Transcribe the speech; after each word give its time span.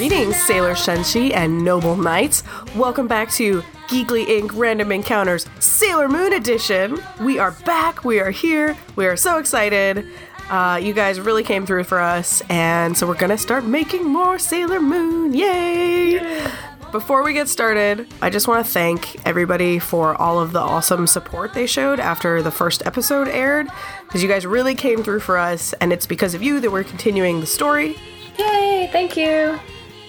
Greetings, 0.00 0.36
Sailor 0.36 0.72
Senshi 0.72 1.34
and 1.34 1.62
Noble 1.62 1.94
Knights. 1.94 2.42
Welcome 2.74 3.06
back 3.06 3.30
to 3.32 3.60
Geekly 3.88 4.24
Inc. 4.24 4.52
Random 4.54 4.92
Encounters 4.92 5.44
Sailor 5.58 6.08
Moon 6.08 6.32
Edition. 6.32 6.98
We 7.20 7.38
are 7.38 7.50
back. 7.66 8.04
We 8.04 8.18
are 8.20 8.30
here. 8.30 8.74
We 8.96 9.06
are 9.06 9.16
so 9.16 9.36
excited. 9.36 10.06
Uh, 10.50 10.76
you 10.76 10.92
guys 10.92 11.20
really 11.20 11.44
came 11.44 11.64
through 11.64 11.84
for 11.84 12.00
us, 12.00 12.42
and 12.50 12.98
so 12.98 13.06
we're 13.06 13.14
gonna 13.14 13.38
start 13.38 13.64
making 13.64 14.04
more 14.04 14.36
Sailor 14.36 14.80
Moon. 14.80 15.32
Yay! 15.32 16.44
Before 16.90 17.22
we 17.22 17.32
get 17.32 17.48
started, 17.48 18.12
I 18.20 18.30
just 18.30 18.48
want 18.48 18.66
to 18.66 18.72
thank 18.72 19.24
everybody 19.24 19.78
for 19.78 20.20
all 20.20 20.40
of 20.40 20.50
the 20.50 20.58
awesome 20.58 21.06
support 21.06 21.54
they 21.54 21.66
showed 21.66 22.00
after 22.00 22.42
the 22.42 22.50
first 22.50 22.84
episode 22.84 23.28
aired, 23.28 23.68
because 24.08 24.24
you 24.24 24.28
guys 24.28 24.44
really 24.44 24.74
came 24.74 25.04
through 25.04 25.20
for 25.20 25.38
us, 25.38 25.72
and 25.74 25.92
it's 25.92 26.04
because 26.04 26.34
of 26.34 26.42
you 26.42 26.58
that 26.58 26.72
we're 26.72 26.82
continuing 26.82 27.38
the 27.38 27.46
story. 27.46 27.96
Yay, 28.36 28.88
thank 28.90 29.16
you. 29.16 29.56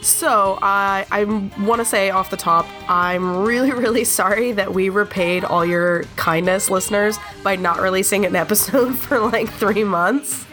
So, 0.02 0.58
I 0.62 1.05
I 1.12 1.23
want 1.64 1.80
to 1.80 1.86
say 1.86 2.10
off 2.10 2.32
the 2.32 2.38
top, 2.38 2.66
I'm 2.90 3.44
really, 3.46 3.72
really 3.86 4.04
sorry 4.04 4.52
that 4.54 4.74
we 4.74 4.90
repaid 4.90 5.44
all 5.44 5.64
your 5.66 6.04
kindness, 6.16 6.70
listeners, 6.70 7.18
by 7.44 7.55
not 7.55 7.80
releasing 7.80 8.26
an 8.26 8.36
episode 8.36 8.98
for 8.98 9.20
like 9.20 9.50
three 9.50 9.84
months. 9.84 10.46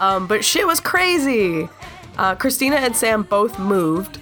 Um, 0.00 0.26
but 0.26 0.44
shit 0.44 0.66
was 0.66 0.80
crazy. 0.80 1.68
Uh, 2.18 2.36
Christina 2.36 2.76
and 2.76 2.94
Sam 2.94 3.24
both 3.24 3.58
moved, 3.58 4.20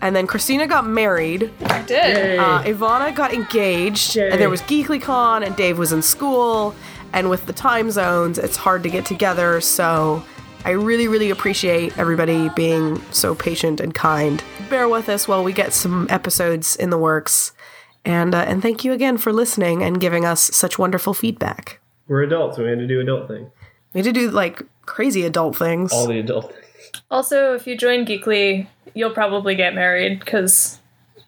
and 0.00 0.16
then 0.16 0.26
Christina 0.26 0.66
got 0.66 0.86
married. 0.86 1.50
I 1.64 1.82
did. 1.82 2.38
Uh, 2.38 2.62
Ivana 2.62 3.14
got 3.14 3.34
engaged, 3.34 4.16
Yay. 4.16 4.30
and 4.30 4.40
there 4.40 4.48
was 4.48 4.62
GeeklyCon, 4.62 5.44
and 5.44 5.54
Dave 5.56 5.78
was 5.78 5.92
in 5.92 6.00
school, 6.00 6.74
and 7.12 7.28
with 7.28 7.44
the 7.44 7.52
time 7.52 7.90
zones, 7.90 8.38
it's 8.38 8.56
hard 8.56 8.82
to 8.84 8.88
get 8.88 9.04
together. 9.04 9.60
So 9.60 10.22
I 10.64 10.70
really, 10.70 11.08
really 11.08 11.30
appreciate 11.30 11.96
everybody 11.98 12.50
being 12.50 13.00
so 13.12 13.34
patient 13.34 13.80
and 13.80 13.94
kind. 13.94 14.42
Bear 14.68 14.88
with 14.88 15.08
us 15.08 15.26
while 15.26 15.42
we 15.42 15.52
get 15.52 15.72
some 15.72 16.06
episodes 16.10 16.76
in 16.76 16.90
the 16.90 16.98
works, 16.98 17.52
and 18.04 18.34
uh, 18.34 18.44
and 18.46 18.60
thank 18.60 18.84
you 18.84 18.92
again 18.92 19.16
for 19.16 19.32
listening 19.32 19.82
and 19.82 20.00
giving 20.00 20.24
us 20.24 20.40
such 20.40 20.78
wonderful 20.78 21.14
feedback. 21.14 21.80
We're 22.08 22.22
adults. 22.22 22.58
We 22.58 22.68
had 22.68 22.78
to 22.78 22.86
do 22.86 23.00
adult 23.00 23.28
things. 23.28 23.50
We 23.94 24.00
had 24.00 24.04
to 24.04 24.12
do 24.12 24.30
like 24.30 24.62
crazy 24.84 25.24
adult 25.24 25.56
things. 25.56 25.92
All 25.92 26.06
the 26.06 26.18
adult 26.18 26.52
things. 26.52 26.66
Also, 27.10 27.54
if 27.54 27.66
you 27.66 27.76
join 27.76 28.04
Geekly, 28.04 28.66
you'll 28.94 29.10
probably 29.10 29.54
get 29.54 29.74
married 29.74 30.20
because 30.20 30.78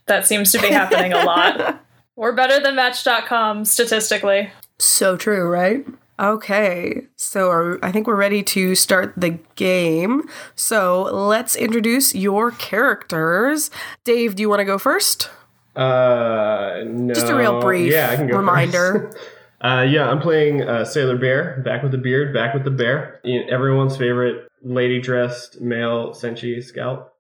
that 0.07 0.27
seems 0.27 0.53
to 0.53 0.61
be 0.61 0.69
happening 0.69 1.13
a 1.13 1.25
lot. 1.25 1.83
We're 2.17 2.33
better 2.33 2.61
than 2.61 2.77
Match.com 2.77 3.65
statistically. 3.65 4.51
So 4.79 5.17
true, 5.17 5.49
right? 5.49 5.87
Okay, 6.23 7.09
so 7.17 7.51
are, 7.51 7.85
I 7.85 7.91
think 7.91 8.07
we're 8.07 8.15
ready 8.15 8.45
to 8.45 8.77
start 8.77 9.13
the 9.17 9.41
game. 9.57 10.23
So 10.55 11.03
let's 11.03 11.57
introduce 11.57 12.15
your 12.15 12.53
characters. 12.53 13.73
Dave, 14.05 14.37
do 14.37 14.43
you 14.43 14.49
want 14.49 14.61
to 14.61 14.65
go 14.65 14.79
first? 14.79 15.31
Uh, 15.75 16.85
no. 16.87 17.13
Just 17.13 17.27
a 17.27 17.35
real 17.35 17.61
brief 17.61 17.93
yeah, 17.93 18.11
I 18.11 18.17
can 18.17 18.29
go 18.29 18.37
reminder. 18.37 19.13
uh, 19.65 19.85
yeah, 19.89 20.09
I'm 20.09 20.21
playing 20.21 20.63
uh, 20.63 20.85
Sailor 20.85 21.17
Bear, 21.17 21.61
back 21.65 21.83
with 21.83 21.91
the 21.91 21.99
beard, 21.99 22.33
back 22.33 22.55
with 22.55 22.63
the 22.63 22.71
bear. 22.71 23.21
Everyone's 23.51 23.97
favorite 23.97 24.49
lady 24.63 25.01
dressed 25.01 25.61
male 25.61 26.11
Senshi 26.11 26.63
scout. 26.63 27.15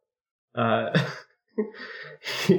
Uh, 0.54 0.96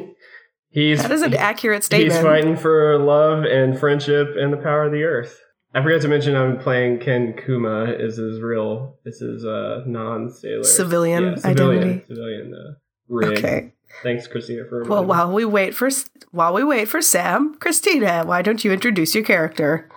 he's 0.72 1.02
That 1.02 1.12
is 1.12 1.22
an 1.22 1.36
accurate 1.36 1.86
statement. 1.86 2.12
he's 2.12 2.22
fighting 2.22 2.58
for 2.58 2.98
love 2.98 3.46
and 3.46 3.80
friendship 3.80 4.36
and 4.38 4.52
the 4.52 4.58
power 4.58 4.84
of 4.84 4.92
the 4.92 5.04
earth. 5.04 5.40
I 5.76 5.82
forgot 5.82 6.02
to 6.02 6.08
mention 6.08 6.36
I'm 6.36 6.60
playing 6.60 7.00
Ken 7.00 7.34
Kuma. 7.34 7.86
Is 7.86 8.18
his 8.18 8.40
real? 8.42 8.96
This 9.04 9.22
is 9.22 9.44
a 9.44 9.84
non-sailor 9.88 10.64
Civilian 10.64 11.24
yeah, 11.24 11.36
civilian, 11.36 11.84
identity? 11.84 12.06
Civilian 12.08 12.54
uh, 12.54 12.74
rig. 13.08 13.38
Okay. 13.40 13.74
Thanks, 14.04 14.28
Christina, 14.28 14.66
for 14.70 14.84
Well, 14.84 15.02
reminding 15.02 15.08
while 15.08 15.32
we 15.32 15.46
wait 15.46 15.74
for 15.74 15.90
while 16.32 16.54
we 16.54 16.64
wait 16.64 16.88
for 16.88 17.02
Sam, 17.02 17.56
Christina, 17.60 18.24
why 18.24 18.44
don't 18.44 18.64
you 18.64 18.72
introduce 18.72 19.16
your 19.16 19.24
character? 19.24 19.90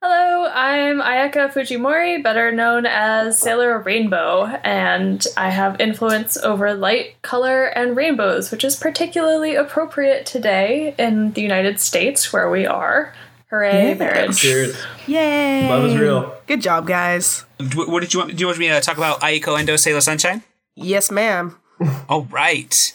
Hello, 0.00 0.50
I'm 0.52 1.00
Ayaka 1.00 1.50
Fujimori, 1.52 2.22
better 2.22 2.52
known 2.52 2.84
as 2.84 3.38
Sailor 3.38 3.78
Rainbow, 3.78 4.44
and 4.62 5.26
I 5.36 5.48
have 5.48 5.80
influence 5.80 6.36
over 6.36 6.74
light, 6.74 7.20
color, 7.22 7.64
and 7.64 7.96
rainbows, 7.96 8.50
which 8.50 8.64
is 8.64 8.76
particularly 8.76 9.54
appropriate 9.54 10.26
today 10.26 10.94
in 10.98 11.32
the 11.32 11.40
United 11.40 11.80
States 11.80 12.32
where 12.32 12.50
we 12.50 12.66
are. 12.66 13.14
Hooray, 13.54 13.88
Yes. 13.90 13.98
marriage. 14.00 14.36
Cheers. 14.38 14.76
Yay! 15.06 15.68
Love 15.68 15.84
is 15.84 15.96
real. 15.96 16.34
Good 16.48 16.60
job, 16.60 16.88
guys. 16.88 17.44
What 17.76 18.00
did 18.00 18.12
you 18.12 18.18
want? 18.20 18.34
Do 18.36 18.40
you 18.40 18.46
want 18.48 18.58
me 18.58 18.68
to 18.68 18.80
talk 18.80 18.96
about 18.96 19.20
Aiko 19.20 19.56
Endo 19.56 19.76
Sailor 19.76 20.00
Sunshine? 20.00 20.42
Yes, 20.74 21.10
ma'am. 21.12 21.56
All 22.08 22.24
right. 22.30 22.94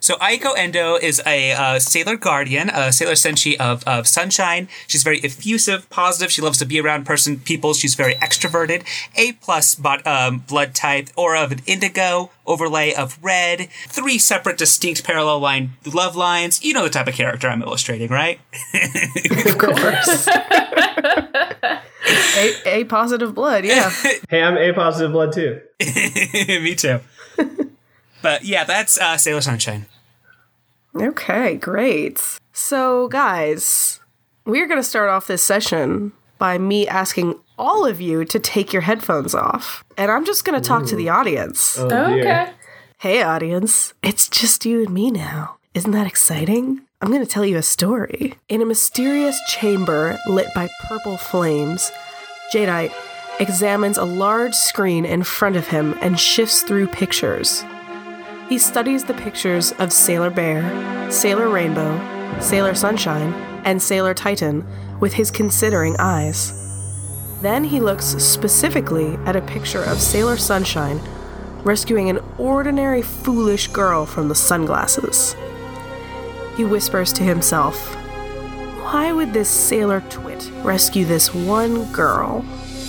So 0.00 0.16
Aiko 0.16 0.56
Endo 0.56 0.96
is 0.96 1.22
a 1.26 1.52
uh, 1.52 1.78
sailor 1.78 2.16
guardian, 2.16 2.68
a 2.68 2.92
sailor 2.92 3.14
senshi 3.14 3.56
of, 3.56 3.82
of 3.84 4.06
sunshine. 4.06 4.68
She's 4.86 5.02
very 5.02 5.18
effusive, 5.20 5.88
positive. 5.88 6.30
She 6.30 6.42
loves 6.42 6.58
to 6.58 6.66
be 6.66 6.78
around 6.80 7.06
person 7.06 7.40
people. 7.40 7.72
She's 7.72 7.94
very 7.94 8.14
extroverted. 8.16 8.84
A 9.16 9.32
plus 9.32 9.74
bot, 9.74 10.06
um, 10.06 10.40
blood 10.46 10.74
type, 10.74 11.08
aura 11.16 11.42
of 11.42 11.52
an 11.52 11.60
indigo, 11.66 12.30
overlay 12.46 12.92
of 12.92 13.18
red. 13.22 13.68
Three 13.88 14.18
separate, 14.18 14.58
distinct 14.58 15.04
parallel 15.04 15.40
line 15.40 15.72
love 15.90 16.16
lines. 16.16 16.62
You 16.62 16.74
know 16.74 16.84
the 16.84 16.90
type 16.90 17.06
of 17.06 17.14
character 17.14 17.48
I'm 17.48 17.62
illustrating, 17.62 18.10
right? 18.10 18.40
Of 19.46 19.58
course. 19.58 20.28
a, 22.36 22.80
a 22.80 22.84
positive 22.84 23.34
blood, 23.34 23.64
yeah. 23.64 23.90
Hey, 24.28 24.42
I'm 24.42 24.56
A 24.56 24.72
positive 24.72 25.12
blood 25.12 25.32
too. 25.32 25.60
Me 25.80 26.74
too. 26.74 27.00
But 28.24 28.44
yeah, 28.44 28.64
that's 28.64 28.98
uh, 28.98 29.16
Sailor 29.16 29.42
Sunshine. 29.42 29.84
Okay, 30.96 31.56
great. 31.56 32.20
So, 32.52 33.06
guys, 33.08 34.00
we're 34.46 34.66
going 34.66 34.80
to 34.80 34.88
start 34.88 35.10
off 35.10 35.26
this 35.26 35.42
session 35.42 36.12
by 36.38 36.56
me 36.56 36.88
asking 36.88 37.38
all 37.58 37.84
of 37.84 38.00
you 38.00 38.24
to 38.24 38.38
take 38.38 38.72
your 38.72 38.82
headphones 38.82 39.34
off. 39.34 39.84
And 39.96 40.10
I'm 40.10 40.24
just 40.24 40.44
going 40.44 40.60
to 40.60 40.66
talk 40.66 40.86
to 40.86 40.96
the 40.96 41.08
audience. 41.10 41.78
Oh, 41.78 41.88
Oh, 41.90 42.14
okay. 42.18 42.50
Hey, 42.98 43.22
audience, 43.22 43.92
it's 44.02 44.28
just 44.28 44.64
you 44.64 44.82
and 44.84 44.94
me 44.94 45.10
now. 45.10 45.56
Isn't 45.74 45.90
that 45.92 46.06
exciting? 46.06 46.80
I'm 47.02 47.08
going 47.10 47.24
to 47.24 47.30
tell 47.30 47.44
you 47.44 47.58
a 47.58 47.62
story. 47.62 48.34
In 48.48 48.62
a 48.62 48.66
mysterious 48.66 49.38
chamber 49.48 50.18
lit 50.28 50.46
by 50.54 50.70
purple 50.88 51.18
flames, 51.18 51.92
Jadeite 52.52 52.94
examines 53.40 53.98
a 53.98 54.04
large 54.04 54.54
screen 54.54 55.04
in 55.04 55.24
front 55.24 55.56
of 55.56 55.66
him 55.66 55.98
and 56.00 56.18
shifts 56.18 56.62
through 56.62 56.86
pictures. 56.86 57.64
He 58.54 58.58
studies 58.58 59.02
the 59.02 59.14
pictures 59.14 59.72
of 59.80 59.92
Sailor 59.92 60.30
Bear, 60.30 61.10
Sailor 61.10 61.48
Rainbow, 61.48 61.98
Sailor 62.38 62.76
Sunshine, 62.76 63.32
and 63.64 63.82
Sailor 63.82 64.14
Titan 64.14 64.64
with 65.00 65.14
his 65.14 65.32
considering 65.32 65.96
eyes. 65.98 66.52
Then 67.42 67.64
he 67.64 67.80
looks 67.80 68.04
specifically 68.04 69.16
at 69.26 69.34
a 69.34 69.40
picture 69.40 69.82
of 69.82 69.98
Sailor 69.98 70.36
Sunshine 70.36 71.00
rescuing 71.64 72.08
an 72.08 72.20
ordinary 72.38 73.02
foolish 73.02 73.66
girl 73.66 74.06
from 74.06 74.28
the 74.28 74.36
sunglasses. 74.36 75.34
He 76.56 76.64
whispers 76.64 77.12
to 77.14 77.24
himself, 77.24 77.96
Why 78.84 79.10
would 79.12 79.32
this 79.32 79.48
sailor 79.48 80.00
twit 80.10 80.48
rescue 80.62 81.04
this 81.04 81.34
one 81.34 81.90
girl? 81.90 82.44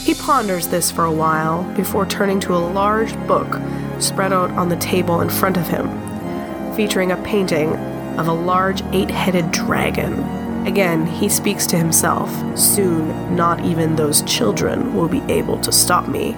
He 0.06 0.14
ponders 0.14 0.68
this 0.68 0.92
for 0.92 1.06
a 1.06 1.12
while 1.12 1.64
before 1.74 2.06
turning 2.06 2.40
to 2.42 2.56
a 2.56 2.58
large 2.58 3.18
book 3.26 3.60
spread 4.00 4.32
out 4.32 4.52
on 4.52 4.70
the 4.70 4.76
table 4.76 5.22
in 5.22 5.30
front 5.32 5.58
of 5.58 5.68
him, 5.68 5.90
featuring 6.76 7.12
a 7.12 7.18
painting 7.24 7.76
of 8.20 8.28
a 8.28 8.32
large 8.32 8.84
eight 8.94 9.10
headed 9.10 9.52
dragon. 9.52 10.14
Again, 10.68 11.08
he 11.08 11.28
speaks 11.28 11.66
to 11.68 11.78
himself. 11.78 12.30
Soon, 12.56 13.36
not 13.36 13.66
even 13.66 13.96
those 13.96 14.22
children 14.24 14.94
will 14.94 15.08
be 15.08 15.22
able 15.22 15.60
to 15.62 15.72
stop 15.72 16.08
me. 16.08 16.36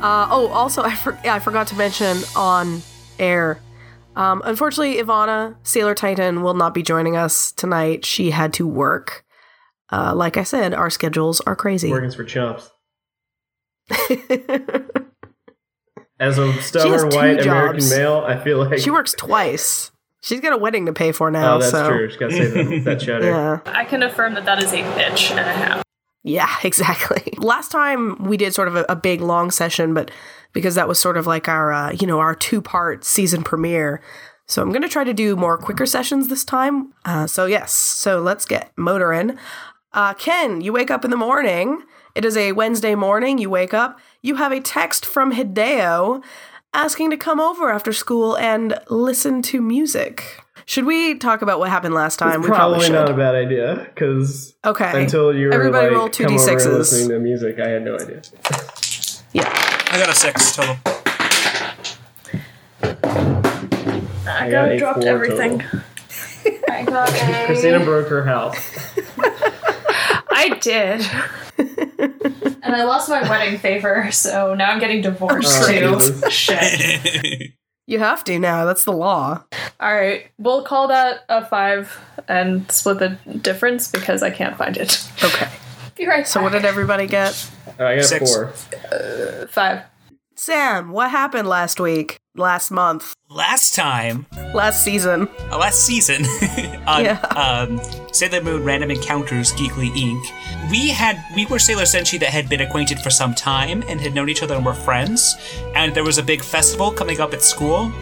Uh, 0.00 0.26
oh, 0.30 0.48
also, 0.50 0.82
I, 0.82 0.94
for- 0.94 1.18
I 1.24 1.40
forgot 1.40 1.66
to 1.68 1.74
mention 1.74 2.16
on 2.34 2.80
air. 3.18 3.60
Um, 4.16 4.40
unfortunately, 4.46 4.96
Ivana, 4.96 5.56
Sailor 5.62 5.94
Titan, 5.94 6.42
will 6.42 6.54
not 6.54 6.72
be 6.72 6.82
joining 6.82 7.18
us 7.18 7.52
tonight. 7.52 8.06
She 8.06 8.30
had 8.30 8.54
to 8.54 8.66
work. 8.66 9.26
Uh, 9.92 10.14
like 10.14 10.36
I 10.36 10.44
said, 10.44 10.74
our 10.74 10.90
schedules 10.90 11.40
are 11.42 11.56
crazy. 11.56 11.90
Working's 11.90 12.14
for 12.14 12.24
chumps. 12.24 12.70
As 16.20 16.38
a 16.38 16.52
stubborn 16.62 17.10
two 17.10 17.16
white 17.16 17.40
American 17.40 17.88
male, 17.88 18.24
I 18.26 18.42
feel 18.42 18.58
like 18.58 18.78
she 18.78 18.90
works 18.90 19.14
twice. 19.14 19.90
She's 20.22 20.40
got 20.40 20.52
a 20.52 20.58
wedding 20.58 20.84
to 20.86 20.92
pay 20.92 21.12
for 21.12 21.30
now. 21.30 21.56
Oh, 21.56 21.58
that's 21.58 21.70
so. 21.70 21.88
true. 21.88 22.10
She 22.10 22.18
got 22.18 22.30
to 22.30 22.36
save 22.36 22.52
that, 22.52 22.84
that 22.84 23.00
cheddar. 23.00 23.26
Yeah. 23.26 23.60
I 23.64 23.84
can 23.84 24.02
affirm 24.02 24.34
that 24.34 24.44
that 24.44 24.62
is 24.62 24.72
a 24.72 24.82
bitch 24.82 25.30
and 25.30 25.40
a 25.40 25.44
half. 25.44 25.82
Yeah, 26.22 26.54
exactly. 26.64 27.32
Last 27.38 27.70
time 27.70 28.22
we 28.22 28.36
did 28.36 28.54
sort 28.54 28.68
of 28.68 28.76
a, 28.76 28.84
a 28.88 28.96
big 28.96 29.22
long 29.22 29.50
session, 29.50 29.94
but 29.94 30.10
because 30.52 30.74
that 30.74 30.88
was 30.88 30.98
sort 30.98 31.16
of 31.16 31.26
like 31.26 31.48
our, 31.48 31.72
uh, 31.72 31.92
you 31.92 32.06
know, 32.06 32.18
our 32.18 32.34
two 32.34 32.60
part 32.60 33.04
season 33.04 33.42
premiere. 33.42 34.02
So 34.46 34.60
I'm 34.60 34.70
going 34.70 34.82
to 34.82 34.88
try 34.88 35.04
to 35.04 35.14
do 35.14 35.36
more 35.36 35.56
quicker 35.56 35.86
sessions 35.86 36.28
this 36.28 36.44
time. 36.44 36.92
Uh, 37.04 37.26
so, 37.26 37.46
yes, 37.46 37.72
so 37.72 38.20
let's 38.20 38.44
get 38.44 38.72
motoring. 38.76 39.38
Uh, 39.92 40.14
Ken, 40.14 40.60
you 40.60 40.72
wake 40.72 40.90
up 40.90 41.04
in 41.04 41.10
the 41.10 41.16
morning. 41.16 41.82
It 42.14 42.24
is 42.24 42.36
a 42.36 42.52
Wednesday 42.52 42.94
morning. 42.94 43.38
You 43.38 43.50
wake 43.50 43.74
up. 43.74 43.98
You 44.22 44.36
have 44.36 44.52
a 44.52 44.60
text 44.60 45.04
from 45.04 45.32
Hideo 45.32 46.22
asking 46.72 47.10
to 47.10 47.16
come 47.16 47.40
over 47.40 47.70
after 47.70 47.92
school 47.92 48.36
and 48.36 48.78
listen 48.88 49.42
to 49.42 49.60
music. 49.60 50.44
Should 50.66 50.84
we 50.86 51.16
talk 51.16 51.42
about 51.42 51.58
what 51.58 51.68
happened 51.70 51.94
last 51.94 52.18
time? 52.18 52.42
we 52.42 52.46
Probably 52.48 52.84
should. 52.86 52.92
not 52.92 53.10
a 53.10 53.14
bad 53.14 53.34
idea 53.34 53.86
because 53.92 54.54
Okay. 54.64 55.02
until 55.02 55.34
you 55.34 55.48
were 55.48 55.54
Everybody 55.54 55.88
like 55.88 55.96
roll 55.96 56.08
two 56.08 56.24
come 56.24 56.34
over 56.34 56.50
and 56.50 56.60
d6s. 56.60 56.72
listening 56.78 57.08
to 57.08 57.18
music, 57.18 57.58
I 57.58 57.68
had 57.68 57.82
no 57.84 57.96
idea. 57.96 58.22
Yeah. 59.32 59.48
I 59.92 59.98
got 59.98 60.08
a 60.08 60.14
six 60.14 60.54
total. 60.54 60.76
I, 64.32 64.48
got 64.48 64.68
got 64.68 64.78
dropped 64.78 65.04
everything. 65.04 65.58
total. 65.58 65.80
I 66.70 66.84
got 66.84 67.08
a. 67.10 67.42
Christina 67.46 67.80
broke 67.84 68.06
her 68.08 68.24
house. 68.24 68.56
I 70.40 70.48
did. 70.58 71.00
and 72.62 72.74
I 72.76 72.84
lost 72.84 73.08
my 73.08 73.28
wedding 73.28 73.58
favor, 73.58 74.10
so 74.10 74.54
now 74.54 74.70
I'm 74.70 74.78
getting 74.80 75.02
divorced 75.02 75.62
Oh, 75.62 75.68
too. 75.68 75.94
Jesus. 75.96 76.32
Shit. 76.32 77.50
You 77.86 77.98
have 77.98 78.22
to 78.24 78.38
now. 78.38 78.64
That's 78.66 78.84
the 78.84 78.92
law. 78.92 79.42
All 79.80 79.94
right, 79.94 80.30
we'll 80.38 80.62
call 80.64 80.88
that 80.88 81.24
a 81.28 81.44
five 81.44 81.98
and 82.28 82.70
split 82.70 83.00
the 83.00 83.08
difference 83.38 83.90
because 83.90 84.22
I 84.22 84.30
can't 84.30 84.56
find 84.56 84.76
it. 84.76 85.06
Okay. 85.24 85.48
Be 85.96 86.06
right 86.06 86.26
So 86.26 86.40
what 86.40 86.52
did 86.52 86.64
everybody 86.64 87.06
get? 87.06 87.50
I 87.78 87.96
got 87.96 88.04
Six. 88.04 88.32
four. 88.32 88.52
five? 89.48 89.82
Sam, 90.36 90.90
what 90.92 91.10
happened 91.10 91.48
last 91.48 91.80
week? 91.80 92.19
Last 92.40 92.70
month? 92.70 93.14
Last 93.28 93.74
time, 93.74 94.24
Last 94.54 94.82
season? 94.82 95.28
uh, 95.52 95.58
last 95.58 95.84
season, 95.84 96.24
on 96.86 97.04
Yeah. 97.04 97.20
um, 97.36 97.78
Sailor 98.12 98.42
Moon 98.42 98.64
Random 98.64 98.90
Encounters 98.90 99.52
Geekly 99.52 99.90
Inc., 99.90 100.70
we 100.70 100.88
had 100.88 101.22
we 101.36 101.44
were 101.44 101.58
Sailor 101.58 101.82
Senshi 101.84 102.18
that 102.18 102.30
had 102.30 102.48
been 102.48 102.62
acquainted 102.62 102.98
for 103.00 103.10
some 103.10 103.34
time 103.34 103.84
and 103.88 104.00
had 104.00 104.14
known 104.14 104.30
each 104.30 104.42
other 104.42 104.54
and 104.54 104.64
were 104.64 104.72
friends. 104.72 105.36
And 105.76 105.94
there 105.94 106.02
was 106.02 106.16
a 106.16 106.22
big 106.22 106.42
festival 106.42 106.90
coming 106.90 107.20
up 107.20 107.34
at 107.34 107.42
school. 107.42 107.92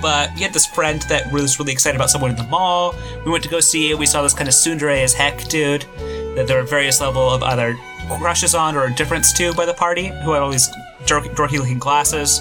But 0.00 0.30
we 0.36 0.42
had 0.42 0.52
this 0.52 0.66
friend 0.66 1.02
that 1.08 1.32
was 1.32 1.58
really 1.58 1.72
excited 1.72 1.96
about 1.96 2.10
someone 2.10 2.30
in 2.30 2.36
the 2.36 2.44
mall. 2.44 2.94
We 3.24 3.32
went 3.32 3.42
to 3.44 3.50
go 3.50 3.58
see 3.60 3.90
it. 3.90 3.98
We 3.98 4.06
saw 4.06 4.22
this 4.22 4.34
kind 4.34 4.46
of 4.48 4.54
tsundere 4.54 5.02
as 5.02 5.12
heck 5.12 5.48
dude 5.48 5.82
that 6.36 6.46
there 6.46 6.58
were 6.58 6.68
various 6.68 7.00
level 7.00 7.28
of 7.30 7.42
either 7.42 7.76
crushes 8.18 8.54
on 8.54 8.76
or 8.76 8.86
indifference 8.86 9.32
to 9.38 9.52
by 9.54 9.64
the 9.66 9.74
party, 9.74 10.06
who 10.22 10.32
had 10.32 10.42
all 10.42 10.50
these 10.50 10.68
dork- 11.06 11.24
dorky 11.34 11.58
looking 11.58 11.78
glasses. 11.78 12.40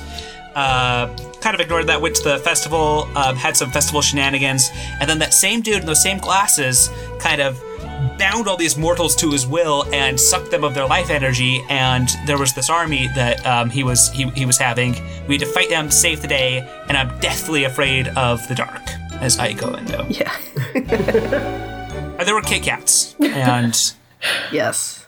Uh, 0.56 1.08
kind 1.42 1.54
of 1.54 1.60
ignored 1.60 1.88
that, 1.88 2.02
went 2.02 2.16
to 2.16 2.24
the 2.24 2.38
festival, 2.40 3.10
um, 3.18 3.36
had 3.36 3.58
some 3.58 3.70
festival 3.72 4.02
shenanigans, 4.02 4.70
and 5.00 5.10
then 5.10 5.20
that 5.20 5.34
same 5.34 5.62
dude 5.62 5.82
in 5.82 5.86
those 5.86 6.02
same 6.02 6.18
glasses 6.18 6.90
kind 7.20 7.42
of 7.42 7.62
bound 8.18 8.48
all 8.48 8.58
these 8.58 8.78
mortals 8.78 9.16
to 9.18 9.32
his 9.32 9.46
will 9.46 9.86
and 9.94 10.20
sucked 10.20 10.52
them 10.52 10.64
of 10.64 10.74
their 10.74 10.88
life 10.88 11.10
energy. 11.10 11.64
And 11.70 12.10
there 12.26 12.38
was 12.38 12.54
this 12.54 12.70
army 12.70 13.08
that 13.16 13.46
um, 13.46 13.70
he 13.70 13.84
was 13.84 14.12
he, 14.12 14.30
he 14.30 14.46
was 14.46 14.58
having. 14.58 14.94
We 15.28 15.36
had 15.36 15.42
to 15.42 15.54
fight 15.54 15.70
them, 15.70 15.88
to 15.88 15.92
save 15.92 16.22
the 16.22 16.28
day, 16.28 16.60
and 16.88 16.98
I'm 16.98 17.20
deathly 17.20 17.66
afraid 17.66 18.08
of 18.10 18.48
the 18.48 18.56
dark 18.56 18.82
as 19.22 19.38
I 19.40 19.54
go 19.54 19.74
in 19.74 19.86
though. 19.86 20.06
Yeah. 20.10 21.62
And 22.18 22.26
there 22.26 22.34
were 22.34 22.42
Kit 22.42 22.64
Kats, 22.64 23.14
and 23.20 23.94
Yes. 24.50 25.05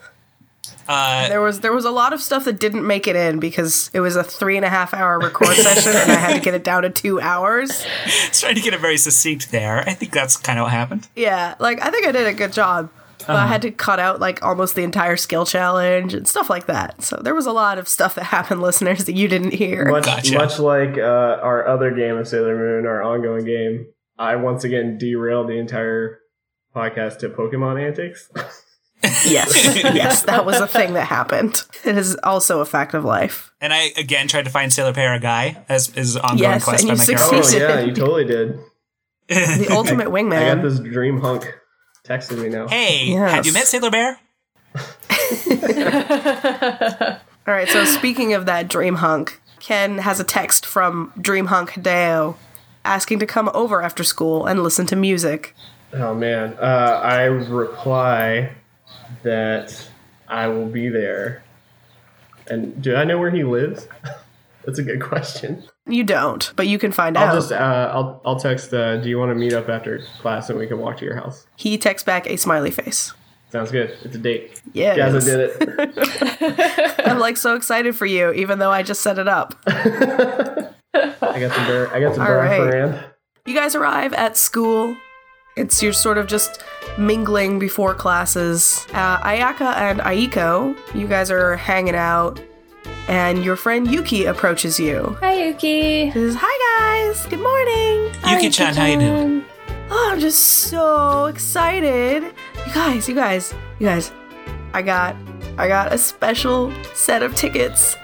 Uh, 0.88 1.28
There 1.28 1.42
was 1.42 1.60
there 1.62 1.74
was 1.74 1.86
a 1.86 1.92
lot 1.92 2.14
of 2.14 2.22
stuff 2.22 2.46
that 2.46 2.60
didn't 2.60 2.86
make 2.86 3.08
it 3.08 3.16
in 3.16 3.40
because 3.40 3.90
it 3.94 4.00
was 4.00 4.16
a 4.16 4.24
three 4.24 4.56
and 4.56 4.66
a 4.66 4.70
half 4.70 4.94
hour 4.94 5.20
record 5.20 5.56
session 5.56 5.94
and 5.96 6.12
I 6.12 6.16
had 6.16 6.34
to 6.36 6.42
get 6.42 6.54
it 6.54 6.64
down 6.64 6.84
to 6.84 6.90
two 6.90 7.20
hours. 7.22 7.86
trying 8.32 8.56
to 8.56 8.62
get 8.62 8.74
it 8.74 8.80
very 8.80 8.98
succinct 8.98 9.52
there. 9.52 9.80
I 9.88 9.94
think 9.94 10.12
that's 10.12 10.38
kind 10.38 10.60
of 10.60 10.64
what 10.64 10.72
happened. 10.72 11.08
Yeah, 11.16 11.56
like 11.60 11.82
I 11.82 11.90
think 11.92 12.06
I 12.08 12.12
did 12.12 12.28
a 12.28 12.34
good 12.34 12.54
job. 12.54 12.90
But 13.26 13.36
I 13.36 13.48
had 13.48 13.64
to 13.64 13.72
cut 13.72 14.00
out 14.00 14.22
like 14.22 14.42
almost 14.42 14.76
the 14.76 14.84
entire 14.84 15.18
skill 15.18 15.46
challenge 15.46 16.14
and 16.14 16.26
stuff 16.26 16.50
like 16.50 16.68
that. 16.68 17.02
So 17.02 17.20
there 17.22 17.36
was 17.36 17.46
a 17.46 17.52
lot 17.52 17.78
of 17.78 17.90
stuff 17.90 18.16
that 18.16 18.24
happened, 18.38 18.62
listeners, 18.62 19.04
that 19.04 19.16
you 19.16 19.28
didn't 19.28 19.52
hear. 19.54 19.86
Much, 19.90 20.06
Gotcha. 20.06 20.34
much 20.36 20.60
like 20.60 20.98
uh, 20.98 21.02
our 21.42 21.68
other 21.68 21.92
game 21.92 22.16
of 22.16 22.26
Sailor 22.26 22.56
Moon, 22.58 22.86
our 22.86 23.04
ongoing 23.04 23.44
game, 23.44 23.88
I 24.18 24.38
once 24.38 24.64
again 24.64 24.98
derailed 24.98 25.50
the 25.50 25.58
entire 25.58 26.20
podcast 26.74 27.20
to 27.20 27.30
Pokemon 27.30 27.86
antics. 27.86 28.30
Yes, 29.26 29.54
yes, 29.84 30.24
that 30.24 30.46
was 30.46 30.60
a 30.60 30.68
thing 30.68 30.94
that 30.94 31.06
happened. 31.06 31.64
It 31.86 31.98
is 31.98 32.16
also 32.24 32.60
a 32.62 32.66
fact 32.66 32.94
of 32.94 33.04
life. 33.06 33.52
And 33.62 33.74
I 33.74 33.92
again 33.98 34.28
tried 34.28 34.46
to 34.46 34.52
find 34.52 34.72
Sailor 34.72 34.94
Para 34.94 35.20
guy 35.20 35.64
as 35.70 35.90
is 35.96 36.16
ongoing 36.18 36.40
Yes, 36.52 36.64
quest 36.64 36.84
and 36.84 36.90
by 36.90 36.94
you 36.94 36.98
my 36.98 37.04
succeeded. 37.24 37.70
oh 37.70 37.74
yeah, 37.76 37.80
you 37.82 37.94
totally 37.94 38.26
did. 38.26 38.60
The 39.28 39.68
ultimate 39.72 40.08
wingman. 40.08 40.38
I 40.52 40.56
got 40.56 40.62
this 40.64 40.80
dream 40.80 41.20
hunk 41.22 41.54
texting 42.06 42.42
me 42.42 42.50
now. 42.50 42.68
Hey, 42.68 43.08
Yes. 43.08 43.32
have 43.32 43.46
you 43.46 43.52
met 43.54 43.68
Sailor 43.68 43.92
Bear? 43.92 44.20
All 47.48 47.54
right, 47.54 47.68
so 47.70 47.86
speaking 47.86 48.34
of 48.34 48.46
that 48.46 48.68
dream 48.68 48.96
hunk, 48.96 49.42
Ken 49.60 50.00
has 50.00 50.20
a 50.20 50.24
text 50.24 50.66
from 50.66 51.14
Dream 51.20 51.48
Hunk 51.48 51.72
Hideo 51.72 52.36
asking 52.84 53.20
to 53.20 53.26
come 53.26 53.50
over 53.54 53.82
after 53.82 54.04
school 54.04 54.46
and 54.46 54.64
listen 54.64 54.86
to 54.88 54.96
music. 54.96 55.56
Oh 55.94 56.14
man, 56.14 56.54
uh, 56.60 57.02
I 57.04 57.24
reply 57.24 58.52
that 59.24 59.90
I 60.28 60.48
will 60.48 60.66
be 60.68 60.90
there. 60.90 61.44
And 62.50 62.82
do 62.82 62.96
I 62.96 63.04
know 63.04 63.18
where 63.20 63.32
he 63.32 63.44
lives? 63.44 63.88
That's 64.66 64.80
a 64.80 64.84
good 64.84 65.02
question. 65.02 65.64
You 65.86 66.04
don't, 66.04 66.52
but 66.58 66.68
you 66.68 66.78
can 66.78 66.92
find 66.92 67.18
I'll 67.18 67.28
out. 67.28 67.36
just 67.36 67.52
uh, 67.54 67.90
I'll 67.94 68.22
I'll 68.26 68.36
text. 68.38 68.74
Uh, 68.74 68.98
do 68.98 69.08
you 69.08 69.18
want 69.18 69.32
to 69.32 69.36
meet 69.36 69.54
up 69.54 69.70
after 69.70 70.00
class 70.20 70.50
and 70.50 70.60
we 70.60 70.68
can 70.68 70.78
walk 70.80 70.98
to 70.98 71.06
your 71.06 71.16
house? 71.16 71.48
he 71.56 71.78
texts 71.78 72.06
back 72.06 72.28
a 72.28 72.36
smiley 72.36 72.72
face. 72.72 73.14
Sounds 73.50 73.72
good. 73.72 73.96
It's 74.04 74.14
a 74.14 74.18
date. 74.20 74.62
Yeah, 74.74 74.98
Guys, 74.98 75.16
I 75.16 75.20
did 75.32 75.52
it. 75.62 77.00
I'm 77.06 77.18
like 77.20 77.38
so 77.38 77.56
excited 77.56 77.96
for 77.96 78.06
you, 78.06 78.34
even 78.34 78.60
though 78.60 78.72
I 78.72 78.84
just 78.84 79.02
set 79.02 79.18
it 79.20 79.28
up. 79.30 79.56
I 79.68 80.70
got 81.40 81.56
some 81.56 81.66
bear. 81.66 81.94
I 81.94 82.02
got 82.02 82.16
some 82.16 82.26
bear 82.26 82.38
right. 82.38 82.58
Ferrand. 82.58 83.06
You 83.46 83.56
guys 83.56 83.74
arrive 83.74 84.12
at 84.14 84.36
school. 84.36 84.98
It's 85.58 85.82
you're 85.82 85.94
sort 85.94 86.18
of 86.18 86.28
just 86.28 86.64
mingling 86.98 87.60
before 87.60 87.94
classes. 87.96 88.86
Uh, 88.94 89.20
Ayaka 89.20 89.76
and 89.76 90.00
Aiko, 90.02 90.78
you 90.96 91.08
guys 91.08 91.32
are 91.32 91.56
hanging 91.56 91.96
out, 91.96 92.40
and 93.08 93.44
your 93.44 93.56
friend 93.56 93.90
Yuki 93.92 94.26
approaches 94.26 94.80
you. 94.80 95.18
Hi, 95.20 95.46
Yuki. 95.48 96.12
Says, 96.12 96.36
"Hi 96.40 97.08
guys, 97.10 97.26
good 97.26 97.40
morning." 97.40 98.12
Yuki-chan, 98.30 98.76
how 98.76 98.86
you 98.86 99.00
doing? 99.00 99.46
Oh, 99.90 100.10
I'm 100.12 100.20
just 100.20 100.40
so 100.70 101.26
excited. 101.26 102.24
You 102.24 102.74
guys, 102.74 103.08
you 103.10 103.16
guys, 103.16 103.54
you 103.80 103.88
guys. 103.88 104.12
I 104.74 104.82
got 104.82 105.16
I 105.58 105.68
got 105.68 105.92
a 105.94 105.98
special 105.98 106.72
set 106.94 107.24
of 107.24 107.36
tickets 107.36 107.96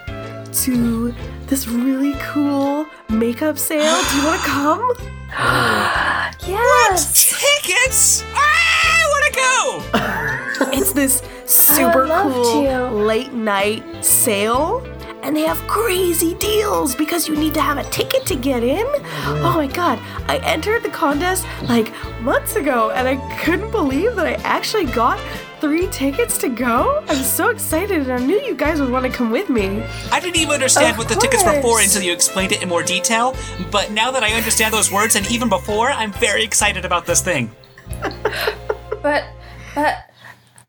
to 0.63 1.13
this 1.47 1.67
really 1.67 2.13
cool 2.19 2.85
makeup 3.09 3.57
sale. 3.57 4.01
Do 4.09 4.17
you 4.17 4.25
want 4.25 4.41
to 4.41 4.47
come? 4.47 4.93
Yes. 6.45 7.31
Tickets! 7.39 8.23
I 8.35 9.05
want 9.09 9.25
to 9.33 9.39
go! 9.39 10.69
It's 10.77 10.91
this 10.91 11.21
super 11.45 12.07
cool 12.07 12.63
to. 12.63 12.89
late 12.91 13.31
night 13.33 13.83
sale. 14.03 14.85
And 15.21 15.35
they 15.37 15.41
have 15.41 15.57
crazy 15.67 16.33
deals 16.35 16.95
because 16.95 17.29
you 17.29 17.35
need 17.37 17.53
to 17.53 17.61
have 17.61 17.77
a 17.77 17.83
ticket 17.91 18.25
to 18.25 18.35
get 18.35 18.61
in. 18.61 18.85
Oh 19.25 19.53
my 19.55 19.67
god, 19.67 19.99
I 20.27 20.39
entered 20.43 20.83
the 20.83 20.89
contest 20.89 21.45
like 21.63 21.93
months 22.21 22.57
ago 22.57 22.91
and 22.91 23.07
I 23.07 23.15
couldn't 23.37 23.71
believe 23.71 24.17
that 24.17 24.25
I 24.25 24.33
actually 24.43 24.85
got 24.85 25.17
three 25.63 25.87
tickets 25.87 26.37
to 26.39 26.49
go. 26.49 27.01
I'm 27.07 27.23
so 27.23 27.49
excited 27.49 28.01
and 28.01 28.11
I 28.11 28.17
knew 28.17 28.37
you 28.41 28.53
guys 28.53 28.81
would 28.81 28.89
want 28.89 29.05
to 29.05 29.11
come 29.11 29.31
with 29.31 29.49
me. 29.49 29.81
I 30.11 30.19
didn't 30.19 30.35
even 30.35 30.53
understand 30.55 30.91
Of 30.91 30.97
what 30.97 31.07
the 31.07 31.15
tickets 31.15 31.41
were 31.45 31.61
for 31.61 31.79
until 31.79 32.01
you 32.01 32.11
explained 32.11 32.51
it 32.51 32.61
in 32.61 32.67
more 32.67 32.83
detail. 32.83 33.33
But 33.71 33.89
now 33.91 34.11
that 34.11 34.23
I 34.23 34.33
understand 34.33 34.73
those 34.73 34.91
words, 34.91 35.15
and 35.15 35.25
even 35.31 35.47
before, 35.47 35.89
I'm 35.89 36.11
very 36.11 36.43
excited 36.43 36.83
about 36.83 37.05
this 37.05 37.21
thing. 37.21 37.49
But, 39.01 39.25
but, 39.75 39.95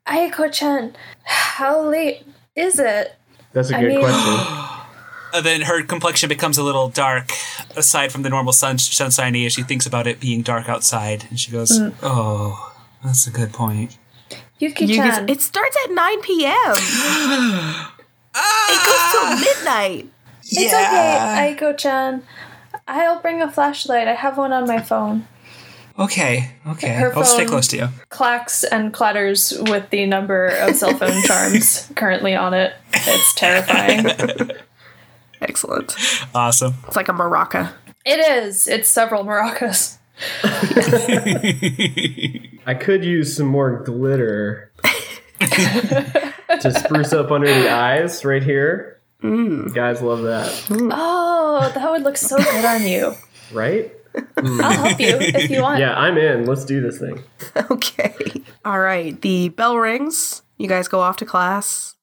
Aiko-chan, 0.09 0.97
how 1.23 1.89
late 1.89 2.25
is 2.57 2.81
it? 2.81 3.15
That's 3.53 3.71
a 3.71 3.77
I 3.77 3.81
good 3.81 3.89
mean- 3.89 4.01
question. 4.01 4.35
Uh, 5.35 5.41
then 5.41 5.63
her 5.63 5.83
complexion 5.83 6.29
becomes 6.29 6.59
a 6.59 6.63
little 6.63 6.89
dark, 6.89 7.33
aside 7.77 8.13
from 8.13 8.23
the 8.23 8.31
normal 8.31 8.53
sun 8.53 8.79
sunshiny, 8.79 9.45
as 9.47 9.53
she 9.53 9.65
thinks 9.65 9.85
about 9.85 10.07
it 10.07 10.21
being 10.21 10.43
dark 10.43 10.69
outside, 10.69 11.27
and 11.29 11.41
she 11.41 11.51
goes, 11.51 11.77
Mm. 11.77 11.93
"Oh, 12.05 12.73
that's 13.03 13.27
a 13.27 13.33
good 13.33 13.53
point." 13.53 13.99
You 14.59 14.71
guys, 14.71 14.88
Yuki-chan. 14.88 15.28
it 15.28 15.40
starts 15.40 15.76
at 15.85 15.93
9 15.93 16.21
p.m. 16.23 16.52
it 18.35 18.87
goes 18.87 19.12
till 19.12 19.54
midnight. 19.54 20.09
It's 20.45 20.73
okay, 20.73 21.54
Aiko-chan. 21.57 22.23
I'll 22.87 23.21
bring 23.21 23.40
a 23.43 23.50
flashlight. 23.50 24.09
I 24.09 24.14
have 24.14 24.37
one 24.37 24.52
on 24.52 24.66
my 24.66 24.81
phone. 24.81 25.26
Okay, 25.99 26.50
okay. 26.66 26.88
Her 26.88 27.16
I'll 27.16 27.25
stay 27.25 27.45
close 27.45 27.69
to 27.69 27.76
you. 27.76 27.88
Clacks 28.09 28.64
and 28.64 28.93
clatters 28.93 29.52
with 29.69 29.90
the 29.90 30.07
number 30.07 30.47
of 30.47 30.75
cell 30.75 30.97
phone 30.97 31.23
charms 31.23 31.90
currently 31.95 32.35
on 32.35 32.52
it. 32.52 32.75
It's 32.93 33.35
terrifying. 33.35 34.07
Excellent. 35.40 35.95
Awesome. 36.35 36.75
It's 36.87 36.97
like 36.97 37.09
a 37.09 37.12
maraca. 37.12 37.73
It 38.04 38.19
is. 38.19 38.66
It's 38.66 38.88
several 38.88 39.25
maracas. 39.25 39.99
I 42.66 42.75
could 42.75 43.04
use 43.04 43.37
some 43.37 43.47
more 43.47 43.83
glitter 43.83 44.73
to 45.40 46.73
spruce 46.73 47.12
up 47.12 47.30
under 47.30 47.47
the 47.52 47.71
eyes 47.71 48.25
right 48.25 48.42
here. 48.42 49.00
Mm. 49.23 49.75
Guys 49.75 50.02
love 50.02 50.23
that, 50.23 50.66
Oh, 50.71 51.71
that 51.75 51.90
would 51.90 52.02
look 52.02 52.16
so 52.16 52.37
good 52.37 52.64
on 52.64 52.87
you. 52.87 53.14
right? 53.52 53.92
I'll 54.37 54.73
help 54.87 55.00
you 55.00 55.16
if 55.18 55.50
you 55.50 55.62
want. 55.62 55.80
Yeah, 55.80 55.94
I'm 55.99 56.16
in. 56.18 56.47
Let's 56.47 56.64
do 56.64 56.80
this 56.80 56.99
thing. 56.99 57.23
Okay. 57.71 58.14
All 58.64 58.78
right. 58.78 59.21
The 59.21 59.49
bell 59.49 59.76
rings. 59.76 60.42
You 60.56 60.68
guys 60.68 60.87
go 60.88 61.00
off 61.00 61.16
to 61.16 61.25
class. 61.26 61.97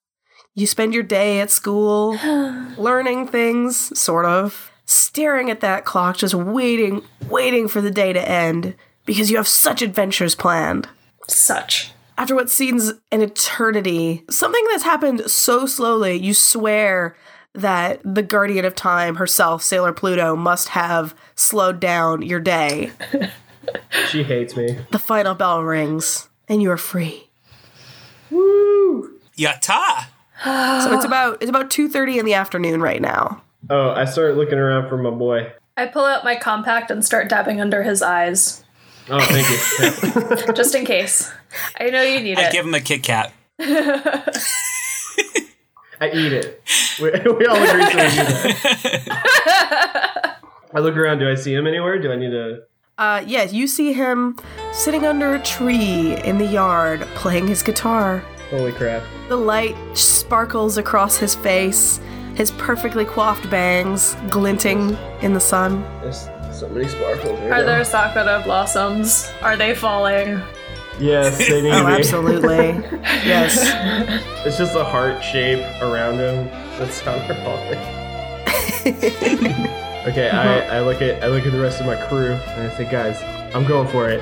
You 0.53 0.67
spend 0.67 0.93
your 0.93 1.03
day 1.03 1.39
at 1.39 1.49
school 1.51 2.17
learning 2.77 3.27
things, 3.27 3.97
sort 3.97 4.25
of, 4.25 4.71
staring 4.85 5.49
at 5.49 5.61
that 5.61 5.85
clock, 5.85 6.17
just 6.17 6.33
waiting, 6.33 7.01
waiting 7.29 7.69
for 7.69 7.79
the 7.79 7.91
day 7.91 8.11
to 8.11 8.29
end 8.29 8.75
because 9.05 9.31
you 9.31 9.38
have 9.38 9.48
such 9.48 9.81
adventures 9.81 10.36
planned. 10.36 10.88
Such. 11.27 11.91
After 12.17 12.36
what 12.36 12.50
seems 12.50 12.93
an 13.12 13.22
eternity, 13.22 14.24
something 14.29 14.63
that's 14.70 14.84
happened 14.84 15.22
so 15.29 15.65
slowly, 15.65 16.15
you 16.17 16.34
swear 16.34 17.15
that 17.53 18.00
the 18.03 18.22
guardian 18.22 18.65
of 18.65 18.75
time 18.75 19.15
herself, 19.15 19.63
Sailor 19.63 19.93
Pluto, 19.93 20.36
must 20.36 20.70
have 20.70 21.15
slowed 21.36 21.79
down 21.79 22.22
your 22.22 22.39
day. 22.39 22.91
She 24.10 24.24
hates 24.24 24.55
me. 24.55 24.77
The 24.91 25.00
final 25.00 25.36
bell 25.36 25.63
rings, 25.63 26.29
and 26.48 26.62
you 26.62 26.72
are 26.72 26.77
free. 26.77 27.29
Woo! 28.29 29.20
Yatta! 29.38 30.05
So 30.43 30.93
it's 30.93 31.05
about 31.05 31.41
it's 31.41 31.50
about 31.50 31.70
two 31.70 31.88
thirty 31.88 32.17
in 32.17 32.25
the 32.25 32.34
afternoon 32.34 32.81
right 32.81 33.01
now. 33.01 33.41
Oh, 33.70 33.91
I 33.91 34.05
start 34.05 34.36
looking 34.36 34.58
around 34.58 34.89
for 34.89 34.98
my 34.98 35.12
boy. 35.12 35.51
I 35.77 35.86
pull 35.86 36.05
out 36.05 36.24
my 36.24 36.36
compact 36.36 36.89
and 36.89 37.05
start 37.05 37.29
dabbing 37.29 37.62
under 37.62 37.84
his 37.84 38.01
eyes, 38.01 38.60
Oh, 39.13 39.19
thank 39.19 39.49
you. 39.49 39.57
Just 40.53 40.73
in 40.73 40.85
case. 40.85 41.29
I 41.79 41.89
know 41.89 42.01
you 42.01 42.21
need 42.21 42.39
I 42.39 42.43
it. 42.47 42.51
give 42.53 42.65
him 42.65 42.73
a 42.73 42.79
Kit 42.79 43.03
Kat. 43.03 43.33
I 43.59 44.23
eat 46.13 46.31
it. 46.33 46.63
We, 46.99 47.11
we 47.11 47.45
all 47.45 47.57
agree 47.57 47.85
to 47.85 47.91
do 47.91 47.97
that. 47.97 50.37
I 50.73 50.79
look 50.79 50.95
around. 50.95 51.19
Do 51.19 51.29
I 51.29 51.35
see 51.35 51.53
him 51.53 51.67
anywhere? 51.67 51.99
Do 51.99 52.09
I 52.11 52.15
need 52.15 52.31
to? 52.31 52.63
Uh, 52.97 53.23
yes, 53.27 53.51
you 53.53 53.67
see 53.67 53.91
him 53.93 54.37
sitting 54.71 55.05
under 55.05 55.35
a 55.35 55.39
tree 55.43 56.15
in 56.23 56.37
the 56.37 56.45
yard 56.45 57.01
playing 57.15 57.47
his 57.47 57.61
guitar. 57.63 58.23
Holy 58.49 58.71
crap! 58.71 59.03
The 59.29 59.35
light 59.35 59.75
sparkles 59.97 60.77
across 60.77 61.17
his 61.17 61.35
face, 61.35 61.99
his 62.35 62.51
perfectly 62.51 63.05
coiffed 63.05 63.49
bangs 63.49 64.15
glinting 64.29 64.97
in 65.21 65.33
the 65.33 65.39
sun. 65.39 65.81
There's 66.01 66.27
so 66.53 66.67
many 66.70 66.88
sparkles. 66.88 67.39
Right 67.39 67.51
Are 67.51 67.63
there 67.63 67.84
sakura 67.84 68.41
blossoms? 68.43 69.31
Are 69.41 69.55
they 69.58 69.74
falling? 69.75 70.41
Yes, 71.00 71.38
they 71.38 71.62
need 71.62 71.72
Oh, 71.74 71.88
me. 71.88 71.93
absolutely. 71.93 72.67
yes. 73.25 73.58
It's 74.46 74.58
just 74.58 74.75
a 74.75 74.84
heart 74.84 75.24
shape 75.24 75.60
around 75.81 76.15
him. 76.20 76.48
That's 76.77 77.00
how 77.01 77.13
they're 77.27 77.43
falling. 77.43 77.79
okay, 80.08 80.29
I, 80.29 80.77
I 80.77 80.81
look 80.81 81.01
at 81.01 81.24
I 81.24 81.27
look 81.27 81.46
at 81.46 81.51
the 81.51 81.62
rest 81.62 81.79
of 81.79 81.86
my 81.86 81.96
crew 82.08 82.34
and 82.34 82.72
I 82.72 82.75
say, 82.77 82.89
guys, 82.89 83.22
I'm 83.55 83.65
going 83.65 83.88
for 83.88 84.10
it. 84.10 84.22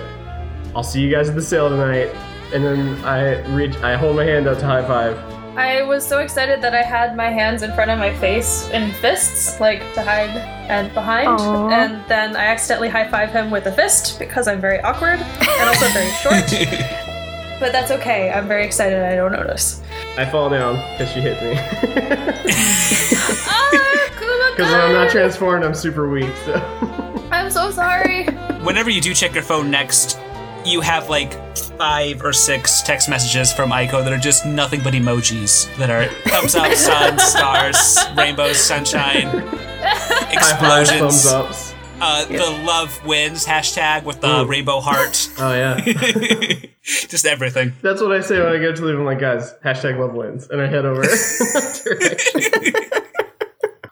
I'll 0.76 0.84
see 0.84 1.02
you 1.02 1.12
guys 1.12 1.30
at 1.30 1.36
the 1.36 1.42
sale 1.42 1.70
tonight. 1.70 2.10
And 2.54 2.64
then 2.64 3.04
I 3.06 3.46
reach, 3.56 3.76
I 3.78 3.96
hold 3.96 4.16
my 4.16 4.24
hand 4.26 4.48
up 4.48 4.58
to 4.60 4.66
high 4.66 4.86
five. 4.88 5.18
I 5.60 5.84
was 5.84 6.08
so 6.08 6.20
excited 6.20 6.62
that 6.62 6.74
I 6.74 6.84
had 6.84 7.18
my 7.18 7.30
hands 7.30 7.64
in 7.64 7.74
front 7.74 7.92
of 7.92 8.00
my 8.00 8.16
face 8.16 8.70
in 8.70 8.94
fists, 8.94 9.60
like 9.60 9.82
to 9.94 10.02
hide 10.02 10.30
and 10.70 10.94
behind. 10.94 11.28
Aw. 11.28 11.70
And 11.70 12.02
then 12.08 12.38
I 12.38 12.46
accidentally 12.46 12.88
high 12.88 13.10
five 13.10 13.32
him 13.32 13.52
with 13.52 13.66
a 13.66 13.72
fist 13.74 14.20
because 14.20 14.48
I'm 14.48 14.62
very 14.62 14.80
awkward 14.80 15.20
and 15.20 15.68
also 15.68 15.86
very 15.90 16.10
short. 16.12 16.46
but 17.60 17.74
that's 17.74 17.92
okay. 17.92 18.32
I'm 18.32 18.48
very 18.48 18.66
excited. 18.66 19.04
I 19.04 19.16
don't 19.16 19.34
notice. 19.34 19.82
I 20.18 20.26
fall 20.26 20.50
down 20.50 20.76
because 20.94 21.12
she 21.12 21.20
hit 21.20 21.44
me. 21.44 21.56
ah, 23.46 23.70
Because 24.56 24.72
when 24.72 24.82
I'm 24.82 24.94
not 24.94 25.10
transformed, 25.10 25.66
I'm 25.66 25.76
super 25.76 26.10
weak. 26.10 26.34
So 26.46 26.54
I'm 27.32 27.52
so 27.52 27.70
sorry. 27.70 28.28
Whenever 28.64 28.90
you 28.90 29.02
do 29.02 29.14
check 29.14 29.34
your 29.34 29.44
phone 29.44 29.70
next, 29.70 30.18
you 30.64 30.80
have 30.80 31.10
like 31.10 31.38
five 31.80 32.22
or 32.24 32.34
six 32.34 32.82
text 32.82 33.08
messages 33.10 33.54
from 33.54 33.72
Aiko 33.72 34.04
that 34.04 34.12
are 34.12 34.18
just 34.18 34.46
nothing 34.46 34.82
but 34.84 34.94
emojis 34.94 35.74
that 35.78 35.90
are 35.90 36.06
thumbs 36.30 36.54
up, 36.54 36.74
sun, 36.76 37.18
stars, 37.18 37.98
rainbows, 38.18 38.58
sunshine, 38.58 39.28
explosions. 40.30 41.00
thumbs 41.00 41.26
ups. 41.28 41.74
Uh, 42.02 42.26
The 42.26 42.64
love 42.66 43.06
wins 43.06 43.46
hashtag 43.46 44.04
with 44.04 44.20
the 44.22 44.42
Ooh. 44.42 44.46
rainbow 44.46 44.80
heart. 44.82 45.30
Oh 45.42 45.54
yeah, 45.54 45.80
just 46.84 47.26
everything. 47.26 47.72
that's 47.82 48.02
what 48.02 48.12
I 48.12 48.20
say 48.20 48.40
when 48.44 48.50
I 48.54 48.58
go 48.58 48.74
to 48.76 48.86
leave. 48.86 49.00
I'm 49.00 49.06
like, 49.06 49.20
guys, 49.20 49.54
hashtag 49.64 49.98
love 49.98 50.14
wins, 50.14 50.50
and 50.50 50.62
I 50.62 50.68
head 50.68 50.86
over. 50.86 51.04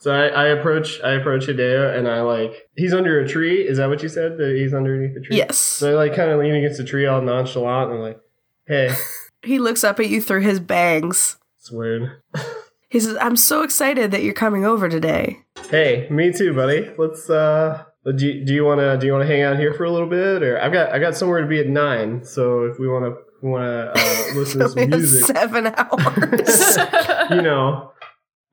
So 0.07 0.13
I, 0.13 0.27
I 0.27 0.45
approach, 0.47 1.01
I 1.03 1.11
approach 1.11 1.47
Hideo, 1.47 1.97
and 1.97 2.07
I 2.07 2.21
like, 2.21 2.69
he's 2.77 2.93
under 2.93 3.19
a 3.19 3.27
tree. 3.27 3.67
Is 3.67 3.75
that 3.75 3.89
what 3.89 4.01
you 4.01 4.07
said? 4.07 4.37
That 4.37 4.55
he's 4.57 4.73
underneath 4.73 5.13
the 5.13 5.19
tree. 5.19 5.35
Yes. 5.35 5.57
So 5.57 5.91
I 5.91 5.95
like 5.95 6.15
kind 6.15 6.31
of 6.31 6.39
lean 6.39 6.55
against 6.55 6.77
the 6.77 6.85
tree, 6.85 7.05
all 7.05 7.21
nonchalant, 7.21 7.91
and 7.91 7.99
I'm 7.99 8.05
like, 8.05 8.19
hey, 8.67 8.95
He 9.43 9.59
looks 9.59 9.83
up 9.83 9.99
at 9.99 10.07
you 10.07 10.21
through 10.21 10.41
his 10.41 10.61
bangs. 10.61 11.37
It's 11.59 11.69
weird. 11.69 12.21
He 12.89 13.01
says, 13.01 13.17
I'm 13.19 13.35
so 13.35 13.63
excited 13.63 14.11
that 14.11 14.23
you're 14.23 14.33
coming 14.33 14.63
over 14.63 14.87
today. 14.87 15.39
Hey, 15.69 16.07
me 16.09 16.31
too, 16.31 16.53
buddy. 16.53 16.89
Let's 16.97 17.29
uh. 17.29 17.83
Do 18.05 18.25
you, 18.25 18.45
do 18.45 18.53
you 18.53 18.63
want 18.63 18.79
to 18.79 18.97
do 18.97 19.07
you 19.07 19.11
want 19.11 19.27
to 19.27 19.27
hang 19.27 19.41
out 19.41 19.59
here 19.59 19.73
for 19.73 19.83
a 19.83 19.91
little 19.91 20.07
bit, 20.07 20.41
or 20.41 20.57
I've 20.57 20.71
got 20.71 20.93
I 20.93 20.99
got 20.99 21.13
somewhere 21.13 21.41
to 21.41 21.47
be 21.47 21.59
at 21.59 21.67
nine. 21.67 22.23
So 22.23 22.63
if 22.63 22.79
we 22.79 22.87
want 22.87 23.03
to 23.03 23.45
want 23.45 23.63
to 23.65 23.91
uh, 23.91 24.35
listen 24.39 24.61
to 24.61 24.69
some 24.69 24.89
music, 24.89 25.35
seven 25.35 25.67
hours. 25.67 26.77
you 27.29 27.41
know, 27.41 27.91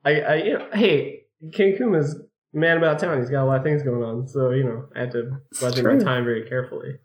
I, 0.03 0.19
I 0.19 0.35
you 0.35 0.59
know, 0.59 0.67
hey, 0.73 1.24
King 1.51 1.75
Kuma's 1.77 2.19
man 2.53 2.77
about 2.77 2.99
town. 2.99 3.19
He's 3.19 3.29
got 3.29 3.43
a 3.43 3.45
lot 3.45 3.57
of 3.57 3.63
things 3.63 3.83
going 3.83 4.03
on, 4.03 4.27
so 4.27 4.51
you 4.51 4.63
know, 4.63 4.85
I 4.95 5.01
have 5.01 5.11
to 5.11 5.39
budget 5.61 5.85
my 5.85 5.97
time 5.97 6.23
very 6.23 6.47
carefully. 6.47 6.95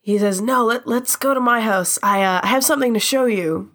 he 0.00 0.18
says, 0.18 0.40
No, 0.40 0.64
let, 0.64 0.86
let's 0.86 1.16
go 1.16 1.34
to 1.34 1.40
my 1.40 1.60
house. 1.60 1.98
I, 2.02 2.22
uh, 2.22 2.40
I 2.42 2.48
have 2.48 2.64
something 2.64 2.94
to 2.94 3.00
show 3.00 3.24
you. 3.26 3.72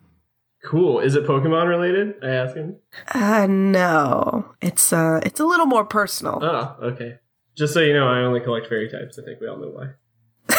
Cool. 0.63 0.99
Is 0.99 1.15
it 1.15 1.25
Pokemon 1.27 1.67
related? 1.67 2.15
I 2.23 2.29
ask 2.29 2.55
him. 2.55 2.77
Uh, 3.13 3.45
no. 3.47 4.53
It's, 4.61 4.91
uh, 4.91 5.19
it's 5.23 5.39
a 5.39 5.45
little 5.45 5.67
more 5.67 5.85
personal. 5.85 6.39
Oh, 6.41 6.75
okay. 6.87 7.19
Just 7.55 7.73
so 7.75 7.81
you 7.81 7.93
know, 7.93 8.07
I 8.07 8.19
only 8.21 8.39
collect 8.39 8.67
fairy 8.67 8.89
types. 8.89 9.19
I 9.19 9.23
think 9.23 9.39
we 9.39 9.47
all 9.47 9.57
know 9.57 9.69
why. 9.69 9.89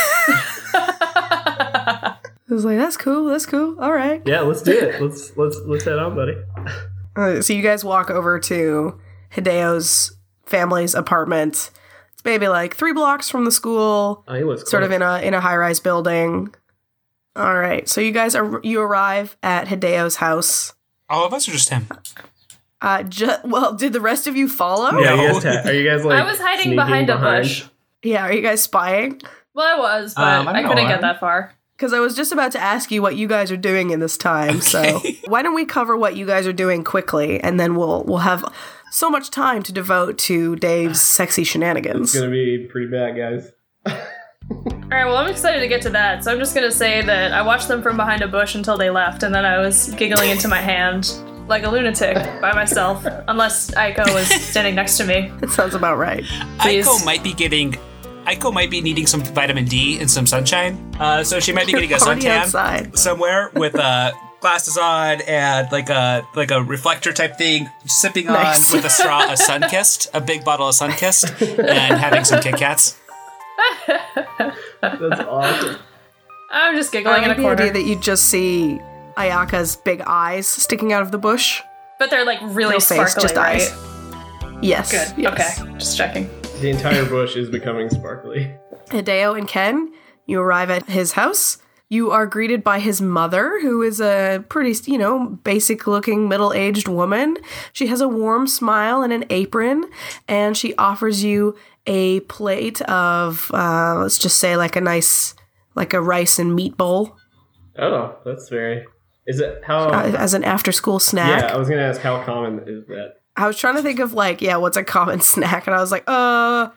I 1.28 2.16
was 2.48 2.64
like, 2.64 2.78
That's 2.78 2.96
cool. 2.96 3.26
That's 3.26 3.46
cool. 3.46 3.78
All 3.80 3.92
right. 3.92 4.22
Yeah, 4.24 4.40
let's 4.40 4.62
do 4.62 4.72
it. 4.72 5.02
Let's 5.02 5.36
let's 5.36 5.58
let's 5.66 5.84
head 5.84 5.98
on, 5.98 6.14
buddy. 6.14 6.36
Uh, 7.16 7.40
so 7.40 7.54
you 7.54 7.62
guys 7.62 7.82
walk 7.82 8.10
over 8.10 8.38
to 8.38 9.00
Hideo's 9.36 10.16
family's 10.44 10.94
apartment. 10.94 11.70
It's 12.14 12.24
maybe 12.24 12.48
like 12.48 12.74
three 12.74 12.92
blocks 12.92 13.30
from 13.30 13.44
the 13.44 13.52
school, 13.52 14.24
Oh, 14.26 14.34
he 14.34 14.42
looks 14.44 14.68
sort 14.70 14.82
of 14.82 14.90
in 14.90 15.02
a 15.02 15.18
in 15.20 15.34
a 15.34 15.40
high 15.40 15.56
rise 15.56 15.78
building. 15.80 16.52
All 17.36 17.54
right, 17.54 17.86
so 17.88 18.00
you 18.00 18.12
guys 18.12 18.34
are 18.34 18.60
you 18.64 18.80
arrive 18.80 19.36
at 19.42 19.68
Hideo's 19.68 20.16
house. 20.16 20.72
All 21.08 21.24
of 21.26 21.32
us 21.34 21.48
or 21.48 21.52
just 21.52 21.68
him? 21.68 21.86
Uh, 22.80 23.02
ju- 23.02 23.30
well, 23.44 23.72
did 23.74 23.92
the 23.92 24.00
rest 24.00 24.26
of 24.26 24.36
you 24.36 24.48
follow? 24.48 24.98
Yeah, 24.98 25.14
No. 25.14 25.32
guys 25.40 25.42
ta- 25.42 25.68
are 25.68 25.72
you 25.72 25.88
guys 25.88 26.04
like? 26.04 26.18
I 26.20 26.24
was 26.24 26.38
hiding 26.38 26.60
sneaking 26.62 26.76
behind 26.76 27.10
a 27.10 27.16
bush. 27.18 27.64
Yeah, 28.02 28.24
are 28.26 28.32
you 28.32 28.42
guys 28.42 28.62
spying? 28.62 29.20
Well, 29.54 29.66
I 29.66 29.78
was, 29.78 30.14
but 30.14 30.22
Um, 30.22 30.48
I'm 30.48 30.56
I 30.56 30.62
couldn't 30.62 30.88
get 30.88 31.00
that 31.00 31.18
far. 31.20 31.52
Because 31.76 31.92
I 31.92 32.00
was 32.00 32.14
just 32.16 32.32
about 32.32 32.52
to 32.52 32.58
ask 32.60 32.90
you 32.90 33.02
what 33.02 33.16
you 33.16 33.28
guys 33.28 33.50
are 33.52 33.56
doing 33.56 33.90
in 33.90 34.00
this 34.00 34.16
time. 34.16 34.60
So 34.62 35.02
why 35.26 35.42
don't 35.42 35.54
we 35.54 35.64
cover 35.66 35.94
what 35.96 36.16
you 36.16 36.24
guys 36.26 36.46
are 36.46 36.52
doing 36.54 36.84
quickly, 36.84 37.38
and 37.40 37.58
then 37.60 37.74
we'll 37.76 38.02
we'll 38.04 38.18
have 38.18 38.44
so 38.90 39.10
much 39.10 39.30
time 39.30 39.62
to 39.64 39.72
devote 39.72 40.18
to 40.18 40.56
Dave's 40.56 41.00
sexy 41.16 41.44
shenanigans. 41.44 42.14
It's 42.14 42.20
gonna 42.20 42.30
be 42.30 42.66
pretty 42.70 42.90
bad, 42.90 43.16
guys. 43.16 43.52
All 43.86 44.90
right, 44.90 45.04
well, 45.04 45.16
I'm 45.16 45.28
excited 45.28 45.60
to 45.60 45.68
get 45.68 45.82
to 45.82 45.90
that. 45.90 46.22
So 46.22 46.32
I'm 46.32 46.38
just 46.38 46.54
gonna 46.54 46.70
say 46.70 47.02
that 47.02 47.32
I 47.32 47.42
watched 47.42 47.68
them 47.68 47.82
from 47.82 47.96
behind 47.96 48.22
a 48.22 48.28
bush 48.28 48.54
until 48.54 48.76
they 48.78 48.90
left, 48.90 49.22
and 49.24 49.34
then 49.34 49.44
I 49.44 49.58
was 49.58 49.92
giggling 49.94 50.30
into 50.30 50.46
my 50.48 50.60
hand 50.60 51.12
like 51.48 51.64
a 51.64 51.70
lunatic 51.70 52.16
by 52.40 52.52
myself, 52.52 53.04
unless 53.28 53.70
Aiko 53.72 54.12
was 54.14 54.28
standing 54.28 54.74
next 54.74 54.96
to 54.98 55.04
me. 55.04 55.32
That 55.40 55.50
sounds 55.50 55.74
about 55.74 55.96
right. 55.98 56.24
Please. 56.58 56.86
Aiko 56.86 57.04
might 57.04 57.22
be 57.24 57.32
getting. 57.32 57.72
Aiko 58.26 58.52
might 58.52 58.70
be 58.70 58.80
needing 58.80 59.06
some 59.06 59.20
vitamin 59.22 59.64
D 59.64 59.98
and 60.00 60.10
some 60.10 60.26
sunshine. 60.26 60.94
Uh, 60.98 61.22
so 61.22 61.38
she 61.38 61.52
might 61.52 61.66
be 61.66 61.72
getting 61.72 61.92
a 61.92 61.98
Party 61.98 62.22
suntan 62.22 62.38
outside. 62.38 62.98
somewhere 62.98 63.50
with 63.54 63.76
uh, 63.76 64.12
glasses 64.46 64.78
on 64.78 65.20
and 65.22 65.70
like 65.72 65.88
a 65.90 66.24
like 66.36 66.52
a 66.52 66.62
reflector 66.62 67.12
type 67.12 67.36
thing, 67.36 67.68
sipping 67.86 68.26
Nice. 68.26 68.70
on 68.70 68.76
with 68.76 68.84
a 68.86 68.90
straw 68.90 69.26
a 69.28 69.36
sun 69.36 69.62
kissed, 69.68 70.08
a 70.14 70.20
big 70.20 70.44
bottle 70.44 70.68
of 70.68 70.74
sun 70.76 70.92
kissed, 70.92 71.24
and 71.42 71.98
having 71.98 72.22
some 72.24 72.40
Kit 72.40 72.56
Kats. 72.56 72.96
That's 74.80 75.20
awesome. 75.20 75.76
I'm 76.52 76.76
just 76.76 76.94
I 76.94 76.98
giggling 76.98 77.24
in 77.24 77.24
a 77.24 77.28
like 77.28 77.36
the 77.38 77.46
idea 77.48 77.72
that 77.72 77.82
you 77.82 77.98
just 78.00 78.26
see 78.26 78.80
Ayaka's 79.16 79.76
big 79.76 80.00
eyes 80.06 80.46
sticking 80.46 80.92
out 80.92 81.02
of 81.02 81.10
the 81.10 81.18
bush. 81.18 81.60
but 81.98 82.08
they're 82.10 82.24
like 82.24 82.38
really 82.42 82.74
No 82.74 82.78
face, 82.80 82.86
sparkly, 83.12 83.22
just 83.22 83.36
right? 83.36 83.62
eyes. 83.62 84.62
Yes. 84.62 84.92
Good. 84.92 85.22
yes. 85.22 85.60
Okay. 85.60 85.72
Just 85.78 85.96
checking. 85.98 86.30
The 86.60 86.70
entire 86.70 87.04
bush 87.04 87.34
is 87.36 87.50
becoming 87.50 87.90
sparkly. 87.90 88.54
Hideo 88.90 89.36
and 89.36 89.48
Ken, 89.48 89.92
you 90.26 90.40
arrive 90.40 90.70
at 90.70 90.88
his 90.88 91.12
house. 91.12 91.58
You 91.88 92.10
are 92.10 92.26
greeted 92.26 92.64
by 92.64 92.80
his 92.80 93.00
mother, 93.00 93.60
who 93.60 93.80
is 93.82 94.00
a 94.00 94.44
pretty, 94.48 94.74
you 94.90 94.98
know, 94.98 95.26
basic 95.44 95.86
looking 95.86 96.28
middle 96.28 96.52
aged 96.52 96.88
woman. 96.88 97.36
She 97.72 97.86
has 97.86 98.00
a 98.00 98.08
warm 98.08 98.46
smile 98.48 99.02
and 99.02 99.12
an 99.12 99.24
apron, 99.30 99.84
and 100.26 100.56
she 100.56 100.74
offers 100.76 101.22
you 101.22 101.56
a 101.86 102.20
plate 102.20 102.82
of, 102.82 103.50
uh, 103.54 104.00
let's 104.00 104.18
just 104.18 104.38
say, 104.38 104.56
like 104.56 104.74
a 104.74 104.80
nice, 104.80 105.34
like 105.76 105.92
a 105.94 106.00
rice 106.00 106.38
and 106.40 106.54
meat 106.56 106.76
bowl 106.76 107.16
Oh, 107.78 108.16
that's 108.24 108.48
very. 108.48 108.84
Is 109.26 109.38
it 109.38 109.60
how? 109.64 109.90
uh, 109.90 110.14
as 110.18 110.34
an 110.34 110.42
after 110.44 110.72
school 110.72 110.98
snack. 110.98 111.42
yeah, 111.42 111.54
I 111.54 111.58
was 111.58 111.68
gonna 111.68 111.82
ask 111.82 112.00
how 112.00 112.22
common 112.24 112.60
is 112.66 112.86
that? 112.88 113.16
I 113.36 113.46
was 113.46 113.58
trying 113.58 113.76
to 113.76 113.82
think 113.82 113.98
of, 114.00 114.12
like, 114.14 114.40
yeah, 114.40 114.56
what's 114.56 114.76
a 114.78 114.82
common 114.84 115.20
snack? 115.32 115.66
And 115.66 115.76
I 115.76 115.80
was 115.80 115.92
like, 115.92 116.04
uh, 116.06 116.70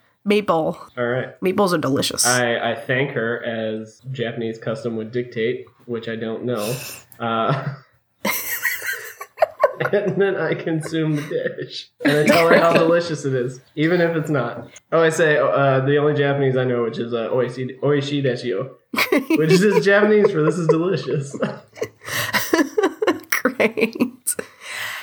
bowl. 0.46 0.78
All 0.98 1.08
right. 1.08 1.40
Meatballs 1.42 1.74
are 1.74 1.78
delicious. 1.78 2.26
I, 2.26 2.72
I 2.72 2.76
thank 2.76 3.12
her 3.12 3.44
as 3.44 4.02
Japanese 4.12 4.58
custom 4.58 4.96
would 4.98 5.12
dictate, 5.12 5.66
which 5.86 6.08
I 6.08 6.16
don't 6.16 6.44
know. 6.44 6.76
Uh, 7.20 7.76
and 9.92 10.22
then 10.22 10.36
I 10.36 10.54
consume 10.54 11.16
the 11.16 11.56
dish. 11.58 11.90
And 12.04 12.18
I 12.18 12.24
tell 12.26 12.48
her 12.50 12.58
how 12.58 12.74
delicious 12.74 13.26
it 13.26 13.34
is, 13.34 13.62
even 13.76 14.02
if 14.02 14.16
it's 14.16 14.30
not. 14.30 14.68
Oh, 14.92 15.02
I 15.02 15.10
say 15.10 15.38
uh, 15.38 15.80
the 15.82 15.98
only 15.98 16.14
Japanese 16.14 16.58
I 16.58 16.66
know, 16.66 16.84
which 16.84 17.00
is 17.00 17.14
uh, 17.14 17.30
oishi, 17.30 17.80
oishi 17.80 18.24
deshio, 18.24 18.72
which 19.38 19.52
is 19.52 19.86
Japanese 19.86 20.32
for 20.32 20.44
this 20.44 20.58
is 20.58 20.68
delicious. 20.68 21.36
Great. 23.30 23.96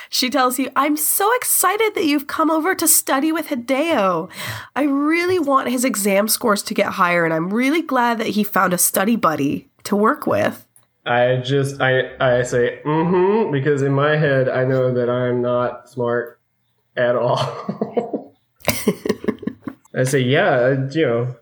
She 0.09 0.29
tells 0.29 0.57
you, 0.59 0.69
I'm 0.75 0.97
so 0.97 1.33
excited 1.35 1.95
that 1.95 2.05
you've 2.05 2.27
come 2.27 2.49
over 2.49 2.75
to 2.75 2.87
study 2.87 3.31
with 3.31 3.47
Hideo. 3.47 4.29
I 4.75 4.83
really 4.83 5.39
want 5.39 5.69
his 5.69 5.83
exam 5.83 6.27
scores 6.27 6.63
to 6.63 6.73
get 6.73 6.93
higher, 6.93 7.25
and 7.25 7.33
I'm 7.33 7.53
really 7.53 7.81
glad 7.81 8.17
that 8.19 8.27
he 8.27 8.43
found 8.43 8.73
a 8.73 8.77
study 8.77 9.15
buddy 9.15 9.69
to 9.83 9.95
work 9.95 10.27
with. 10.27 10.65
I 11.05 11.37
just 11.37 11.79
I 11.79 12.11
I 12.19 12.43
say 12.43 12.81
mm-hmm 12.85 13.51
because 13.51 13.81
in 13.81 13.93
my 13.93 14.17
head 14.17 14.49
I 14.49 14.65
know 14.65 14.93
that 14.93 15.09
I'm 15.09 15.41
not 15.41 15.89
smart 15.89 16.41
at 16.97 17.15
all. 17.15 18.35
I 19.95 20.03
say 20.03 20.19
yeah, 20.19 20.87
you 20.91 21.05
know, 21.05 21.35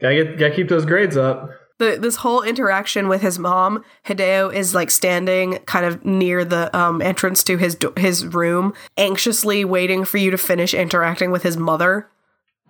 gotta 0.00 0.14
get 0.14 0.38
gotta 0.38 0.54
keep 0.54 0.68
those 0.68 0.84
grades 0.84 1.16
up. 1.16 1.50
The, 1.78 1.96
this 2.00 2.16
whole 2.16 2.42
interaction 2.42 3.08
with 3.08 3.22
his 3.22 3.38
mom, 3.38 3.84
Hideo 4.04 4.52
is 4.52 4.74
like 4.74 4.90
standing 4.90 5.58
kind 5.66 5.86
of 5.86 6.04
near 6.04 6.44
the 6.44 6.76
um, 6.76 7.00
entrance 7.00 7.44
to 7.44 7.56
his 7.56 7.76
do- 7.76 7.92
his 7.96 8.26
room, 8.26 8.74
anxiously 8.96 9.64
waiting 9.64 10.04
for 10.04 10.18
you 10.18 10.30
to 10.32 10.38
finish 10.38 10.74
interacting 10.74 11.30
with 11.30 11.44
his 11.44 11.56
mother. 11.56 12.08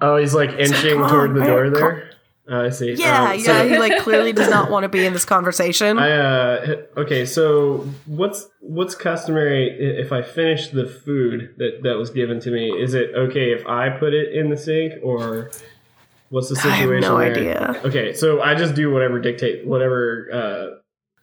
Oh, 0.00 0.16
he's 0.18 0.34
like 0.34 0.50
inching 0.50 0.98
"Come 0.98 1.10
toward 1.10 1.30
on, 1.30 1.36
the 1.36 1.44
door 1.44 1.70
there. 1.70 2.10
Uh, 2.50 2.64
I 2.64 2.70
see. 2.70 2.94
Yeah, 2.94 3.32
Um, 3.32 3.40
so 3.40 3.52
yeah, 3.52 3.64
he 3.64 3.78
like 3.78 4.02
clearly 4.02 4.32
does 4.32 4.48
not 4.48 4.70
want 4.70 4.84
to 4.84 4.88
be 4.88 5.04
in 5.04 5.12
this 5.12 5.26
conversation. 5.26 5.98
I 5.98 6.10
uh 6.12 6.76
okay, 6.96 7.26
so 7.26 7.86
what's 8.06 8.46
what's 8.60 8.94
customary 8.94 9.68
if 9.78 10.12
I 10.12 10.22
finish 10.22 10.68
the 10.68 10.86
food 10.86 11.54
that 11.58 11.80
that 11.82 11.96
was 11.98 12.10
given 12.10 12.40
to 12.40 12.50
me? 12.50 12.70
Is 12.70 12.94
it 12.94 13.10
okay 13.14 13.52
if 13.52 13.66
I 13.66 13.90
put 13.90 14.14
it 14.14 14.32
in 14.34 14.48
the 14.48 14.56
sink 14.56 14.94
or 15.02 15.50
what's 16.30 16.48
the 16.48 16.56
situation? 16.56 16.88
I 16.88 16.94
have 16.94 17.00
no 17.02 17.18
there? 17.18 17.30
idea. 17.30 17.80
Okay, 17.84 18.12
so 18.12 18.40
I 18.40 18.54
just 18.54 18.74
do 18.74 18.90
whatever 18.90 19.20
dictate 19.20 19.66
whatever 19.66 20.28
uh 20.32 20.78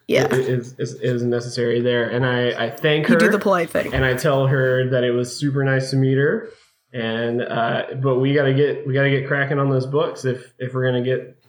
yeah, 0.07 0.27
is, 0.31 0.75
is 0.77 0.93
is 1.01 1.23
necessary 1.23 1.81
there, 1.81 2.07
and 2.07 2.25
I 2.25 2.65
I 2.65 2.69
thank 2.69 3.07
her 3.07 3.13
you 3.13 3.19
do 3.19 3.29
the 3.29 3.39
polite 3.39 3.71
thing. 3.71 3.93
and 3.93 4.05
I 4.05 4.13
tell 4.13 4.45
her 4.45 4.87
that 4.89 5.03
it 5.03 5.11
was 5.11 5.35
super 5.35 5.63
nice 5.63 5.89
to 5.89 5.95
meet 5.95 6.17
her, 6.17 6.49
and 6.93 7.41
uh, 7.41 7.85
but 8.01 8.19
we 8.19 8.33
gotta 8.33 8.53
get 8.53 8.85
we 8.85 8.93
gotta 8.93 9.09
get 9.09 9.27
cracking 9.27 9.57
on 9.57 9.69
those 9.69 9.87
books 9.87 10.23
if 10.23 10.53
if 10.59 10.75
we're 10.75 10.85
gonna 10.85 11.03
get 11.03 11.43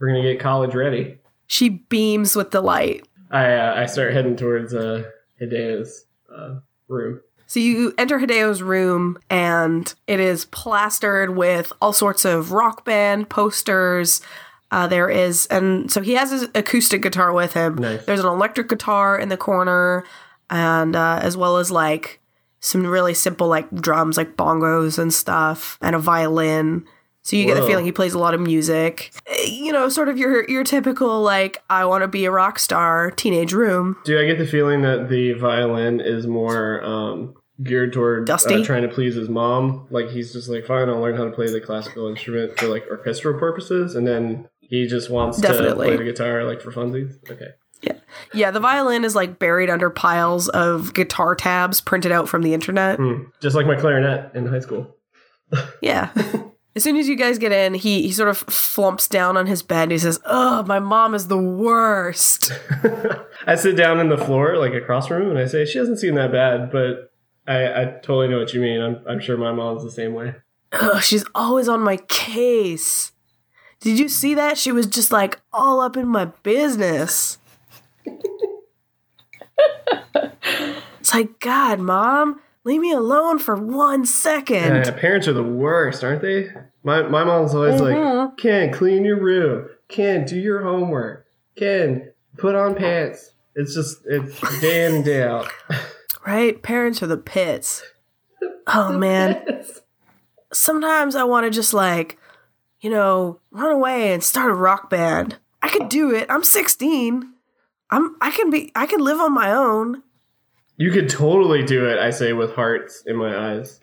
we're 0.00 0.08
gonna 0.08 0.22
get 0.22 0.40
college 0.40 0.74
ready. 0.74 1.18
She 1.46 1.68
beams 1.68 2.34
with 2.34 2.50
delight. 2.50 3.06
I 3.30 3.52
uh, 3.52 3.74
I 3.76 3.86
start 3.86 4.12
heading 4.12 4.34
towards 4.36 4.74
uh, 4.74 5.04
Hideo's 5.38 6.04
uh, 6.34 6.56
room. 6.88 7.20
So 7.50 7.58
you 7.58 7.92
enter 7.98 8.20
Hideo's 8.20 8.62
room, 8.62 9.18
and 9.28 9.92
it 10.06 10.20
is 10.20 10.44
plastered 10.44 11.34
with 11.36 11.72
all 11.82 11.92
sorts 11.92 12.24
of 12.24 12.52
rock 12.52 12.84
band 12.84 13.28
posters. 13.28 14.20
Uh, 14.70 14.86
there 14.86 15.08
is, 15.10 15.46
and 15.46 15.90
so 15.90 16.00
he 16.00 16.12
has 16.12 16.30
his 16.30 16.46
acoustic 16.54 17.02
guitar 17.02 17.32
with 17.32 17.54
him. 17.54 17.74
Nice. 17.74 18.06
There's 18.06 18.20
an 18.20 18.26
electric 18.26 18.68
guitar 18.68 19.18
in 19.18 19.30
the 19.30 19.36
corner, 19.36 20.04
and 20.48 20.94
uh, 20.94 21.18
as 21.20 21.36
well 21.36 21.56
as 21.56 21.72
like 21.72 22.20
some 22.60 22.86
really 22.86 23.14
simple 23.14 23.48
like 23.48 23.68
drums, 23.74 24.16
like 24.16 24.36
bongos 24.36 24.96
and 24.96 25.12
stuff, 25.12 25.76
and 25.80 25.96
a 25.96 25.98
violin. 25.98 26.86
So 27.22 27.34
you 27.34 27.46
get 27.46 27.54
the 27.54 27.66
feeling 27.66 27.84
he 27.84 27.90
plays 27.92 28.14
a 28.14 28.18
lot 28.20 28.32
of 28.32 28.40
music. 28.40 29.10
Eh, 29.26 29.46
You 29.46 29.72
know, 29.72 29.88
sort 29.88 30.08
of 30.08 30.16
your 30.16 30.48
your 30.48 30.62
typical 30.62 31.20
like 31.20 31.60
I 31.68 31.84
want 31.84 32.02
to 32.02 32.08
be 32.08 32.26
a 32.26 32.30
rock 32.30 32.60
star 32.60 33.10
teenage 33.10 33.52
room. 33.52 33.96
Do 34.04 34.20
I 34.20 34.24
get 34.24 34.38
the 34.38 34.46
feeling 34.46 34.82
that 34.82 35.08
the 35.08 35.32
violin 35.32 36.00
is 36.00 36.28
more 36.28 36.82
um, 36.84 37.34
geared 37.62 37.92
toward 37.92 38.26
Dusty? 38.26 38.54
Uh, 38.54 38.64
trying 38.64 38.82
to 38.82 38.88
please 38.88 39.14
his 39.14 39.28
mom? 39.28 39.86
Like 39.90 40.08
he's 40.10 40.32
just 40.32 40.48
like, 40.48 40.66
fine, 40.66 40.88
I'll 40.88 41.00
learn 41.00 41.16
how 41.16 41.24
to 41.24 41.30
play 41.30 41.50
the 41.50 41.60
classical 41.60 42.08
instrument 42.08 42.58
for 42.58 42.66
like 42.68 42.84
orchestral 42.90 43.38
purposes, 43.38 43.94
and 43.94 44.06
then 44.06 44.48
he 44.60 44.86
just 44.86 45.10
wants 45.10 45.38
Definitely. 45.40 45.86
to 45.88 45.96
play 45.96 45.96
the 45.96 46.04
guitar 46.12 46.44
like 46.44 46.60
for 46.60 46.70
funsies. 46.72 47.14
Okay. 47.30 47.48
Yeah, 47.82 47.94
Yeah, 48.34 48.50
the 48.50 48.60
violin 48.60 49.04
is 49.04 49.14
like 49.14 49.38
buried 49.38 49.70
under 49.70 49.88
piles 49.88 50.48
of 50.50 50.92
guitar 50.92 51.34
tabs 51.34 51.80
printed 51.80 52.12
out 52.12 52.28
from 52.28 52.42
the 52.42 52.52
internet. 52.52 52.98
Hmm. 52.98 53.22
Just 53.40 53.56
like 53.56 53.66
my 53.66 53.74
clarinet 53.76 54.34
in 54.34 54.46
high 54.46 54.60
school. 54.60 54.96
Yeah. 55.82 56.10
as 56.76 56.84
soon 56.84 56.96
as 56.96 57.08
you 57.08 57.16
guys 57.16 57.38
get 57.38 57.50
in, 57.52 57.74
he, 57.74 58.02
he 58.02 58.12
sort 58.12 58.28
of 58.28 58.38
flumps 58.38 59.08
down 59.08 59.36
on 59.36 59.46
his 59.46 59.62
bed 59.62 59.84
and 59.84 59.92
he 59.92 59.98
says, 59.98 60.20
Oh, 60.26 60.62
my 60.64 60.78
mom 60.78 61.14
is 61.14 61.26
the 61.28 61.38
worst. 61.38 62.52
I 63.46 63.54
sit 63.56 63.76
down 63.76 63.98
in 63.98 64.08
the 64.10 64.18
floor, 64.18 64.56
like 64.58 64.74
across 64.74 65.08
from 65.08 65.22
him, 65.22 65.30
and 65.30 65.38
I 65.38 65.46
say, 65.46 65.64
"She 65.64 65.78
doesn't 65.78 65.96
seem 65.96 66.14
that 66.16 66.30
bad, 66.30 66.70
but 66.70 67.09
I, 67.50 67.82
I 67.82 67.84
totally 68.02 68.28
know 68.28 68.38
what 68.38 68.54
you 68.54 68.60
mean. 68.60 68.80
I'm, 68.80 69.00
I'm 69.08 69.20
sure 69.20 69.36
my 69.36 69.52
mom's 69.52 69.82
the 69.82 69.90
same 69.90 70.14
way." 70.14 70.34
Ugh, 70.72 71.02
she's 71.02 71.24
always 71.34 71.68
on 71.68 71.80
my 71.80 71.96
case. 71.96 73.12
Did 73.80 73.98
you 73.98 74.08
see 74.08 74.34
that? 74.34 74.56
She 74.56 74.70
was 74.72 74.86
just 74.86 75.10
like 75.10 75.40
all 75.52 75.80
up 75.80 75.96
in 75.96 76.06
my 76.06 76.26
business. 76.42 77.38
it's 81.00 81.12
like, 81.12 81.40
God, 81.40 81.80
mom, 81.80 82.40
leave 82.62 82.80
me 82.80 82.92
alone 82.92 83.38
for 83.38 83.56
one 83.56 84.06
second. 84.06 84.76
Yeah, 84.76 84.90
parents 84.92 85.26
are 85.26 85.32
the 85.32 85.42
worst, 85.42 86.04
aren't 86.04 86.22
they? 86.22 86.50
My 86.84 87.02
my 87.02 87.24
mom's 87.24 87.54
always 87.54 87.80
like, 87.80 87.96
mm-hmm. 87.96 88.36
"Ken, 88.36 88.72
clean 88.72 89.04
your 89.04 89.20
room. 89.20 89.68
Ken, 89.88 90.24
do 90.24 90.38
your 90.38 90.62
homework. 90.62 91.26
Ken, 91.56 92.12
put 92.36 92.54
on 92.54 92.76
pants." 92.76 93.32
It's 93.56 93.74
just 93.74 93.98
it's 94.06 94.60
day 94.60 94.86
in 94.86 94.94
and 94.96 95.04
day 95.04 95.24
out. 95.24 95.48
Right? 96.26 96.62
Parents 96.62 97.02
are 97.02 97.06
the 97.06 97.16
pits. 97.16 97.82
Oh 98.66 98.96
man. 98.96 99.64
Sometimes 100.52 101.14
I 101.14 101.24
want 101.24 101.44
to 101.46 101.50
just 101.50 101.72
like, 101.72 102.18
you 102.80 102.90
know, 102.90 103.40
run 103.50 103.70
away 103.70 104.12
and 104.12 104.22
start 104.22 104.50
a 104.50 104.54
rock 104.54 104.90
band. 104.90 105.36
I 105.62 105.68
could 105.68 105.88
do 105.88 106.14
it. 106.14 106.26
I'm 106.28 106.42
16. 106.42 107.32
I'm 107.90 108.16
I 108.20 108.30
can 108.30 108.50
be 108.50 108.72
I 108.74 108.86
can 108.86 109.00
live 109.00 109.20
on 109.20 109.34
my 109.34 109.52
own. 109.52 110.02
You 110.76 110.90
could 110.90 111.08
totally 111.08 111.62
do 111.62 111.86
it. 111.86 111.98
I 111.98 112.10
say 112.10 112.32
with 112.32 112.54
hearts 112.54 113.02
in 113.06 113.16
my 113.16 113.52
eyes. 113.52 113.80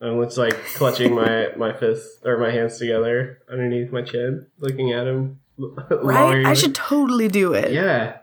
I'm 0.00 0.22
just 0.22 0.38
like 0.38 0.54
clutching 0.74 1.14
my 1.14 1.48
my 1.56 1.72
fists 1.72 2.20
or 2.24 2.38
my 2.38 2.50
hands 2.50 2.78
together 2.78 3.40
underneath 3.50 3.90
my 3.92 4.02
chin, 4.02 4.46
looking 4.58 4.92
at 4.92 5.06
him. 5.06 5.40
Right? 5.90 6.44
I 6.44 6.52
should 6.52 6.74
totally 6.74 7.28
do 7.28 7.54
it. 7.54 7.72
Yeah, 7.72 8.18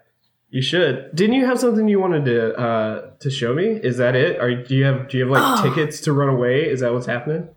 you 0.53 0.61
should. 0.61 1.09
Didn't 1.15 1.35
you 1.35 1.45
have 1.47 1.59
something 1.59 1.87
you 1.87 1.99
wanted 1.99 2.25
to 2.25 2.53
uh, 2.55 3.09
to 3.19 3.29
show 3.29 3.53
me? 3.53 3.65
Is 3.89 3.97
that 3.97 4.15
it? 4.15 4.39
Or 4.39 4.53
do 4.63 4.75
you 4.75 4.85
have 4.85 5.09
do 5.09 5.17
you 5.17 5.23
have 5.25 5.31
like 5.31 5.59
Oh. 5.59 5.63
tickets 5.67 5.99
to 6.01 6.13
run 6.13 6.29
away? 6.29 6.69
Is 6.69 6.79
that 6.81 6.93
what's 6.93 7.07
happening? 7.07 7.49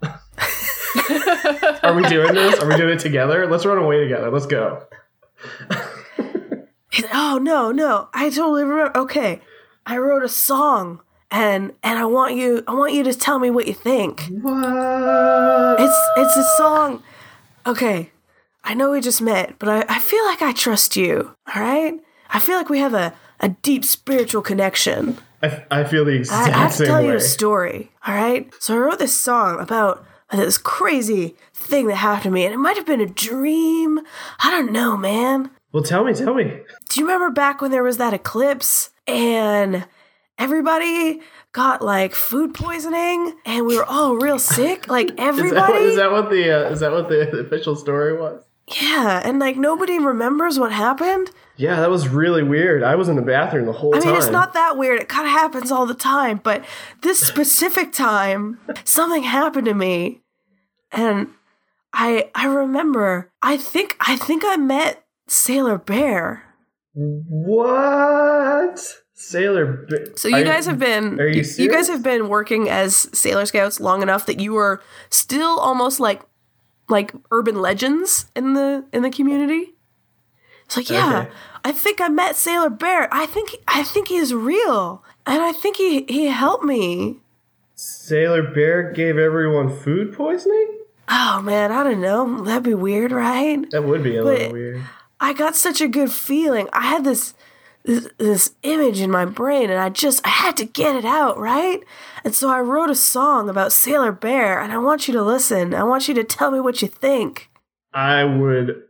Are 1.83 1.95
we 1.95 2.03
doing 2.09 2.35
this? 2.35 2.59
Are 2.59 2.67
we 2.69 2.77
doing 2.77 2.95
it 2.97 3.01
together? 3.01 3.47
Let's 3.47 3.65
run 3.67 3.79
away 3.79 4.01
together. 4.01 4.31
Let's 4.31 4.47
go. 4.47 4.87
Oh 7.13 7.39
no, 7.41 7.73
no. 7.73 8.09
I 8.15 8.31
totally 8.31 8.65
remember. 8.65 8.97
Okay. 8.99 9.43
I 9.85 9.99
wrote 9.99 10.23
a 10.25 10.29
song 10.31 11.01
and 11.31 11.73
and 11.83 11.99
I 11.99 12.07
want 12.07 12.37
you 12.37 12.65
I 12.67 12.73
want 12.73 12.95
you 12.95 13.03
to 13.05 13.13
tell 13.13 13.39
me 13.39 13.51
what 13.51 13.67
you 13.67 13.75
think. 13.75 14.23
What? 14.41 15.77
It's 15.81 15.99
it's 16.17 16.37
a 16.39 16.45
song. 16.57 17.03
Okay. 17.67 18.13
I 18.65 18.73
know 18.75 18.91
we 18.93 19.01
just 19.03 19.21
met, 19.21 19.59
but 19.59 19.69
I, 19.69 19.97
I 19.97 19.99
feel 19.99 20.25
like 20.25 20.41
I 20.41 20.53
trust 20.53 20.97
you. 20.97 21.35
All 21.55 21.61
right? 21.63 21.95
I 22.31 22.41
feel 22.41 22.57
like 22.57 22.69
we 22.69 22.79
have 22.79 22.95
a, 22.95 23.15
a 23.41 23.51
deep 23.51 23.85
spiritual 23.85 24.43
connection. 24.43 25.19
I, 25.43 25.65
I 25.71 25.85
feel 25.85 26.05
the 26.05 26.13
exact 26.13 26.55
I 26.55 26.59
have 26.59 26.77
to 26.77 26.87
tell 26.87 27.03
way. 27.03 27.09
you 27.09 27.15
a 27.15 27.21
story. 27.21 27.93
All 28.07 28.15
right? 28.15 28.51
So 28.59 28.75
I 28.75 28.79
wrote 28.79 28.99
this 28.99 29.19
song 29.19 29.61
about 29.61 30.05
this 30.33 30.59
crazy 30.59 31.37
thing 31.55 31.87
that 31.87 31.97
happened 31.97 32.25
to 32.25 32.31
me, 32.31 32.45
and 32.45 32.55
it 32.55 32.59
might 32.59 32.77
have 32.77 32.87
been 32.87 33.01
a 33.01 33.07
dream. 33.07 34.01
I 34.41 34.51
don't 34.51 34.73
know, 34.73 34.97
man. 34.97 35.51
Well, 35.73 35.83
tell 35.83 36.05
me, 36.05 36.15
tell 36.15 36.35
me. 36.35 36.45
Do 36.89 37.01
you 37.01 37.07
remember 37.07 37.31
back 37.31 37.61
when 37.61 37.71
there 37.71 37.83
was 37.83 37.99
that 37.99 38.15
eclipse 38.15 38.91
and 39.07 39.87
everybody 40.39 41.21
got 41.57 41.81
like 41.81 42.15
food 42.15 42.55
poisoning 42.55 43.35
and 43.47 43.67
we 43.67 43.77
were 43.77 43.85
all 43.85 44.17
real 44.17 44.39
sick. 44.39 44.89
Like 44.89 45.11
Is 45.11 45.17
that, 45.17 45.23
everybody. 45.23 45.85
is 45.85 45.97
that 45.97 46.13
what 46.13 46.31
the 46.31 46.51
uh, 46.51 46.71
is 46.71 46.81
that 46.81 46.93
what 46.93 47.09
the 47.09 47.41
official 47.47 47.75
story 47.75 48.19
was? 48.19 48.45
Yeah, 48.75 49.23
and 49.25 49.39
like 49.39 49.57
nobody 49.57 49.99
remembers 49.99 50.59
what 50.59 50.73
happened. 50.73 51.31
Yeah, 51.57 51.81
that 51.81 51.91
was 51.91 52.09
really 52.09 52.43
weird. 52.43 52.83
I 52.83 52.97
was 52.97 53.09
in 53.09 53.17
the 53.17 53.23
bathroom 53.23 53.67
the 53.67 53.73
whole 53.73 53.93
time. 53.93 54.01
I 54.01 54.05
time. 54.05 54.13
mean, 54.13 54.23
it's 54.23 54.31
not 54.31 54.53
that 54.55 54.77
weird. 54.77 55.01
It 55.01 55.09
kind 55.09 55.27
of 55.27 55.33
happens 55.33 55.71
all 55.71 55.87
the 55.87 55.95
time, 55.95 56.41
but 56.43 56.65
this 57.03 57.21
specific 57.21 57.93
time, 57.93 58.59
something 58.85 59.23
happened 59.23 59.67
to 59.67 59.75
me, 59.75 60.21
and 60.93 61.29
I 61.93 62.31
I 62.35 62.47
remember. 62.47 63.31
I 63.41 63.57
think 63.57 63.97
I 64.01 64.17
think 64.17 64.43
I 64.45 64.57
met 64.57 65.05
Sailor 65.29 65.79
Bear. 65.79 66.43
What? 66.95 68.81
Sailor. 69.15 69.89
So 70.17 70.29
you 70.29 70.37
Are 70.37 70.45
guys 70.45 70.67
have 70.67 70.79
been 70.79 71.19
are 71.21 71.29
you 71.29 71.43
you 71.57 71.71
guys 71.71 71.89
have 71.89 72.03
been 72.03 72.29
working 72.29 72.69
as 72.69 73.09
Sailor 73.17 73.47
Scouts 73.47 73.81
long 73.81 74.03
enough 74.03 74.27
that 74.27 74.41
you 74.41 74.53
were 74.53 74.83
still 75.09 75.59
almost 75.59 76.01
like 76.01 76.23
like 76.89 77.13
urban 77.31 77.61
legends 77.61 78.27
in 78.37 78.55
the 78.55 78.85
in 78.93 79.03
the 79.03 79.11
community. 79.11 79.75
It's 80.67 80.77
like, 80.77 80.91
yeah, 80.91 81.21
Okay. 81.23 81.31
I 81.65 81.73
think 81.73 82.01
I 82.01 82.09
met 82.09 82.35
Sailor 82.37 82.71
Bear. 82.71 83.09
I 83.13 83.27
think 83.27 83.57
I 83.69 83.83
think 83.85 84.09
he's 84.09 84.35
real. 84.35 85.05
And 85.25 85.43
I 85.43 85.53
think 85.53 85.77
he 85.77 86.05
he 86.09 86.27
helped 86.27 86.65
me. 86.65 87.19
Sailor 87.75 88.43
Bear 88.53 88.91
gave 88.93 89.19
everyone 89.19 89.69
food 89.77 90.13
poisoning. 90.15 90.79
Oh 91.09 91.41
man, 91.43 91.71
I 91.71 91.83
don't 91.85 92.01
know. 92.01 92.43
That'd 92.43 92.63
be 92.65 92.75
weird, 92.75 93.13
right? 93.13 93.69
That 93.71 93.85
would 93.85 94.03
be 94.03 94.17
a 94.17 94.23
But- 94.25 94.39
little 94.39 94.53
weird. 94.53 94.83
I 95.19 95.33
got 95.33 95.57
such 95.57 95.81
a 95.81 95.89
good 95.89 96.13
feeling. 96.13 96.69
I 96.75 96.83
had 96.89 97.03
this, 97.05 97.33
this 97.87 98.09
this 98.19 98.55
image 98.63 99.01
in 99.01 99.11
my 99.11 99.25
brain, 99.25 99.71
and 99.71 99.79
I 99.81 99.89
just 99.89 100.27
I 100.27 100.31
had 100.31 100.57
to 100.59 100.65
get 100.67 100.97
it 100.97 101.05
out, 101.05 101.39
right? 101.39 101.83
And 102.25 102.35
so 102.35 102.51
I 102.51 102.61
wrote 102.61 102.91
a 102.91 102.95
song 102.95 103.49
about 103.49 103.73
Sailor 103.73 104.13
Bear, 104.13 104.61
and 104.61 104.73
I 104.73 104.79
want 104.79 105.07
you 105.09 105.15
to 105.15 105.23
listen. 105.23 105.73
I 105.73 105.85
want 105.85 106.09
you 106.09 106.15
to 106.15 106.25
tell 106.25 106.51
me 106.51 106.61
what 106.61 106.83
you 106.83 106.89
think. 106.89 107.49
I 107.95 108.25
would 108.25 108.83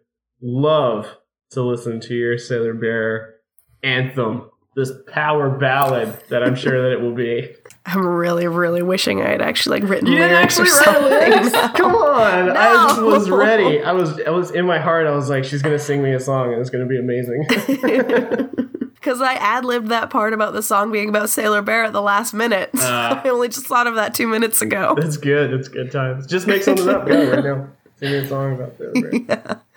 love 0.42 1.06
to 1.50 1.62
listen 1.62 2.00
to 2.00 2.14
your 2.14 2.38
Sailor 2.38 2.74
Bear 2.74 3.34
anthem, 3.82 4.50
this 4.74 4.90
power 5.06 5.50
ballad 5.50 6.18
that 6.30 6.42
I'm 6.42 6.56
sure 6.56 6.82
that 6.82 6.92
it 6.92 7.00
will 7.00 7.14
be. 7.14 7.54
I'm 7.86 8.04
really, 8.04 8.48
really 8.48 8.82
wishing 8.82 9.22
I 9.22 9.28
had 9.28 9.40
actually 9.40 9.80
like 9.80 9.88
written 9.90 10.08
You 10.08 10.16
didn't 10.16 10.32
lyrics 10.32 10.58
actually 10.58 10.70
or 10.70 10.74
write 10.74 10.84
something. 10.84 11.52
lyrics. 11.52 11.72
Come 11.78 11.94
on, 11.94 12.50
I 12.56 12.72
just 12.88 13.00
was 13.02 13.30
ready. 13.30 13.80
I 13.82 13.92
was, 13.92 14.18
I 14.26 14.30
was 14.30 14.50
in 14.50 14.66
my 14.66 14.78
heart. 14.80 15.06
I 15.06 15.12
was 15.12 15.28
like, 15.30 15.44
she's 15.44 15.62
gonna 15.62 15.78
sing 15.78 16.02
me 16.02 16.12
a 16.14 16.20
song, 16.20 16.52
and 16.52 16.60
it's 16.60 16.70
gonna 16.70 16.86
be 16.86 16.98
amazing. 16.98 17.46
Because 18.96 19.20
I 19.20 19.34
ad 19.34 19.64
libbed 19.64 19.88
that 19.88 20.10
part 20.10 20.32
about 20.32 20.52
the 20.52 20.62
song 20.62 20.90
being 20.90 21.08
about 21.08 21.30
Sailor 21.30 21.62
Bear 21.62 21.84
at 21.84 21.92
the 21.92 22.02
last 22.02 22.34
minute. 22.34 22.70
Ah. 22.78 23.22
I 23.24 23.28
only 23.28 23.48
just 23.48 23.66
thought 23.66 23.86
of 23.86 23.94
that 23.94 24.14
two 24.14 24.26
minutes 24.26 24.60
ago. 24.62 24.94
That's 24.98 25.16
good. 25.16 25.52
That's 25.52 25.68
good 25.68 25.92
times. 25.92 26.26
Just 26.26 26.46
make 26.46 26.62
something 26.62 26.88
up. 26.88 27.06
Go 27.08 27.30
right 27.30 27.44
now. 27.44 27.68
Sing 27.98 28.14
a 28.14 28.26
song 28.28 28.54
about 28.54 28.76
Sailor 28.78 29.20
Bear. 29.20 29.60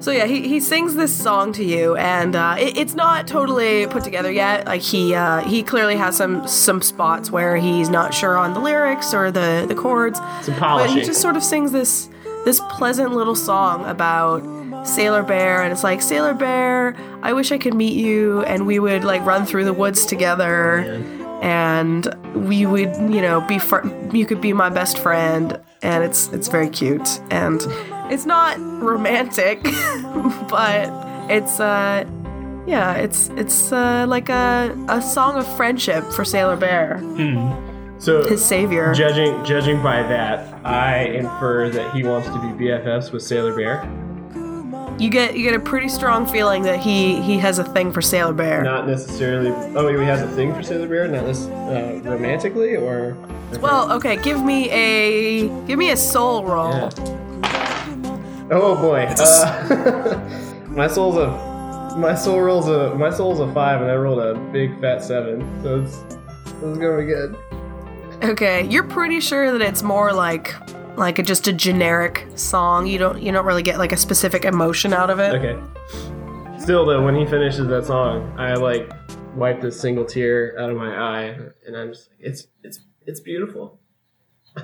So 0.00 0.10
yeah, 0.10 0.24
he, 0.24 0.48
he 0.48 0.58
sings 0.58 0.94
this 0.94 1.14
song 1.14 1.52
to 1.52 1.62
you, 1.62 1.96
and 1.96 2.34
uh, 2.34 2.56
it, 2.58 2.78
it's 2.78 2.94
not 2.94 3.26
totally 3.26 3.86
put 3.88 4.02
together 4.04 4.32
yet. 4.32 4.64
Like 4.64 4.80
he 4.80 5.14
uh, 5.14 5.40
he 5.42 5.62
clearly 5.62 5.96
has 5.96 6.16
some 6.16 6.48
some 6.48 6.80
spots 6.80 7.30
where 7.30 7.58
he's 7.58 7.90
not 7.90 8.14
sure 8.14 8.38
on 8.38 8.54
the 8.54 8.60
lyrics 8.60 9.12
or 9.12 9.30
the 9.30 9.66
the 9.68 9.74
chords, 9.74 10.18
Some 10.40 10.54
polishing. 10.54 10.94
but 10.94 10.98
he 10.98 11.04
just 11.04 11.20
sort 11.20 11.36
of 11.36 11.44
sings 11.44 11.72
this 11.72 12.08
this 12.46 12.58
pleasant 12.70 13.12
little 13.12 13.34
song 13.34 13.84
about 13.84 14.42
Sailor 14.84 15.22
Bear, 15.22 15.62
and 15.62 15.72
it's 15.72 15.84
like 15.84 16.02
Sailor 16.02 16.34
Bear, 16.34 16.96
I 17.22 17.32
wish 17.32 17.52
I 17.52 17.58
could 17.58 17.74
meet 17.74 17.94
you, 17.94 18.42
and 18.42 18.66
we 18.66 18.78
would 18.78 19.04
like 19.04 19.24
run 19.24 19.46
through 19.46 19.64
the 19.64 19.72
woods 19.72 20.04
together, 20.04 20.78
and 21.40 22.14
we 22.34 22.66
would 22.66 22.94
you 22.96 23.22
know 23.22 23.40
be 23.42 23.58
fr- 23.58 23.86
you 24.12 24.26
could 24.26 24.40
be 24.40 24.52
my 24.52 24.68
best 24.68 24.98
friend, 24.98 25.58
and 25.82 26.04
it's 26.04 26.28
it's 26.28 26.48
very 26.48 26.68
cute, 26.68 27.20
and 27.30 27.60
it's 28.10 28.26
not 28.26 28.58
romantic, 28.60 29.62
but 30.48 30.90
it's 31.30 31.60
uh 31.60 32.04
yeah 32.66 32.94
it's 32.94 33.28
it's 33.30 33.72
uh, 33.72 34.04
like 34.08 34.28
a 34.28 34.76
a 34.88 35.00
song 35.00 35.36
of 35.36 35.56
friendship 35.56 36.04
for 36.12 36.24
Sailor 36.24 36.56
Bear, 36.56 36.98
so 37.98 38.24
his 38.28 38.44
savior. 38.44 38.92
judging 38.94 39.44
judging 39.44 39.80
by 39.82 40.02
that, 40.02 40.54
I 40.66 41.04
infer 41.04 41.70
that 41.70 41.94
he 41.94 42.02
wants 42.02 42.28
to 42.28 42.34
be 42.34 42.64
BFFs 42.64 43.12
with 43.12 43.22
Sailor 43.22 43.54
Bear. 43.54 43.88
You 44.98 45.10
get 45.10 45.36
you 45.36 45.42
get 45.42 45.54
a 45.54 45.60
pretty 45.60 45.88
strong 45.88 46.26
feeling 46.26 46.62
that 46.62 46.78
he 46.78 47.20
he 47.22 47.38
has 47.38 47.58
a 47.58 47.64
thing 47.64 47.90
for 47.92 48.00
Sailor 48.00 48.32
Bear. 48.32 48.62
Not 48.62 48.86
necessarily. 48.86 49.50
Oh, 49.76 49.88
he 49.88 50.04
has 50.06 50.22
a 50.22 50.28
thing 50.36 50.54
for 50.54 50.62
Sailor 50.62 50.86
Bear, 50.86 51.08
not 51.08 51.24
this 51.24 51.46
uh, 51.46 52.00
romantically, 52.04 52.76
or. 52.76 53.16
Well, 53.60 53.90
okay, 53.92 54.16
give 54.16 54.42
me 54.42 54.70
a 54.70 55.48
give 55.66 55.78
me 55.78 55.90
a 55.90 55.96
soul 55.96 56.44
roll. 56.44 56.70
Yeah. 56.72 56.90
Oh 58.50 58.76
boy. 58.80 59.00
It's 59.08 59.20
a 59.20 59.24
s- 59.24 59.42
Uh, 59.70 60.64
my 60.68 60.86
soul's 60.86 61.16
a. 61.16 61.52
My 61.96 62.14
soul 62.14 62.40
rolls 62.40 62.68
a 62.68 62.94
my 62.94 63.10
soul's 63.10 63.40
a 63.40 63.52
five 63.52 63.82
and 63.82 63.90
I 63.90 63.94
rolled 63.96 64.20
a 64.20 64.34
big 64.52 64.80
fat 64.80 65.02
seven, 65.02 65.40
so 65.62 65.82
it's 65.82 65.98
it's 66.46 66.78
gonna 66.78 66.98
be 66.98 67.04
good. 67.06 67.36
Okay, 68.22 68.66
you're 68.68 68.84
pretty 68.84 69.20
sure 69.20 69.50
that 69.52 69.60
it's 69.60 69.82
more 69.82 70.12
like 70.12 70.54
like 70.96 71.18
a, 71.18 71.22
just 71.22 71.48
a 71.48 71.52
generic 71.52 72.26
song. 72.34 72.86
You 72.86 72.98
don't 72.98 73.22
you 73.22 73.32
don't 73.32 73.46
really 73.46 73.62
get 73.62 73.78
like 73.78 73.92
a 73.92 73.96
specific 73.96 74.44
emotion 74.44 74.92
out 74.92 75.10
of 75.10 75.18
it. 75.18 75.34
Okay. 75.34 75.58
Still 76.58 76.86
though, 76.86 77.04
when 77.04 77.16
he 77.16 77.26
finishes 77.26 77.66
that 77.68 77.86
song, 77.86 78.34
I 78.38 78.54
like 78.54 78.90
wipe 79.34 79.62
a 79.64 79.72
single 79.72 80.04
tear 80.04 80.58
out 80.58 80.70
of 80.70 80.76
my 80.76 80.94
eye, 80.94 81.36
and 81.66 81.76
I'm 81.76 81.92
just 81.92 82.10
like, 82.10 82.18
it's 82.20 82.46
it's 82.62 82.80
it's 83.06 83.20
beautiful. 83.20 83.80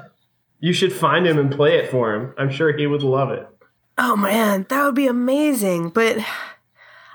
you 0.60 0.72
should 0.72 0.92
find 0.92 1.26
him 1.26 1.38
and 1.38 1.50
play 1.50 1.78
it 1.78 1.90
for 1.90 2.14
him. 2.14 2.34
I'm 2.38 2.50
sure 2.50 2.76
he 2.76 2.86
would 2.86 3.02
love 3.02 3.30
it. 3.30 3.48
Oh 3.96 4.16
man, 4.16 4.66
that 4.68 4.84
would 4.84 4.94
be 4.94 5.06
amazing. 5.06 5.90
But 5.90 6.18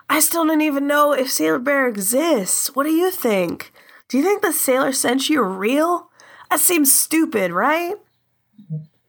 I 0.09 0.19
still 0.19 0.45
don't 0.45 0.61
even 0.61 0.87
know 0.87 1.13
if 1.13 1.31
Sailor 1.31 1.59
Bear 1.59 1.87
exists. 1.87 2.75
What 2.75 2.83
do 2.83 2.91
you 2.91 3.09
think? 3.09 3.71
Do 4.09 4.17
you 4.17 4.23
think 4.23 4.41
the 4.41 4.51
Sailor 4.51 4.89
Senshi 4.89 5.35
are 5.37 5.43
real? 5.43 6.09
That 6.49 6.59
seems 6.59 6.93
stupid, 6.93 7.51
right? 7.51 7.95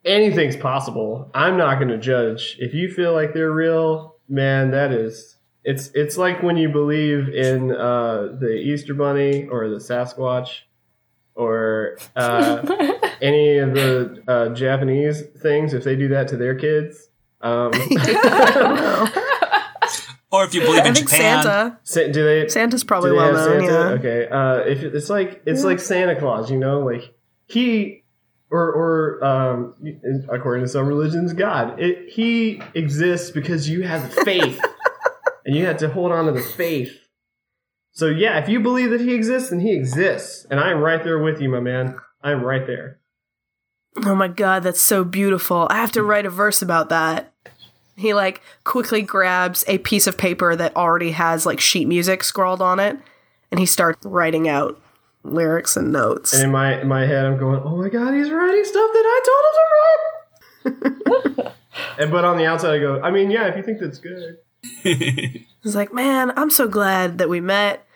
Anything's 0.05 0.57
possible. 0.57 1.31
I'm 1.35 1.57
not 1.57 1.77
going 1.77 1.89
to 1.89 1.99
judge. 1.99 2.57
If 2.59 2.75
you 2.75 2.91
feel 2.91 3.13
like 3.13 3.33
they're 3.33 3.53
real, 3.53 4.17
man, 4.29 4.71
that 4.73 4.93
is. 4.93 5.37
It's 5.65 5.91
it's 5.95 6.19
like 6.19 6.43
when 6.43 6.59
you 6.59 6.69
believe 6.69 7.29
in 7.31 7.73
uh, 7.73 8.37
the 8.39 8.53
Easter 8.53 8.93
Bunny 8.93 9.47
or 9.49 9.71
the 9.71 9.77
Sasquatch 9.77 10.61
or 11.35 11.97
uh, 12.17 12.59
any 13.23 13.57
of 13.59 13.73
the 13.73 14.23
uh, 14.29 14.49
Japanese 14.55 15.23
things. 15.41 15.73
If 15.73 15.85
they 15.85 15.97
do 15.97 16.09
that 16.09 16.29
to 16.29 16.37
their 16.37 16.55
kids, 16.55 17.09
um, 17.41 17.71
I 17.75 18.51
don't 18.55 18.75
know. 18.77 19.09
Or 20.31 20.45
if 20.45 20.53
you 20.53 20.61
believe 20.63 20.83
I 20.83 20.89
in 20.89 20.95
think 20.95 21.09
Japan. 21.09 21.43
Santa. 21.45 21.79
Sa- 21.85 22.09
do 22.09 22.25
they? 22.25 22.49
Santa's 22.49 22.85
probably 22.85 23.13
well 23.13 23.33
known, 23.33 23.61
Santa? 23.61 23.73
yeah. 23.73 23.89
Okay. 23.99 24.29
Uh, 24.29 24.57
if 24.69 24.83
it's 24.83 25.09
like 25.09 25.43
it's 25.47 25.65
like 25.65 25.81
Santa 25.81 26.15
Claus, 26.15 26.51
you 26.51 26.59
know, 26.59 26.81
like 26.81 27.15
he 27.47 28.04
or 28.55 28.73
or 28.73 29.25
um, 29.25 29.75
according 30.31 30.65
to 30.65 30.69
some 30.69 30.87
religions, 30.87 31.33
God. 31.33 31.81
It, 31.81 32.09
he 32.09 32.63
exists 32.75 33.33
because 33.33 33.69
you 33.69 33.83
have 33.83 34.15
faith, 34.15 34.61
and 35.45 35.57
you 35.57 35.67
have 35.67 35.79
to 35.79 35.89
hold 35.89 36.13
on 36.13 36.27
to 36.27 36.33
the 36.33 36.41
faith. 36.41 36.97
So 37.91 38.07
yeah, 38.07 38.39
if 38.39 38.49
you 38.49 38.61
believe 38.61 38.91
that 38.91 39.01
he 39.01 39.13
exists, 39.13 39.51
then 39.51 39.59
he 39.59 39.73
exists, 39.73 40.47
and 40.51 40.61
I'm 40.61 40.79
right 40.79 41.03
there 41.03 41.19
with 41.19 41.41
you, 41.41 41.49
my 41.49 41.61
man. 41.61 41.97
I'm 42.23 42.43
right 42.43 42.65
there. 42.65 43.01
Oh 44.05 44.15
my 44.15 44.29
god, 44.29 44.63
that's 44.63 44.81
so 44.81 45.03
beautiful. 45.03 45.67
I 45.69 45.77
have 45.77 45.93
to 45.93 46.03
write 46.05 46.27
a 46.27 46.31
verse 46.31 46.63
about 46.63 46.89
that. 46.91 47.33
He 47.97 48.15
like 48.15 48.41
quickly 48.63 49.03
grabs 49.03 49.65
a 49.67 49.79
piece 49.79 50.07
of 50.07 50.17
paper 50.17 50.55
that 50.55 50.77
already 50.77 51.11
has 51.11 51.45
like 51.45 51.61
sheet 51.61 51.87
music 51.87 52.23
scrawled 52.25 52.63
on 52.63 52.81
it 52.81 52.99
and 53.51 53.61
he 53.61 53.67
starts 53.67 54.05
writing 54.05 54.49
out 54.49 54.81
lyrics 55.25 55.77
and 55.77 55.91
notes. 55.91 56.33
And 56.33 56.45
in 56.45 56.53
my 56.53 56.81
in 56.81 56.89
my 56.89 57.07
head, 57.07 57.25
I'm 57.25 57.39
going, 57.39 57.61
"Oh 57.65 57.77
my 57.77 57.89
God, 57.89 58.15
he's 58.15 58.31
writing 58.31 58.65
stuff 58.65 58.91
that 58.93 59.05
I 59.07 59.21
told 59.27 59.45
him 59.45 60.75
to 60.75 60.87
write." 61.45 61.55
and 61.99 62.11
but 62.11 62.25
on 62.25 62.37
the 62.37 62.47
outside, 62.47 62.75
I 62.75 62.79
go, 62.79 63.01
"I 63.01 63.11
mean, 63.11 63.31
yeah, 63.31 63.49
if 63.49 63.57
you 63.57 63.63
think 63.63 63.81
that's 63.81 63.99
good." 63.99 64.39
He's 64.83 65.75
like, 65.75 65.93
"Man, 65.93 66.33
I'm 66.37 66.51
so 66.51 66.69
glad 66.69 67.19
that 67.19 67.29
we 67.29 67.41
met. 67.41 67.87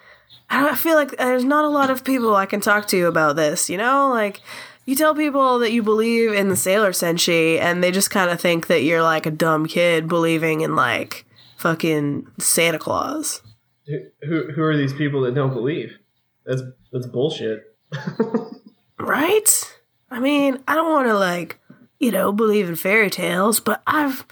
I 0.50 0.60
don't 0.60 0.72
I 0.72 0.74
feel 0.74 0.96
like 0.96 1.16
there's 1.16 1.44
not 1.44 1.64
a 1.64 1.68
lot 1.68 1.90
of 1.90 2.04
people 2.04 2.34
I 2.34 2.46
can 2.46 2.60
talk 2.60 2.88
to 2.88 3.06
about 3.06 3.36
this, 3.36 3.68
you 3.68 3.76
know? 3.76 4.08
Like 4.10 4.40
you 4.86 4.94
tell 4.94 5.14
people 5.14 5.58
that 5.58 5.72
you 5.72 5.82
believe 5.82 6.32
in 6.32 6.48
the 6.48 6.56
Sailor 6.56 6.92
Senshi 6.92 7.58
and 7.60 7.84
they 7.84 7.90
just 7.90 8.10
kind 8.10 8.30
of 8.30 8.40
think 8.40 8.66
that 8.66 8.82
you're 8.82 9.02
like 9.02 9.26
a 9.26 9.30
dumb 9.30 9.66
kid 9.66 10.08
believing 10.08 10.62
in 10.62 10.74
like 10.76 11.24
fucking 11.56 12.26
Santa 12.38 12.78
Claus." 12.78 13.42
Who, 13.86 13.98
who 14.22 14.52
who 14.52 14.62
are 14.62 14.76
these 14.76 14.92
people 14.92 15.22
that 15.22 15.34
don't 15.34 15.54
believe? 15.54 15.96
That's 16.44 16.62
that's 16.92 17.06
bullshit. 17.06 17.76
Right? 18.98 19.78
I 20.10 20.20
mean, 20.20 20.62
I 20.66 20.74
don't 20.74 20.92
want 20.92 21.06
to 21.08 21.14
like, 21.14 21.58
you 22.00 22.10
know, 22.10 22.32
believe 22.32 22.68
in 22.68 22.76
fairy 22.76 23.10
tales, 23.10 23.60
but 23.60 23.82
I've 23.86 24.26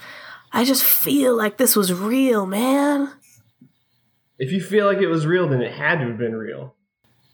I 0.51 0.63
just 0.63 0.83
feel 0.83 1.35
like 1.35 1.57
this 1.57 1.75
was 1.75 1.93
real, 1.93 2.45
man. 2.45 3.11
If 4.39 4.51
you 4.51 4.61
feel 4.61 4.85
like 4.85 4.99
it 4.99 5.07
was 5.07 5.25
real, 5.25 5.47
then 5.47 5.61
it 5.61 5.73
had 5.73 5.99
to 5.99 6.07
have 6.07 6.17
been 6.17 6.35
real. 6.35 6.75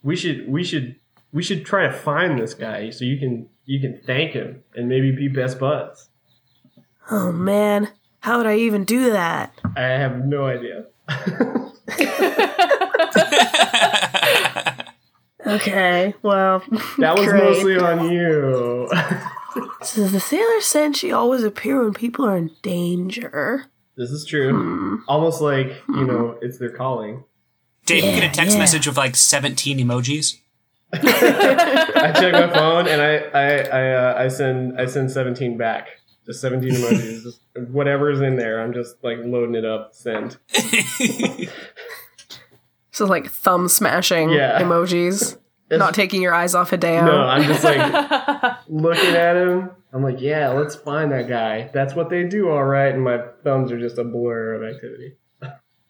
we 0.04 0.16
should 0.16 0.48
we 0.48 0.64
should 0.64 0.96
we 1.32 1.44
should 1.44 1.66
try 1.66 1.88
to 1.88 1.94
find 1.94 2.40
this 2.40 2.54
guy 2.54 2.90
so 2.90 3.06
you 3.06 3.18
can 3.18 3.50
you 3.66 3.80
can 3.80 4.00
thank 4.06 4.32
him 4.34 4.64
and 4.76 4.88
maybe 4.88 5.12
be 5.12 5.28
best 5.28 5.60
buds. 5.60 6.10
Oh 7.12 7.32
man, 7.32 7.90
how 8.22 8.38
would 8.38 8.48
I 8.48 8.58
even 8.58 8.86
do 8.86 9.12
that? 9.12 9.54
I 9.76 9.84
have 9.84 10.26
no 10.26 10.46
idea. 10.46 10.86
Okay, 15.46 16.14
well, 16.22 16.60
That 17.00 17.18
was 17.18 17.28
great. 17.28 17.44
mostly 17.44 17.78
on 17.78 18.12
you. 18.12 18.90
So 19.84 20.08
the 20.08 20.20
sailor 20.20 20.62
said 20.62 20.98
she 20.98 21.12
always 21.12 21.44
appear 21.44 21.84
when 21.84 21.94
people 21.94 22.26
are 22.26 22.36
in 22.36 22.50
danger. 22.64 23.66
this 23.96 24.10
is 24.10 24.26
true. 24.26 25.00
Almost 25.08 25.42
like, 25.42 25.68
you 25.90 26.06
know, 26.06 26.40
it's 26.42 26.58
their 26.58 26.72
calling. 26.72 27.24
Dave, 27.86 28.04
you 28.04 28.12
get 28.20 28.24
a 28.24 28.34
text 28.34 28.54
yeah. 28.56 28.60
message 28.60 28.88
with 28.88 28.98
like 28.98 29.16
17 29.16 29.78
emojis. 29.78 30.38
I 30.92 32.14
check 32.20 32.34
my 32.34 32.52
phone 32.52 32.88
and 32.88 33.00
I 33.00 33.18
I 33.34 33.58
I, 33.62 33.92
uh, 33.94 34.16
I 34.24 34.28
send 34.30 34.80
I 34.82 34.88
send 34.88 35.12
17 35.12 35.56
back. 35.58 35.90
Just 36.26 36.42
17 36.42 36.72
emojis. 36.72 37.22
Just 37.24 37.42
whatever's 37.70 38.22
in 38.22 38.38
there, 38.38 38.60
I'm 38.60 38.74
just 38.74 38.96
like 39.04 39.20
loading 39.24 39.54
it 39.54 39.66
up, 39.66 39.94
send. 39.94 40.38
So 42.94 43.06
like 43.06 43.30
thumb 43.30 43.68
smashing 43.68 44.30
Yeah. 44.30 44.62
emojis, 44.62 45.38
not 45.70 45.94
taking 45.94 46.22
your 46.22 46.34
eyes 46.34 46.56
off 46.56 46.72
Hideo. 46.72 47.06
No, 47.06 47.24
I'm 47.24 47.44
just 47.44 47.64
like 47.64 48.58
looking 48.70 49.16
at 49.16 49.36
him. 49.36 49.72
I'm 49.92 50.02
like, 50.04 50.22
yeah, 50.22 50.50
let's 50.50 50.76
find 50.76 51.12
that 51.12 51.28
guy. 51.28 51.70
That's 51.74 51.94
what 51.94 52.10
they 52.10 52.24
do, 52.24 52.50
all 52.50 52.64
right. 52.64 52.94
And 52.94 53.04
my 53.04 53.20
thumbs 53.44 53.72
are 53.72 53.80
just 53.80 53.98
a 54.00 54.04
blur 54.04 54.54
of 54.56 54.64
activity. 54.76 55.18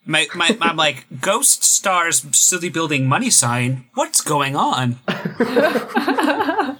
My, 0.06 0.26
my, 0.34 0.54
I'm 0.60 0.76
like, 0.76 1.06
Ghost 1.22 1.64
Stars 1.64 2.26
City 2.36 2.68
Building 2.68 3.06
money 3.06 3.30
sign. 3.30 3.86
What's 3.94 4.20
going 4.20 4.56
on? 4.56 4.98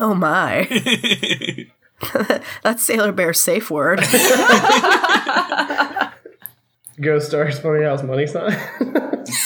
Oh 0.00 0.14
my. 0.14 0.66
That's 2.64 2.82
Sailor 2.82 3.12
Bear's 3.12 3.38
safe 3.40 3.70
word. 3.70 4.00
Ghost 7.00 7.28
Stars 7.28 7.58
Funny 7.58 7.84
House 7.84 8.02
Money 8.02 8.26
Sign. 8.26 8.52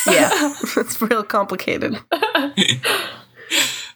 yeah, 0.06 0.54
it's 0.76 1.00
real 1.00 1.22
complicated. 1.22 1.98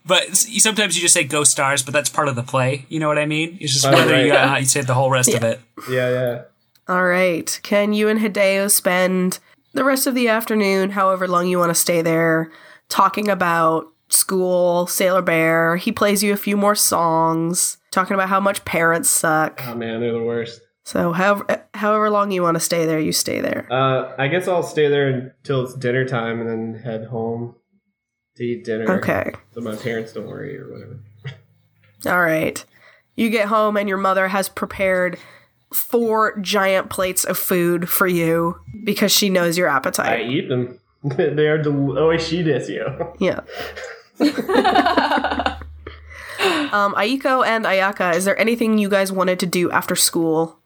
But 0.02 0.34
sometimes 0.36 0.96
you 0.96 1.02
just 1.02 1.14
say 1.14 1.22
Ghost 1.24 1.52
Stars, 1.52 1.82
but 1.84 1.92
that's 1.94 2.08
part 2.08 2.26
of 2.26 2.34
the 2.34 2.42
play. 2.42 2.84
You 2.88 2.98
know 2.98 3.06
what 3.06 3.18
I 3.18 3.26
mean? 3.26 3.58
It's 3.60 3.72
just 3.74 3.86
Oh, 3.86 3.92
whether 3.92 4.12
right. 4.12 4.26
you, 4.26 4.32
uh, 4.32 4.56
you 4.58 4.64
say 4.64 4.80
the 4.80 4.94
whole 4.94 5.10
rest 5.10 5.32
of 5.34 5.44
it. 5.44 5.60
yeah, 5.88 6.10
yeah. 6.10 6.42
All 6.88 7.04
right. 7.04 7.60
Can 7.62 7.92
you 7.92 8.08
and 8.08 8.18
Hideo 8.18 8.68
spend 8.70 9.38
the 9.72 9.84
rest 9.84 10.08
of 10.08 10.14
the 10.16 10.26
afternoon, 10.26 10.90
however 10.90 11.28
long 11.28 11.46
you 11.46 11.58
want 11.58 11.70
to 11.70 11.74
stay 11.76 12.02
there, 12.02 12.50
talking 12.88 13.28
about 13.28 13.86
school, 14.08 14.88
Sailor 14.88 15.22
Bear? 15.22 15.76
He 15.76 15.92
plays 15.92 16.24
you 16.24 16.32
a 16.32 16.36
few 16.36 16.56
more 16.56 16.74
songs, 16.74 17.76
talking 17.92 18.14
about 18.14 18.30
how 18.30 18.40
much 18.40 18.64
parents 18.64 19.08
suck. 19.10 19.62
Oh 19.64 19.76
man, 19.76 20.00
they're 20.00 20.12
the 20.12 20.22
worst. 20.22 20.60
So, 20.82 21.12
however, 21.12 21.62
however 21.80 22.10
long 22.10 22.30
you 22.30 22.42
want 22.42 22.56
to 22.56 22.60
stay 22.60 22.86
there, 22.86 23.00
you 23.00 23.12
stay 23.12 23.40
there. 23.40 23.66
Uh, 23.70 24.12
I 24.18 24.28
guess 24.28 24.46
I'll 24.46 24.62
stay 24.62 24.88
there 24.88 25.08
until 25.08 25.64
it's 25.64 25.74
dinner 25.74 26.04
time 26.04 26.40
and 26.40 26.48
then 26.48 26.82
head 26.82 27.06
home 27.06 27.56
to 28.36 28.44
eat 28.44 28.64
dinner. 28.64 28.98
Okay. 28.98 29.32
So 29.52 29.60
my 29.60 29.74
parents 29.74 30.12
don't 30.12 30.26
worry 30.26 30.58
or 30.58 30.70
whatever. 30.70 31.00
All 32.14 32.22
right. 32.22 32.64
You 33.16 33.30
get 33.30 33.48
home 33.48 33.76
and 33.76 33.88
your 33.88 33.98
mother 33.98 34.28
has 34.28 34.48
prepared 34.48 35.18
four 35.72 36.38
giant 36.38 36.90
plates 36.90 37.24
of 37.24 37.38
food 37.38 37.88
for 37.88 38.06
you 38.06 38.60
because 38.84 39.12
she 39.12 39.30
knows 39.30 39.56
your 39.56 39.68
appetite. 39.68 40.20
I 40.20 40.22
eat 40.22 40.48
them. 40.48 40.78
they 41.02 41.48
are 41.48 41.58
del- 41.58 41.72
oishi 41.72 42.44
desu 42.44 42.76
yo. 42.76 43.14
Yeah. 43.18 43.40
um, 46.72 46.94
Aiko 46.94 47.46
and 47.46 47.64
Ayaka, 47.64 48.14
is 48.14 48.24
there 48.26 48.38
anything 48.38 48.78
you 48.78 48.88
guys 48.88 49.10
wanted 49.10 49.40
to 49.40 49.46
do 49.46 49.70
after 49.70 49.96
school? 49.96 50.60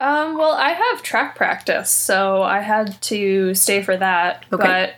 Um, 0.00 0.38
well, 0.38 0.52
I 0.52 0.70
have 0.70 1.02
track 1.02 1.36
practice, 1.36 1.90
so 1.90 2.42
I 2.42 2.60
had 2.60 3.00
to 3.02 3.54
stay 3.54 3.82
for 3.82 3.96
that. 3.96 4.46
Okay. 4.50 4.66
But 4.66 4.94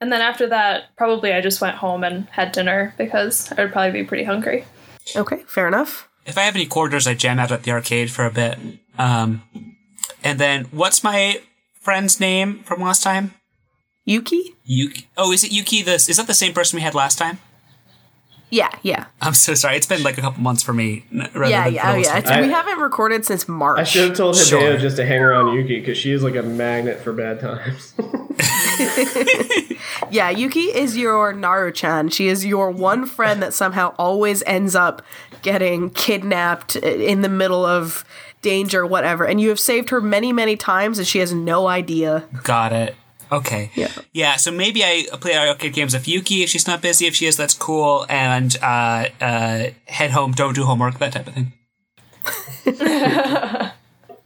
and 0.00 0.10
then 0.12 0.20
after 0.20 0.46
that, 0.48 0.96
probably 0.96 1.32
I 1.32 1.40
just 1.40 1.60
went 1.60 1.76
home 1.76 2.04
and 2.04 2.26
had 2.30 2.52
dinner 2.52 2.94
because 2.96 3.52
I 3.52 3.62
would 3.62 3.72
probably 3.72 4.00
be 4.00 4.06
pretty 4.06 4.24
hungry. 4.24 4.64
Okay, 5.14 5.42
fair 5.46 5.68
enough. 5.68 6.08
If 6.24 6.38
I 6.38 6.42
have 6.42 6.54
any 6.54 6.66
quarters, 6.66 7.06
I 7.06 7.14
jam 7.14 7.38
out 7.38 7.52
at 7.52 7.64
the 7.64 7.70
arcade 7.70 8.10
for 8.10 8.24
a 8.24 8.30
bit. 8.30 8.58
Um, 8.96 9.42
and 10.22 10.38
then, 10.38 10.66
what's 10.66 11.02
my 11.02 11.40
friend's 11.80 12.20
name 12.20 12.62
from 12.64 12.80
last 12.80 13.02
time? 13.02 13.34
Yuki? 14.04 14.56
Yuki. 14.64 15.08
Oh, 15.16 15.32
is 15.32 15.44
it 15.44 15.52
Yuki? 15.52 15.82
This 15.82 16.08
is 16.08 16.16
that 16.16 16.26
the 16.26 16.34
same 16.34 16.52
person 16.52 16.76
we 16.76 16.82
had 16.82 16.94
last 16.94 17.18
time? 17.18 17.38
Yeah, 18.50 18.70
yeah. 18.82 19.04
I'm 19.20 19.34
so 19.34 19.54
sorry. 19.54 19.76
It's 19.76 19.86
been 19.86 20.02
like 20.02 20.16
a 20.16 20.20
couple 20.22 20.42
months 20.42 20.62
for 20.62 20.72
me. 20.72 21.04
rather 21.12 21.48
Yeah, 21.50 21.64
than 21.64 21.74
yeah, 21.74 21.92
oh, 21.92 21.96
yeah. 21.96 22.18
It's, 22.18 22.30
I- 22.30 22.40
we 22.42 22.48
haven't 22.50 22.78
recorded 22.78 23.24
since 23.26 23.46
March. 23.48 23.78
I 23.78 23.84
should 23.84 24.08
have 24.08 24.16
told 24.16 24.36
Hideo 24.36 24.48
Sure. 24.48 24.76
just 24.78 24.96
to 24.96 25.04
hang 25.04 25.20
around 25.20 25.54
Yuki 25.54 25.80
because 25.80 25.98
she 25.98 26.12
is 26.12 26.22
like 26.22 26.34
a 26.36 26.42
magnet 26.42 27.00
for 27.00 27.12
bad 27.12 27.40
times. 27.40 27.94
Yeah, 30.10 30.30
Yuki 30.30 30.60
is 30.74 30.96
your 30.96 31.32
Naru-chan. 31.34 32.08
She 32.10 32.28
is 32.28 32.46
your 32.46 32.70
one 32.70 33.04
friend 33.04 33.42
that 33.42 33.52
somehow 33.52 33.94
always 33.98 34.42
ends 34.46 34.74
up 34.74 35.02
getting 35.42 35.90
kidnapped 35.90 36.76
in 36.76 37.20
the 37.20 37.28
middle 37.28 37.64
of 37.66 38.04
danger, 38.40 38.86
whatever. 38.86 39.24
And 39.26 39.38
you 39.40 39.50
have 39.50 39.60
saved 39.60 39.90
her 39.90 40.00
many, 40.00 40.32
many 40.32 40.56
times, 40.56 40.98
and 40.98 41.06
she 41.06 41.18
has 41.18 41.32
no 41.34 41.66
idea. 41.66 42.24
Got 42.42 42.72
it. 42.72 42.94
Okay. 43.30 43.70
Yeah. 43.74 43.90
Yeah. 44.12 44.36
So 44.36 44.50
maybe 44.50 44.82
I 44.84 45.06
play 45.20 45.36
arcade 45.36 45.74
games 45.74 45.94
with 45.94 46.08
Yuki 46.08 46.42
if 46.42 46.48
she's 46.50 46.66
not 46.66 46.80
busy. 46.82 47.06
If 47.06 47.14
she 47.14 47.26
is, 47.26 47.36
that's 47.36 47.54
cool. 47.54 48.06
And 48.08 48.56
uh, 48.62 49.06
uh, 49.20 49.66
head 49.86 50.10
home. 50.10 50.32
Don't 50.32 50.54
do 50.54 50.64
homework. 50.64 50.98
That 50.98 51.12
type 51.12 51.26
of 51.26 51.34
thing. 51.34 51.52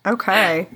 Okay. 0.04 0.66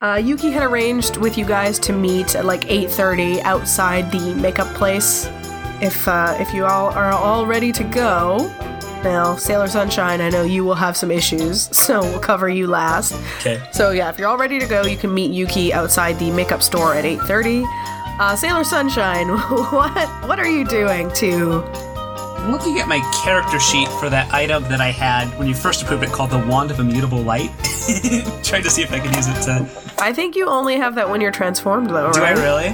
Uh, 0.00 0.20
Yuki 0.22 0.50
had 0.50 0.62
arranged 0.62 1.16
with 1.16 1.36
you 1.36 1.44
guys 1.44 1.78
to 1.80 1.92
meet 1.92 2.36
at 2.36 2.44
like 2.44 2.60
8:30 2.62 3.40
outside 3.42 4.12
the 4.12 4.34
makeup 4.34 4.72
place. 4.74 5.28
If 5.80 6.06
uh, 6.06 6.36
if 6.38 6.54
you 6.54 6.64
all 6.64 6.90
are 6.90 7.12
all 7.12 7.46
ready 7.46 7.72
to 7.72 7.82
go, 7.84 8.48
now 9.06 9.36
Sailor 9.36 9.68
Sunshine, 9.68 10.20
I 10.20 10.28
know 10.30 10.42
you 10.42 10.64
will 10.64 10.74
have 10.74 10.96
some 10.96 11.10
issues, 11.10 11.68
so 11.76 12.00
we'll 12.00 12.18
cover 12.20 12.48
you 12.48 12.66
last. 12.66 13.14
Okay. 13.38 13.62
So 13.72 13.92
yeah, 13.92 14.10
if 14.10 14.18
you're 14.18 14.28
all 14.28 14.36
ready 14.36 14.58
to 14.58 14.66
go, 14.66 14.82
you 14.84 14.96
can 14.96 15.14
meet 15.14 15.30
Yuki 15.30 15.72
outside 15.72 16.18
the 16.18 16.30
makeup 16.30 16.62
store 16.62 16.94
at 16.94 17.04
8:30. 17.04 17.64
Uh, 18.18 18.34
Sailor 18.34 18.64
Sunshine, 18.64 19.28
what 19.72 20.08
what 20.28 20.38
are 20.40 20.48
you 20.48 20.64
doing 20.66 21.10
to? 21.14 21.62
I'm 22.38 22.52
looking 22.52 22.78
at 22.78 22.86
my 22.86 23.00
character 23.24 23.58
sheet 23.58 23.88
for 24.00 24.08
that 24.10 24.32
item 24.32 24.62
that 24.64 24.80
I 24.80 24.90
had 24.92 25.26
when 25.38 25.48
you 25.48 25.54
first 25.54 25.82
approved 25.82 26.04
it 26.04 26.10
called 26.10 26.30
the 26.30 26.38
Wand 26.38 26.70
of 26.70 26.78
Immutable 26.78 27.22
Light. 27.22 27.50
Trying 28.44 28.62
to 28.62 28.70
see 28.70 28.82
if 28.82 28.92
I 28.92 29.00
can 29.00 29.12
use 29.14 29.26
it 29.26 29.42
to. 29.46 29.68
I 29.98 30.12
think 30.12 30.36
you 30.36 30.46
only 30.46 30.76
have 30.76 30.94
that 30.94 31.08
when 31.10 31.20
you're 31.20 31.32
transformed, 31.32 31.90
though, 31.90 32.12
Do 32.12 32.22
I 32.22 32.34
right? 32.34 32.38
really? 32.38 32.68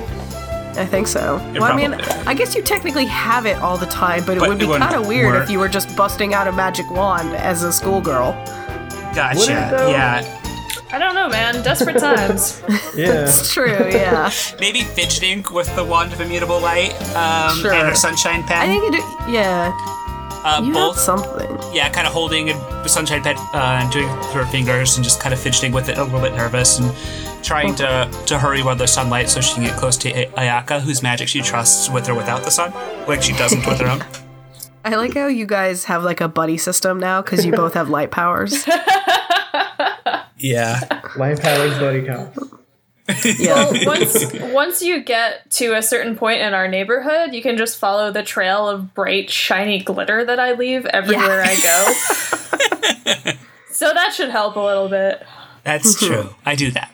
I 0.76 0.87
think 0.87 1.06
so. 1.06 1.37
It 1.54 1.61
well, 1.61 1.70
I 1.72 1.76
mean, 1.76 1.92
probably- 1.92 2.26
I 2.26 2.35
guess 2.35 2.54
you 2.54 2.62
technically 2.62 3.06
have 3.06 3.46
it 3.46 3.56
all 3.58 3.76
the 3.76 3.87
time, 3.87 4.24
but 4.24 4.37
it 4.37 4.40
But 4.40 4.48
would 4.48 4.58
be 4.58 4.66
kind 4.66 4.94
of 4.94 5.06
weird 5.06 5.32
work. 5.35 5.44
if 5.44 5.50
you 5.50 5.58
were 5.58 5.68
just 5.68 5.94
busting 5.96 6.32
out 6.35 6.46
a 6.48 6.52
magic 6.52 6.90
wand 6.90 7.35
as 7.35 7.62
a 7.62 7.72
schoolgirl. 7.72 8.32
Gotcha. 9.14 9.38
Would 9.38 9.48
it, 9.50 9.70
though? 9.70 9.90
yeah. 9.90 10.38
I 10.90 10.98
don't 10.98 11.14
know, 11.14 11.28
man. 11.28 11.62
Desperate 11.62 11.98
times. 11.98 12.62
yeah. 12.96 13.24
It's 13.24 13.52
true, 13.52 13.88
yeah. 13.90 14.30
Maybe 14.61 14.80
fidgeting 14.82 15.44
with 15.52 15.74
the 15.76 15.85
Wand 15.85 16.12
of 16.12 16.20
Immutable 16.20 16.61
Light 16.61 16.92
um, 17.16 17.56
Sure. 17.58 17.72
and 17.72 17.88
a 17.88 17.96
Sunshine 17.96 18.42
Pen. 18.44 18.58
I 18.58 18.66
think 18.66 18.85
you 18.85 18.92
do. 18.92 19.32
Yeah, 19.32 19.72
uh, 20.44 20.61
you 20.62 20.72
both. 20.74 20.96
have 20.96 21.02
something. 21.02 21.58
yeah, 21.72 21.88
kind 21.88 22.06
of 22.06 22.12
holding 22.12 22.50
a 22.50 22.88
Sunshine 22.88 23.22
Pen 23.22 23.37
uh, 23.38 23.78
and 23.82 23.90
doing 23.90 24.06
it 24.08 24.22
through 24.26 24.44
her 24.44 24.50
fingers 24.50 24.96
and 24.96 25.04
just 25.04 25.18
kind 25.20 25.32
of 25.32 25.40
fidgeting 25.40 25.72
with 25.72 25.88
it, 25.88 25.96
a 25.96 26.04
little 26.04 26.20
bit 26.20 26.35
nervous 26.35 26.78
and 26.78 26.90
trying 27.42 27.74
to 27.76 28.11
to 28.26 28.38
hurry 28.38 28.62
while 28.62 28.76
there's 28.76 28.92
sunlight 28.92 29.28
so 29.28 29.40
she 29.40 29.55
can 29.55 29.64
get 29.64 29.76
close 29.76 29.96
to 29.98 30.11
Ayaka, 30.12 30.81
whose 30.81 31.02
magic 31.02 31.28
she 31.28 31.42
trusts 31.42 31.90
with 31.90 32.09
or 32.09 32.14
without 32.14 32.44
the 32.44 32.50
sun, 32.50 32.72
like 33.07 33.22
she 33.22 33.33
doesn't 33.35 33.66
with 33.66 33.81
her 33.81 33.88
own. 33.88 34.05
I 34.85 34.96
like 34.96 35.14
how 35.14 35.28
you 35.28 35.46
guys 35.46 35.85
have 35.85 36.02
like 36.02 36.20
a 36.20 36.26
buddy 36.28 36.57
system 36.59 36.98
now 36.98 37.22
because 37.22 37.46
you 37.46 37.52
both 37.52 37.74
have 37.74 37.88
light 37.88 38.11
powers. 38.11 38.66
Yeah. 40.42 40.81
light 41.16 41.40
powers 41.40 41.78
buddy 41.78 42.05
cop. 42.05 42.35
Yeah. 43.38 43.70
well, 43.70 43.87
once 43.87 44.33
once 44.52 44.83
you 44.83 45.02
get 45.02 45.50
to 45.52 45.76
a 45.76 45.83
certain 45.83 46.16
point 46.16 46.40
in 46.40 46.55
our 46.55 46.66
neighborhood, 46.66 47.35
you 47.35 47.42
can 47.42 47.57
just 47.57 47.76
follow 47.78 48.11
the 48.11 48.22
trail 48.22 48.68
of 48.68 48.94
bright, 48.94 49.28
shiny 49.31 49.81
glitter 49.83 50.24
that 50.24 50.40
I 50.40 50.52
leave 50.55 50.87
everywhere 50.87 51.42
I 51.44 51.55
go. 51.57 53.22
so 53.70 53.92
that 53.92 54.12
should 54.14 54.31
help 54.31 54.57
a 54.57 54.61
little 54.61 54.88
bit. 54.88 55.24
That's 55.64 55.94
true. 55.98 56.35
I 56.46 56.55
do 56.55 56.70
that. 56.72 56.92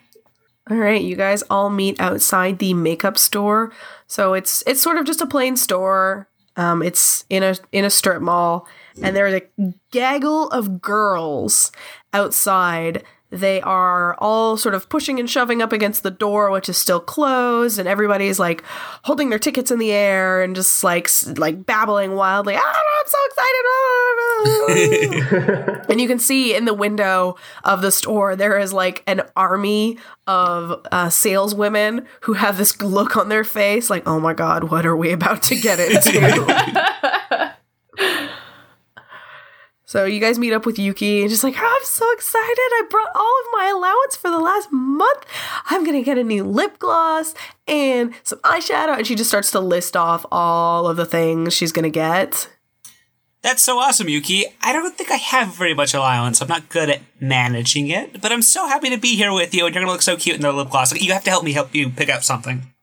All 0.70 0.76
right, 0.76 1.00
you 1.00 1.16
guys 1.16 1.42
all 1.48 1.70
meet 1.70 1.98
outside 1.98 2.58
the 2.58 2.74
makeup 2.74 3.16
store. 3.16 3.72
So 4.06 4.34
it's 4.34 4.62
it's 4.66 4.82
sort 4.82 4.98
of 4.98 5.06
just 5.06 5.20
a 5.20 5.26
plain 5.26 5.56
store. 5.56 6.28
Um, 6.56 6.82
it's 6.82 7.24
in 7.30 7.42
a 7.42 7.54
in 7.72 7.84
a 7.84 7.90
strip 7.90 8.20
mall, 8.20 8.66
and 9.02 9.16
there's 9.16 9.34
a 9.34 9.72
gaggle 9.90 10.48
of 10.50 10.82
girls 10.82 11.72
outside 12.12 13.04
they 13.30 13.60
are 13.60 14.14
all 14.18 14.56
sort 14.56 14.74
of 14.74 14.88
pushing 14.88 15.20
and 15.20 15.28
shoving 15.28 15.60
up 15.60 15.72
against 15.72 16.02
the 16.02 16.10
door, 16.10 16.50
which 16.50 16.68
is 16.68 16.78
still 16.78 17.00
closed, 17.00 17.78
and 17.78 17.86
everybody's 17.86 18.38
like 18.38 18.64
holding 19.04 19.28
their 19.28 19.38
tickets 19.38 19.70
in 19.70 19.78
the 19.78 19.92
air 19.92 20.42
and 20.42 20.56
just 20.56 20.82
like 20.82 21.10
like 21.36 21.66
babbling 21.66 22.14
wildly. 22.14 22.54
Ah, 22.56 22.60
I'm 22.60 23.06
so 23.06 23.18
excited! 23.26 23.58
and 25.90 26.00
you 26.00 26.08
can 26.08 26.18
see 26.18 26.54
in 26.54 26.64
the 26.64 26.74
window 26.74 27.36
of 27.64 27.82
the 27.82 27.90
store 27.90 28.34
there 28.36 28.58
is 28.58 28.72
like 28.72 29.02
an 29.06 29.22
army 29.36 29.98
of 30.26 30.86
uh, 30.90 31.10
saleswomen 31.10 32.06
who 32.22 32.32
have 32.34 32.56
this 32.56 32.80
look 32.80 33.16
on 33.16 33.28
their 33.28 33.44
face, 33.44 33.90
like, 33.90 34.04
"Oh 34.06 34.20
my 34.20 34.32
god, 34.32 34.64
what 34.64 34.86
are 34.86 34.96
we 34.96 35.12
about 35.12 35.42
to 35.44 35.56
get 35.56 35.78
into?" 35.78 37.54
So 39.88 40.04
you 40.04 40.20
guys 40.20 40.38
meet 40.38 40.52
up 40.52 40.66
with 40.66 40.78
Yuki 40.78 41.22
and 41.22 41.30
just 41.30 41.42
like, 41.42 41.54
oh, 41.56 41.78
I'm 41.80 41.86
so 41.86 42.12
excited. 42.12 42.44
I 42.46 42.82
brought 42.90 43.08
all 43.14 43.22
of 43.40 43.46
my 43.52 43.72
allowance 43.74 44.16
for 44.16 44.30
the 44.30 44.38
last 44.38 44.70
month. 44.70 45.24
I'm 45.64 45.82
going 45.82 45.96
to 45.96 46.02
get 46.02 46.18
a 46.18 46.22
new 46.22 46.44
lip 46.44 46.78
gloss 46.78 47.32
and 47.66 48.12
some 48.22 48.38
eyeshadow. 48.40 48.98
And 48.98 49.06
she 49.06 49.14
just 49.14 49.30
starts 49.30 49.50
to 49.52 49.60
list 49.60 49.96
off 49.96 50.26
all 50.30 50.86
of 50.86 50.98
the 50.98 51.06
things 51.06 51.54
she's 51.54 51.72
going 51.72 51.84
to 51.84 51.90
get. 51.90 52.50
That's 53.40 53.62
so 53.62 53.78
awesome, 53.78 54.10
Yuki. 54.10 54.44
I 54.60 54.74
don't 54.74 54.94
think 54.94 55.10
I 55.10 55.16
have 55.16 55.54
very 55.56 55.72
much 55.72 55.94
allowance. 55.94 56.42
I'm 56.42 56.48
not 56.48 56.68
good 56.68 56.90
at 56.90 57.00
managing 57.18 57.88
it, 57.88 58.20
but 58.20 58.30
I'm 58.30 58.42
so 58.42 58.68
happy 58.68 58.90
to 58.90 58.98
be 58.98 59.16
here 59.16 59.32
with 59.32 59.54
you, 59.54 59.64
and 59.64 59.74
you're 59.74 59.82
gonna 59.82 59.90
look 59.90 60.02
so 60.02 60.16
cute 60.16 60.36
in 60.36 60.42
the 60.42 60.52
lip 60.52 60.70
gloss. 60.70 60.92
You 60.92 61.12
have 61.12 61.22
to 61.22 61.30
help 61.30 61.44
me 61.44 61.52
help 61.52 61.72
you 61.72 61.88
pick 61.88 62.08
out 62.08 62.24
something. 62.24 62.74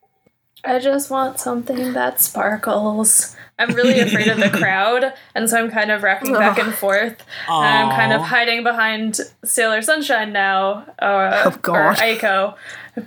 I 0.63 0.79
just 0.79 1.11
want 1.11 1.41
something 1.41 1.91
that 1.91 2.21
sparkles. 2.21 3.35
I'm 3.57 3.73
really 3.73 3.99
afraid 3.99 4.27
of 4.27 4.37
the 4.37 4.49
crowd, 4.57 5.13
and 5.33 5.49
so 5.49 5.57
I'm 5.63 5.71
kind 5.71 5.89
of 5.91 6.03
rocking 6.03 6.33
back 6.33 6.57
and 6.59 6.73
forth. 6.73 7.23
And 7.47 7.65
I'm 7.65 7.89
kind 7.91 8.11
of 8.13 8.21
hiding 8.21 8.63
behind 8.63 9.19
Sailor 9.45 9.81
Sunshine 9.81 10.33
now, 10.33 10.85
or, 11.01 11.31
Oh, 11.45 11.57
God. 11.61 11.75
or 11.75 11.93
Aiko, 11.95 12.55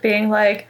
being 0.00 0.30
like, 0.30 0.66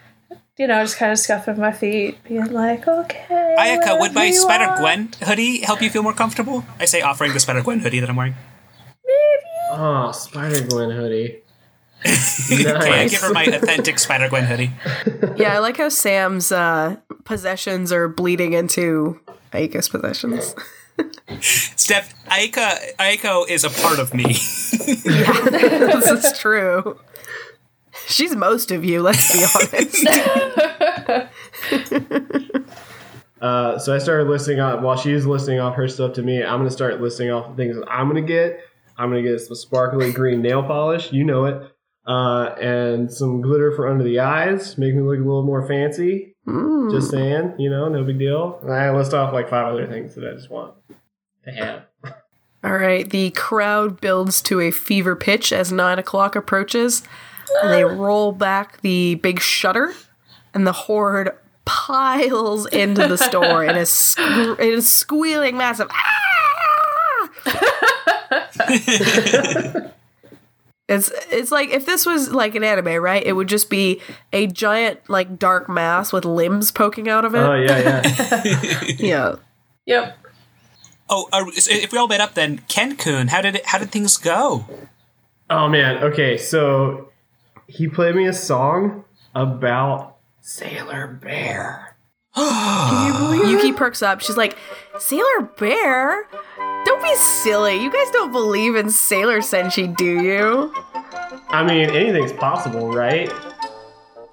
you 0.57 0.67
know, 0.67 0.83
just 0.83 0.97
kind 0.97 1.13
of 1.13 1.19
scuffing 1.19 1.59
my 1.61 1.71
feet, 1.71 2.23
being 2.25 2.53
like, 2.53 2.89
okay. 2.89 3.55
Ayaka, 3.57 4.01
would 4.01 4.13
my 4.15 4.33
Spider. 4.33 4.75
Gwen 4.81 5.11
hoodie 5.23 5.61
help 5.61 5.81
you 5.81 5.91
feel 5.91 6.03
more 6.03 6.13
comfortable? 6.13 6.65
I 6.81 6.85
say 6.85 7.01
offering 7.01 7.33
the 7.33 7.39
Spider 7.41 7.63
Gwen 7.63 7.79
hoodie 7.79 8.01
that 8.01 8.11
I'm 8.11 8.17
wearing. 8.17 8.35
Maybe. 9.07 9.47
Oh, 9.81 10.11
Spider 10.13 10.67
Gwen 10.67 10.91
hoodie. 10.91 11.43
Can 12.05 12.77
I 12.77 13.09
give 13.09 13.21
her 13.23 13.33
my 13.33 13.45
authentic 13.45 13.99
Spider 14.01 14.29
Gwen 14.29 14.45
hoodie? 14.47 14.73
Yeah, 15.37 15.55
I 15.55 15.59
like 15.61 15.77
how 15.77 15.89
Sam's 15.89 16.51
uh, 16.51 16.97
possessions 17.25 17.93
are 17.93 18.09
bleeding 18.09 18.55
into 18.55 19.21
Aika's 19.53 19.89
possessions. 19.89 20.55
Steph, 21.41 22.15
Aika, 22.27 22.79
Aiko 22.97 23.49
is 23.49 23.65
a 23.65 23.71
part 23.71 23.99
of 23.99 24.13
me. 24.15 24.25
this 24.33 25.07
is 26.11 26.39
true. 26.39 26.99
She's 28.07 28.35
most 28.35 28.71
of 28.71 28.85
you, 28.85 29.03
let's 29.03 29.33
be 29.33 29.45
honest. 29.55 30.07
Uh, 33.41 33.79
so 33.79 33.95
I 33.95 33.99
started 33.99 34.29
listing 34.29 34.59
off 34.59 34.83
while 34.83 34.97
she's 34.97 35.25
listing 35.25 35.61
off 35.61 35.77
her 35.77 35.87
stuff 35.87 36.15
to 36.15 36.23
me. 36.23 36.43
I'm 36.43 36.59
gonna 36.59 36.71
start 36.71 37.01
listing 37.01 37.31
off 37.31 37.51
the 37.51 37.55
things 37.57 37.77
that 37.77 37.89
I'm 37.89 38.09
gonna 38.09 38.21
get. 38.21 38.61
I'm 38.97 39.11
gonna 39.11 39.23
get 39.23 39.41
some 39.41 39.55
sparkly 39.55 40.13
green 40.13 40.43
nail 40.43 40.63
polish, 40.63 41.13
you 41.13 41.23
know 41.23 41.45
it, 41.45 41.73
uh, 42.07 42.57
and 42.61 43.13
some 43.13 43.41
glitter 43.41 43.71
for 43.77 43.87
under 43.87 44.03
the 44.03 44.19
eyes, 44.19 44.77
make 44.77 44.95
me 44.95 45.03
look 45.03 45.19
a 45.19 45.23
little 45.23 45.45
more 45.45 45.67
fancy. 45.69 46.35
Mm. 46.49 46.91
Just 46.91 47.11
saying, 47.11 47.55
you 47.59 47.69
know, 47.69 47.89
no 47.89 48.03
big 48.05 48.19
deal. 48.19 48.59
And 48.63 48.73
I 48.73 48.91
list 48.97 49.13
off 49.13 49.35
like 49.35 49.51
five 49.51 49.67
other 49.67 49.87
things 49.87 50.15
that 50.15 50.27
I 50.27 50.33
just 50.33 50.49
want 50.49 50.73
to 51.45 51.51
have. 51.53 51.83
All 52.65 52.77
right, 52.77 53.09
the 53.09 53.31
crowd 53.33 54.01
builds 54.01 54.41
to 54.43 54.61
a 54.61 54.71
fever 54.71 55.15
pitch 55.15 55.53
as 55.53 55.71
nine 55.71 55.99
o'clock 55.99 56.35
approaches, 56.35 57.03
and 57.63 57.73
they 57.73 57.85
roll 57.85 58.33
back 58.33 58.81
the 58.81 59.15
big 59.17 59.41
shutter, 59.41 59.95
and 60.55 60.67
the 60.67 60.73
horde 60.73 61.31
piles 61.67 62.67
into 62.67 63.07
the 63.07 63.19
store 63.19 63.63
in 63.63 63.77
a, 63.77 63.83
sque- 63.83 64.59
in 64.59 64.79
a 64.79 64.83
squealing 64.83 65.57
massive. 65.57 65.89
"Ah!" 65.91 67.31
it's 70.89 71.13
it's 71.31 71.53
like 71.53 71.69
if 71.71 71.85
this 71.85 72.07
was 72.07 72.33
like 72.33 72.55
an 72.55 72.65
anime, 72.65 73.03
right? 73.03 73.25
It 73.25 73.35
would 73.35 73.49
just 73.49 73.69
be 73.69 74.01
a 74.33 74.47
giant 74.47 75.01
like 75.09 75.39
dark 75.39 75.69
mass 75.69 76.13
with 76.13 76.25
limbs 76.25 76.73
poking 76.73 77.09
out 77.09 77.25
of 77.25 77.35
it. 77.35 77.39
Oh 77.39 77.55
yeah, 77.55 78.03
yeah. 78.45 78.85
yeah. 78.99 79.37
Yep. 79.87 80.19
oh, 81.09 81.29
are, 81.33 81.47
if 81.49 81.93
we 81.93 81.99
all 81.99 82.09
met 82.09 82.21
up, 82.21 82.35
then 82.35 82.63
Ken 82.69 82.97
Kun, 82.97 83.29
how 83.29 83.41
did 83.41 83.57
it, 83.57 83.67
how 83.67 83.79
did 83.79 83.91
things 83.91 84.17
go? 84.17 84.65
oh 85.51 85.69
man. 85.69 86.03
Okay, 86.05 86.37
so 86.37 87.11
he 87.67 87.89
played 87.89 88.15
me 88.15 88.27
a 88.27 88.33
song 88.33 89.05
about 89.35 90.17
Sailor 90.41 91.07
Bear. 91.23 91.97
Yuki 92.37 93.73
perks 93.73 94.03
up. 94.03 94.21
She's 94.21 94.37
like, 94.37 94.57
Sailor 94.99 95.43
Bear? 95.59 96.29
Don't 96.85 97.03
be 97.03 97.15
silly. 97.17 97.83
You 97.83 97.91
guys 97.93 98.11
don't 98.13 98.33
believe 98.33 98.77
in 98.77 98.91
Sailor 98.91 99.39
Senshi, 99.41 99.95
do 99.97 100.21
you? 100.23 100.73
I 101.51 101.65
mean, 101.65 101.91
anything's 101.91 102.33
possible, 102.33 102.91
right? 102.91 103.31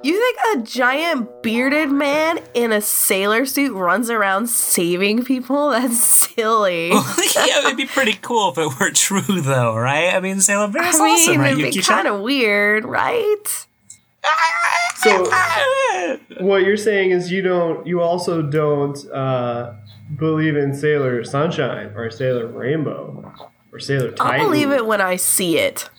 You 0.04 0.14
think 0.20 0.38
a 0.56 0.62
giant 0.62 1.42
bearded 1.42 1.90
man 1.90 2.40
in 2.54 2.72
a 2.72 2.80
sailor 2.80 3.46
suit 3.48 3.74
runs 3.74 4.12
around 4.12 4.48
saving 4.48 5.26
people? 5.26 5.70
That's 5.72 6.00
silly. 6.00 6.90
yeah, 7.36 7.60
it'd 7.66 7.78
be 7.78 7.88
pretty 7.88 8.14
cool 8.22 8.52
if 8.52 8.58
it 8.60 8.80
were 8.80 8.92
true, 8.92 9.42
though, 9.42 9.76
right? 9.76 10.14
I 10.14 10.20
mean, 10.20 10.42
Sailor 10.42 10.68
Bear 10.68 10.84
is 10.84 11.00
I 11.00 11.04
mean, 11.06 11.14
awesome, 11.16 11.42
right, 11.42 11.48
it'd 11.48 11.58
be 11.58 11.64
Yuki-chan? 11.64 12.04
kind 12.04 12.08
of 12.08 12.22
weird, 12.22 12.86
right? 12.86 13.66
So 14.98 15.26
what 16.40 16.64
you're 16.64 16.78
saying 16.78 17.12
is 17.12 17.32
you 17.32 17.42
don't, 17.42 17.86
you 17.86 18.02
also 18.02 18.42
don't 18.42 18.98
uh, 19.12 19.74
believe 20.16 20.56
in 20.56 20.74
Sailor 20.74 21.24
Sunshine 21.24 21.92
or 21.96 22.10
Sailor 22.12 22.48
Rainbow 22.48 23.34
or 23.72 23.80
Sailor 23.80 24.12
Titan. 24.12 24.42
I'll 24.42 24.48
believe 24.50 24.72
it 24.72 24.86
when 24.86 25.02
I 25.02 25.16
see 25.16 25.58
it. 25.58 25.90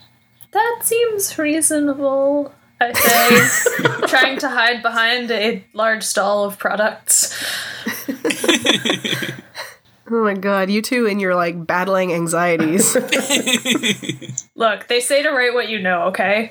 That 0.52 0.80
seems 0.82 1.36
reasonable, 1.38 2.54
I 2.80 2.92
say, 2.92 4.06
trying 4.06 4.38
to 4.38 4.48
hide 4.48 4.82
behind 4.82 5.30
a 5.30 5.64
large 5.72 6.02
stall 6.02 6.44
of 6.44 6.58
products. 6.58 7.34
Oh 10.08 10.22
my 10.22 10.34
god, 10.34 10.70
you 10.70 10.82
two 10.82 11.08
and 11.08 11.20
your 11.20 11.34
like 11.34 11.66
battling 11.66 12.12
anxieties. 12.12 12.94
Look, 14.54 14.86
they 14.86 15.00
say 15.00 15.24
to 15.24 15.30
write 15.30 15.52
what 15.52 15.68
you 15.68 15.80
know, 15.82 16.02
okay? 16.04 16.50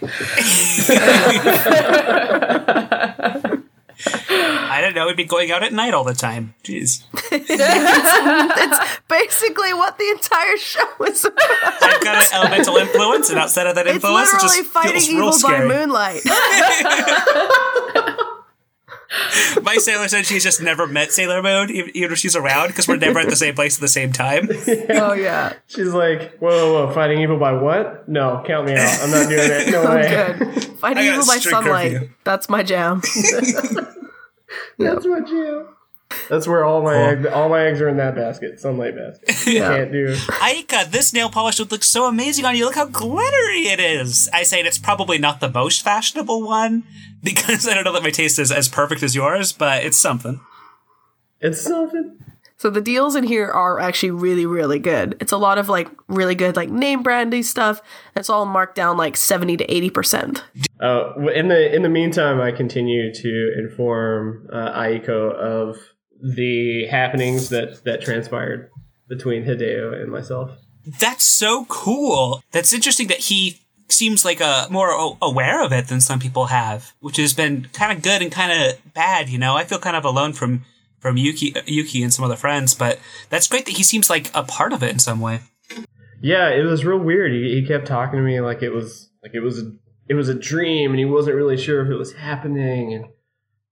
I 4.07 4.79
don't 4.81 4.93
know. 4.95 5.07
We'd 5.07 5.17
be 5.17 5.23
going 5.25 5.51
out 5.51 5.63
at 5.63 5.73
night 5.73 5.93
all 5.93 6.03
the 6.03 6.13
time. 6.13 6.53
Jeez. 6.63 7.03
it's 7.31 8.99
basically 9.07 9.73
what 9.73 9.97
the 9.97 10.09
entire 10.09 10.57
show 10.57 10.87
is 11.07 11.25
about. 11.25 11.83
I've 11.83 12.03
got 12.03 12.15
an 12.15 12.23
elemental 12.41 12.77
influence, 12.77 13.29
and 13.29 13.39
outside 13.39 13.67
of 13.67 13.75
that 13.75 13.87
It's 13.87 13.95
influence, 13.95 14.29
it 14.29 14.33
literally 14.33 14.57
just 14.57 14.71
fighting 14.71 14.91
feels 15.01 15.07
real 15.09 15.17
evil 15.17 15.31
by 15.31 15.37
scary. 15.37 15.67
moonlight. 15.69 16.21
My 19.61 19.77
Sailor 19.77 20.07
said 20.09 20.25
she's 20.25 20.43
just 20.43 20.61
never 20.61 20.87
met 20.87 21.11
Sailor 21.11 21.41
Moon, 21.41 21.69
even 21.69 21.91
even 21.95 22.11
if 22.11 22.17
she's 22.17 22.35
around, 22.35 22.67
because 22.69 22.87
we're 22.87 22.97
never 22.97 23.19
at 23.19 23.29
the 23.29 23.35
same 23.35 23.55
place 23.55 23.75
at 23.77 23.81
the 23.81 23.87
same 23.87 24.11
time. 24.11 24.49
oh 24.89 25.13
yeah. 25.13 25.53
She's 25.67 25.93
like, 25.93 26.37
whoa, 26.39 26.49
whoa, 26.73 26.87
whoa, 26.87 26.93
fighting 26.93 27.21
evil 27.21 27.37
by 27.37 27.53
what? 27.53 28.09
No, 28.09 28.43
count 28.45 28.65
me 28.67 28.73
out. 28.73 28.99
I'm 29.01 29.11
not 29.11 29.29
doing 29.29 29.39
it. 29.51 29.71
No 29.71 29.83
Oh, 29.83 29.95
way. 29.95 30.35
good. 30.37 30.63
Fighting 30.79 31.03
evil 31.05 31.25
by 31.25 31.37
sunlight. 31.37 31.91
curfew. 31.93 32.09
That's 32.25 32.49
my 32.49 32.63
jam. 32.63 33.01
That's 34.77 35.05
what 35.05 35.27
you. 35.29 35.69
That's 36.29 36.47
where 36.47 36.63
all 36.63 36.81
my 36.83 36.95
egg, 36.95 37.25
all 37.27 37.49
my 37.49 37.65
eggs 37.65 37.81
are 37.81 37.89
in 37.89 37.97
that 37.97 38.15
basket, 38.15 38.59
sunlight 38.59 38.95
basket. 38.95 39.47
Yeah. 39.53 39.75
Can't 39.77 39.91
do. 39.91 40.15
Aika, 40.15 40.89
this 40.89 41.13
nail 41.13 41.29
polish 41.29 41.59
would 41.59 41.71
look 41.71 41.83
so 41.83 42.05
amazing 42.05 42.45
on 42.45 42.55
you. 42.55 42.65
Look 42.65 42.75
how 42.75 42.85
glittery 42.85 43.67
it 43.67 43.79
is. 43.79 44.29
I 44.33 44.43
say 44.43 44.61
it's 44.61 44.77
probably 44.79 45.17
not 45.17 45.39
the 45.39 45.49
most 45.49 45.83
fashionable 45.83 46.45
one 46.45 46.83
because 47.23 47.67
I 47.67 47.73
don't 47.73 47.83
know 47.83 47.93
that 47.93 48.03
my 48.03 48.11
taste 48.11 48.39
is 48.39 48.51
as 48.51 48.67
perfect 48.67 49.03
as 49.03 49.15
yours, 49.15 49.51
but 49.51 49.83
it's 49.83 49.97
something. 49.97 50.39
It's 51.41 51.61
something. 51.61 52.17
So 52.65 52.71
the 52.71 52.81
deals 52.81 53.15
in 53.15 53.25
here 53.25 53.47
are 53.47 53.79
actually 53.79 54.09
really, 54.09 54.47
really 54.47 54.79
good. 54.79 55.17
It's 55.21 55.31
a 55.31 55.37
lot 55.37 55.59
of 55.59 55.69
like 55.69 55.87
really 56.07 56.33
good 56.33 56.55
like 56.55 56.67
name 56.67 57.03
brandy 57.03 57.43
stuff. 57.43 57.79
It's 58.15 58.27
all 58.27 58.47
marked 58.47 58.73
down 58.73 58.97
like 58.97 59.17
seventy 59.17 59.55
to 59.55 59.71
eighty 59.71 59.91
percent. 59.91 60.43
Uh, 60.79 61.13
in 61.35 61.47
the 61.49 61.75
in 61.75 61.83
the 61.83 61.89
meantime, 61.89 62.41
I 62.41 62.51
continue 62.51 63.13
to 63.13 63.53
inform 63.59 64.47
uh, 64.51 64.71
Aiko 64.81 65.31
of 65.35 65.77
the 66.19 66.87
happenings 66.87 67.49
that 67.49 67.83
that 67.83 68.01
transpired 68.01 68.71
between 69.07 69.43
Hideo 69.43 70.01
and 70.01 70.11
myself. 70.11 70.49
That's 70.99 71.23
so 71.23 71.65
cool. 71.65 72.41
That's 72.51 72.73
interesting 72.73 73.09
that 73.09 73.19
he 73.19 73.61
seems 73.89 74.25
like 74.25 74.41
a 74.41 74.65
more 74.71 74.89
a- 74.89 75.17
aware 75.23 75.63
of 75.63 75.71
it 75.71 75.87
than 75.87 76.01
some 76.01 76.17
people 76.17 76.47
have, 76.47 76.93
which 76.99 77.17
has 77.17 77.35
been 77.35 77.67
kind 77.73 77.95
of 77.95 78.01
good 78.03 78.23
and 78.23 78.31
kind 78.31 78.51
of 78.51 78.93
bad. 78.95 79.29
You 79.29 79.37
know, 79.37 79.55
I 79.55 79.65
feel 79.65 79.77
kind 79.77 79.95
of 79.95 80.03
alone 80.03 80.33
from 80.33 80.65
from 81.05 81.17
Yuki, 81.17 81.53
Yuki 81.67 82.01
and 82.01 82.11
some 82.11 82.25
other 82.25 82.35
friends, 82.35 82.73
but 82.73 82.97
that's 83.29 83.47
great 83.47 83.65
that 83.65 83.75
he 83.75 83.83
seems 83.83 84.09
like 84.09 84.31
a 84.33 84.41
part 84.41 84.73
of 84.73 84.81
it 84.81 84.89
in 84.89 84.97
some 84.97 85.19
way. 85.19 85.39
Yeah, 86.19 86.49
it 86.49 86.63
was 86.63 86.83
real 86.83 86.97
weird. 86.97 87.31
He, 87.31 87.61
he 87.61 87.67
kept 87.67 87.85
talking 87.85 88.17
to 88.17 88.25
me 88.25 88.39
like 88.41 88.63
it 88.63 88.71
was 88.71 89.11
like 89.21 89.35
it 89.35 89.41
was 89.41 89.61
a, 89.61 89.71
it 90.09 90.15
was 90.15 90.29
a 90.29 90.33
dream, 90.33 90.89
and 90.89 90.97
he 90.97 91.05
wasn't 91.05 91.35
really 91.35 91.57
sure 91.57 91.85
if 91.85 91.91
it 91.91 91.95
was 91.95 92.13
happening. 92.13 92.95
And 92.95 93.05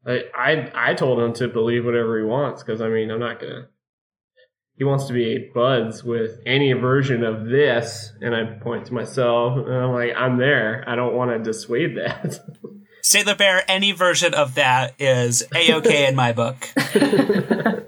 I 0.05 0.71
I, 0.75 0.91
I 0.91 0.93
told 0.93 1.17
him 1.17 1.33
to 1.33 1.47
believe 1.47 1.85
whatever 1.85 2.19
he 2.19 2.23
wants 2.23 2.61
because 2.61 2.81
I 2.81 2.89
mean 2.89 3.09
I'm 3.09 3.19
not 3.19 3.41
gonna. 3.41 3.67
He 4.77 4.83
wants 4.83 5.07
to 5.07 5.13
be 5.13 5.49
buds 5.55 6.03
with 6.03 6.39
any 6.45 6.71
version 6.73 7.23
of 7.23 7.47
this, 7.47 8.13
and 8.21 8.35
I 8.35 8.43
point 8.61 8.85
to 8.85 8.93
myself, 8.93 9.57
and 9.57 9.73
I'm 9.73 9.91
like, 9.91 10.11
I'm 10.15 10.37
there. 10.37 10.83
I 10.87 10.95
don't 10.95 11.15
want 11.15 11.31
to 11.31 11.39
dissuade 11.39 11.97
that. 11.97 12.39
Sailor 13.03 13.35
Bear, 13.35 13.63
any 13.67 13.91
version 13.91 14.33
of 14.33 14.55
that 14.55 14.95
is 14.97 15.43
a 15.53 15.73
okay 15.75 16.07
in 16.07 16.15
my 16.15 16.31
book. 16.31 16.69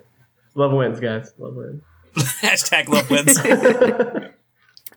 love 0.55 0.73
wins, 0.73 0.99
guys. 0.99 1.33
Love 1.39 1.55
wins. 1.55 1.81
Hashtag 2.41 2.89
love 2.89 3.09
wins. 3.09 4.31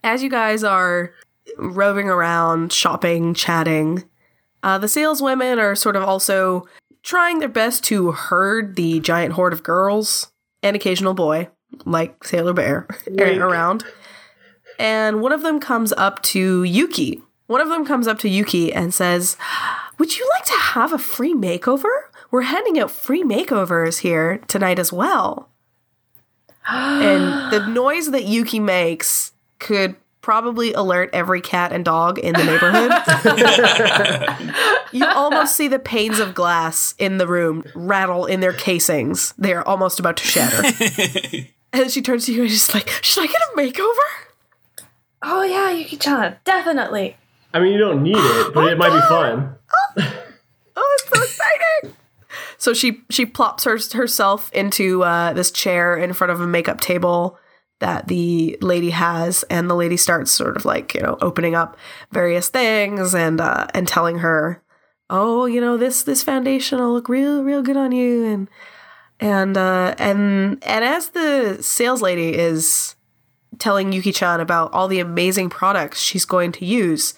As 0.03 0.23
you 0.23 0.29
guys 0.29 0.65
are 0.65 1.13
roving 1.57 2.09
around, 2.09 2.73
shopping, 2.73 3.33
chatting, 3.33 4.05
uh, 4.63 4.79
the 4.79 4.89
saleswomen 4.89 5.61
are 5.61 5.77
sort 5.77 5.95
of 5.95 6.03
also 6.03 6.67
trying 7.05 7.39
their 7.39 7.49
best 7.49 7.85
to 7.85 8.11
herd 8.11 8.75
the 8.75 8.99
giant 9.01 9.35
horde 9.35 9.53
of 9.53 9.63
girls 9.63 10.33
and 10.65 10.75
occasional 10.75 11.15
boy, 11.15 11.49
like 11.85 12.25
Sailor 12.25 12.53
Bear, 12.53 12.89
Wait. 13.07 13.39
around. 13.39 13.85
And 14.81 15.21
one 15.21 15.33
of 15.33 15.43
them 15.43 15.61
comes 15.61 15.93
up 15.93 16.23
to 16.25 16.65
Yuki. 16.65 17.23
One 17.47 17.61
of 17.61 17.69
them 17.69 17.85
comes 17.87 18.07
up 18.07 18.19
to 18.21 18.29
Yuki 18.29 18.73
and 18.73 18.93
says, 18.93 19.37
Would 19.99 20.17
you 20.17 20.29
like 20.35 20.45
to 20.45 20.59
have 20.59 20.93
a 20.93 20.99
free 20.99 21.35
makeover? 21.35 22.03
We're 22.31 22.43
handing 22.43 22.79
out 22.79 22.91
free 22.91 23.23
makeovers 23.23 24.01
here 24.01 24.39
tonight 24.49 24.79
as 24.79 24.93
well. 24.93 25.49
and 26.69 27.53
the 27.53 27.67
noise 27.67 28.11
that 28.11 28.25
Yuki 28.25 28.61
makes 28.61 29.33
could 29.59 29.97
probably 30.21 30.73
alert 30.75 31.09
every 31.15 31.41
cat 31.41 31.73
and 31.73 31.85
dog 31.85 32.19
in 32.19 32.35
the 32.35 32.45
neighborhood. 32.45 32.93
you 34.93 35.07
almost 35.07 35.57
see 35.57 35.69
the 35.69 35.79
panes 35.79 36.19
of 36.19 36.35
glass 36.35 36.95
in 36.99 37.17
the 37.17 37.27
room 37.27 37.65
rattle 37.75 38.27
in 38.27 38.41
their 38.41 38.53
casings. 38.53 39.33
They 39.39 39.55
are 39.55 39.67
almost 39.67 39.99
about 39.99 40.19
to 40.19 40.25
shatter. 40.25 41.49
and 41.73 41.91
she 41.91 42.03
turns 42.03 42.27
to 42.27 42.35
you 42.35 42.43
and 42.43 42.51
she's 42.51 42.75
like, 42.75 42.91
Should 43.03 43.25
I 43.25 43.27
get 43.27 43.41
a 43.41 43.57
makeover? 43.57 44.85
Oh 45.23 45.43
yeah, 45.43 45.71
Yuki-chan, 45.71 46.37
definitely. 46.45 47.17
I 47.53 47.61
mean, 47.61 47.73
you 47.73 47.79
don't 47.79 48.03
need 48.03 48.17
it, 48.17 48.55
but 48.55 48.71
it 48.73 48.79
might 48.79 48.93
be 48.93 49.07
fun. 49.09 49.55
Oh, 50.81 50.97
it's 51.01 51.09
so 51.09 51.23
exciting! 51.23 51.97
so 52.59 52.73
she 52.73 53.03
she 53.11 53.27
plops 53.27 53.65
her, 53.65 53.79
herself 53.93 54.53
into 54.53 55.03
uh, 55.03 55.33
this 55.33 55.51
chair 55.51 55.97
in 55.97 56.13
front 56.13 56.31
of 56.31 56.41
a 56.41 56.47
makeup 56.47 56.81
table 56.81 57.39
that 57.81 58.09
the 58.09 58.59
lady 58.61 58.91
has, 58.91 59.45
and 59.45 59.71
the 59.71 59.75
lady 59.75 59.97
starts 59.97 60.31
sort 60.31 60.57
of 60.57 60.65
like 60.65 60.95
you 60.95 61.01
know 61.01 61.17
opening 61.21 61.55
up 61.55 61.77
various 62.13 62.49
things 62.49 63.15
and 63.15 63.41
uh, 63.41 63.67
and 63.75 63.89
telling 63.89 64.19
her, 64.19 64.63
oh, 65.11 65.47
you 65.47 65.61
know 65.61 65.77
this 65.77 66.03
this 66.03 66.23
foundation 66.23 66.79
will 66.79 66.93
look 66.93 67.09
real 67.09 67.43
real 67.43 67.63
good 67.63 67.77
on 67.77 67.93
you, 67.93 68.25
and 68.25 68.49
and 69.21 69.57
uh, 69.57 69.95
and 69.99 70.63
and 70.65 70.85
as 70.85 71.09
the 71.11 71.59
sales 71.61 72.03
lady 72.03 72.37
is 72.37 72.95
telling 73.59 73.93
Yuki-chan 73.93 74.41
about 74.41 74.73
all 74.73 74.89
the 74.89 75.01
amazing 75.01 75.51
products 75.51 76.01
she's 76.01 76.25
going 76.25 76.53
to 76.53 76.65
use, 76.65 77.15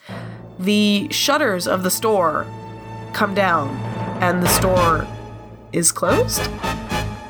the 0.58 1.08
shutters 1.10 1.66
of 1.66 1.82
the 1.82 1.90
store 1.90 2.46
come 3.12 3.34
down 3.34 3.68
and 4.22 4.42
the 4.42 4.48
store 4.48 5.06
is 5.72 5.90
closed 5.92 6.40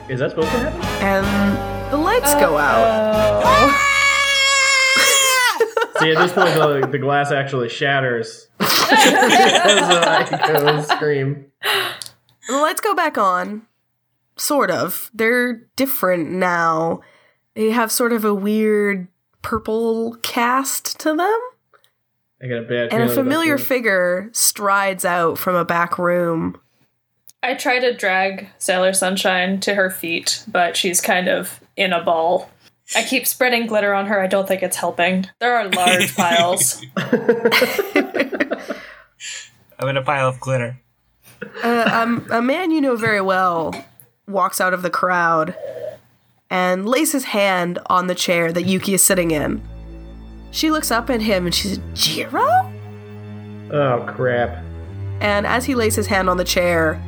Is 0.08 0.20
that 0.20 0.30
supposed 0.30 0.48
to 0.50 0.58
happen? 0.58 0.80
and 1.04 1.92
the 1.92 1.96
lights 1.96 2.34
go 2.34 2.56
out. 2.58 3.42
Oh. 3.44 3.86
See, 6.00 6.12
at 6.12 6.18
this 6.18 6.32
point, 6.32 6.54
the, 6.54 6.88
the 6.90 6.98
glass 6.98 7.30
actually 7.32 7.68
shatters. 7.68 8.48
As 8.60 8.70
I 8.90 10.46
go 10.46 10.82
scream. 10.82 11.46
And 11.62 12.56
the 12.56 12.62
lights 12.62 12.80
go 12.80 12.94
back 12.94 13.18
on. 13.18 13.66
Sort 14.36 14.70
of. 14.70 15.10
They're 15.12 15.68
different 15.76 16.30
now. 16.30 17.00
They 17.54 17.70
have 17.70 17.90
sort 17.90 18.12
of 18.12 18.24
a 18.24 18.34
weird 18.34 19.08
purple 19.42 20.16
cast 20.22 20.98
to 21.00 21.14
them. 21.16 21.38
I 22.42 22.46
got 22.46 22.58
a 22.58 22.62
bad 22.62 22.92
And 22.92 23.02
a 23.02 23.14
familiar 23.14 23.58
figure 23.58 24.30
strides 24.32 25.04
out 25.04 25.38
from 25.38 25.54
a 25.56 25.64
back 25.64 25.98
room. 25.98 26.58
I 27.42 27.54
try 27.54 27.78
to 27.78 27.94
drag 27.94 28.48
Sailor 28.58 28.92
Sunshine 28.92 29.60
to 29.60 29.74
her 29.74 29.90
feet, 29.90 30.44
but 30.46 30.76
she's 30.76 31.00
kind 31.00 31.28
of 31.28 31.60
in 31.76 31.92
a 31.92 32.02
ball. 32.02 32.50
I 32.94 33.02
keep 33.02 33.26
spreading 33.26 33.66
glitter 33.66 33.94
on 33.94 34.06
her. 34.06 34.20
I 34.20 34.26
don't 34.26 34.48
think 34.48 34.62
it's 34.62 34.76
helping. 34.76 35.26
There 35.38 35.56
are 35.56 35.68
large 35.68 36.14
piles. 36.16 36.82
I'm 39.78 39.88
in 39.88 39.96
a 39.96 40.02
pile 40.02 40.28
of 40.28 40.40
glitter. 40.40 40.80
Uh, 41.62 41.90
um, 41.92 42.26
a 42.30 42.42
man 42.42 42.70
you 42.70 42.80
know 42.80 42.96
very 42.96 43.20
well 43.20 43.74
walks 44.26 44.60
out 44.60 44.74
of 44.74 44.82
the 44.82 44.90
crowd 44.90 45.54
and 46.50 46.88
lays 46.88 47.12
his 47.12 47.24
hand 47.24 47.78
on 47.86 48.06
the 48.08 48.14
chair 48.14 48.52
that 48.52 48.64
Yuki 48.64 48.94
is 48.94 49.02
sitting 49.02 49.30
in. 49.30 49.62
She 50.50 50.70
looks 50.70 50.90
up 50.90 51.08
at 51.10 51.22
him 51.22 51.46
and 51.46 51.54
she 51.54 51.68
says, 51.68 51.80
Jiro? 51.94 52.72
Oh, 53.72 54.04
crap. 54.08 54.64
And 55.20 55.46
as 55.46 55.64
he 55.64 55.74
lays 55.74 55.94
his 55.94 56.08
hand 56.08 56.28
on 56.28 56.36
the 56.38 56.44
chair, 56.44 57.00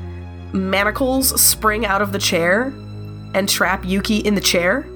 manacles 0.52 1.40
spring 1.40 1.84
out 1.84 2.02
of 2.02 2.12
the 2.12 2.18
chair 2.18 2.72
and 3.34 3.48
trap 3.48 3.84
Yuki 3.84 4.18
in 4.18 4.34
the 4.34 4.40
chair. 4.40 4.86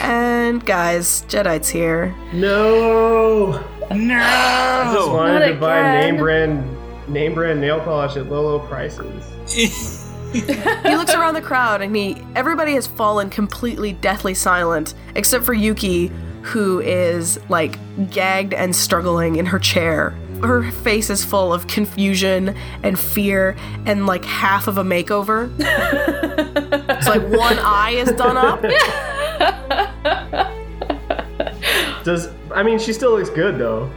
And 0.00 0.64
guys, 0.64 1.22
Jadeite's 1.28 1.68
here. 1.68 2.14
No! 2.32 3.64
No! 3.90 4.18
I 4.20 4.92
just 4.94 5.08
No! 5.08 5.14
wanted 5.14 5.38
Not 5.40 5.46
to 5.46 5.54
buy 5.54 6.00
name 6.00 6.16
brand 6.18 7.08
name 7.08 7.34
brand 7.34 7.60
nail 7.60 7.80
polish 7.80 8.16
at 8.16 8.26
low, 8.30 8.42
low 8.42 8.58
prices. 8.60 9.98
He 10.82 10.96
looks 10.96 11.14
around 11.14 11.34
the 11.34 11.42
crowd 11.42 11.82
and 11.82 11.94
he 11.94 12.16
everybody 12.34 12.74
has 12.74 12.86
fallen 12.86 13.30
completely 13.30 13.92
deathly 13.92 14.34
silent 14.34 14.94
except 15.14 15.44
for 15.44 15.52
Yuki 15.52 16.10
who 16.42 16.80
is 16.80 17.38
like 17.48 17.78
gagged 18.10 18.54
and 18.54 18.74
struggling 18.74 19.36
in 19.36 19.46
her 19.46 19.58
chair. 19.58 20.10
Her 20.42 20.70
face 20.70 21.08
is 21.08 21.24
full 21.24 21.52
of 21.52 21.68
confusion 21.68 22.56
and 22.82 22.98
fear 22.98 23.56
and 23.86 24.06
like 24.06 24.24
half 24.24 24.66
of 24.66 24.78
a 24.78 24.82
makeover. 24.82 25.52
it's 25.58 27.06
like 27.06 27.22
one 27.22 27.58
eye 27.60 27.90
is 27.90 28.10
done 28.12 28.36
up. 28.36 28.62
Does 32.04 32.28
I 32.52 32.62
mean 32.62 32.78
she 32.78 32.92
still 32.92 33.16
looks 33.16 33.30
good 33.30 33.58
though. 33.58 33.90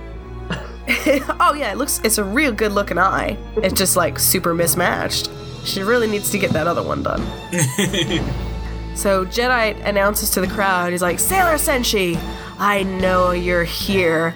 oh 1.39 1.55
yeah, 1.57 1.71
it 1.71 1.77
looks 1.77 1.99
it's 2.03 2.19
a 2.19 2.23
real 2.23 2.51
good 2.51 2.71
looking 2.71 2.99
eye. 2.99 3.37
It's 3.57 3.73
just 3.73 3.95
like 3.95 4.19
super 4.19 4.53
mismatched. 4.53 5.29
She 5.65 5.81
really 5.81 6.07
needs 6.07 6.29
to 6.31 6.37
get 6.37 6.51
that 6.51 6.67
other 6.67 6.83
one 6.83 7.03
done. 7.03 7.21
so 8.95 9.25
Jadeite 9.25 9.83
announces 9.83 10.29
to 10.31 10.41
the 10.41 10.47
crowd, 10.47 10.91
he's 10.91 11.01
like, 11.01 11.19
Sailor 11.19 11.55
Senshi, 11.55 12.17
I 12.57 12.83
know 12.83 13.31
you're 13.31 13.63
here. 13.63 14.33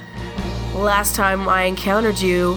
Last 0.74 1.16
time 1.16 1.48
I 1.48 1.64
encountered 1.64 2.20
you, 2.20 2.56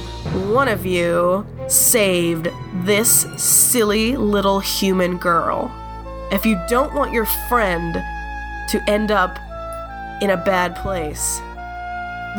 one 0.48 0.68
of 0.68 0.86
you 0.86 1.46
saved 1.68 2.48
this 2.84 3.26
silly 3.36 4.16
little 4.16 4.60
human 4.60 5.18
girl. 5.18 5.70
If 6.30 6.46
you 6.46 6.58
don't 6.68 6.94
want 6.94 7.12
your 7.12 7.26
friend 7.48 7.94
to 7.94 8.82
end 8.88 9.10
up 9.10 9.38
in 10.22 10.30
a 10.30 10.36
bad 10.36 10.76
place, 10.76 11.40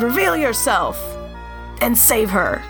reveal 0.00 0.36
yourself 0.36 1.00
and 1.80 1.96
save 1.96 2.30
her. 2.30 2.62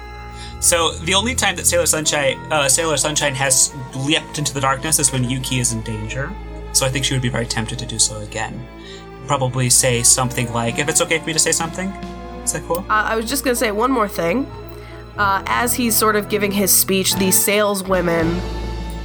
So 0.64 0.92
the 0.92 1.12
only 1.12 1.34
time 1.34 1.56
that 1.56 1.66
Sailor 1.66 1.84
Sunshine, 1.84 2.38
uh, 2.50 2.70
Sailor 2.70 2.96
Sunshine 2.96 3.34
has 3.34 3.74
leapt 3.94 4.38
into 4.38 4.54
the 4.54 4.62
darkness 4.62 4.98
is 4.98 5.12
when 5.12 5.22
Yuki 5.22 5.58
is 5.58 5.74
in 5.74 5.82
danger. 5.82 6.32
So 6.72 6.86
I 6.86 6.88
think 6.88 7.04
she 7.04 7.12
would 7.12 7.20
be 7.20 7.28
very 7.28 7.44
tempted 7.44 7.78
to 7.80 7.84
do 7.84 7.98
so 7.98 8.18
again. 8.20 8.66
Probably 9.26 9.68
say 9.68 10.02
something 10.02 10.50
like, 10.54 10.78
"If 10.78 10.88
it's 10.88 11.02
okay 11.02 11.18
for 11.18 11.26
me 11.26 11.34
to 11.34 11.38
say 11.38 11.52
something, 11.52 11.90
is 12.44 12.54
that 12.54 12.62
cool?" 12.66 12.78
Uh, 12.88 13.04
I 13.12 13.14
was 13.14 13.28
just 13.28 13.44
gonna 13.44 13.54
say 13.54 13.72
one 13.72 13.92
more 13.92 14.08
thing. 14.08 14.50
Uh, 15.18 15.42
as 15.44 15.74
he's 15.74 15.94
sort 15.94 16.16
of 16.16 16.30
giving 16.30 16.50
his 16.50 16.72
speech, 16.72 17.14
the 17.16 17.30
saleswomen 17.30 18.40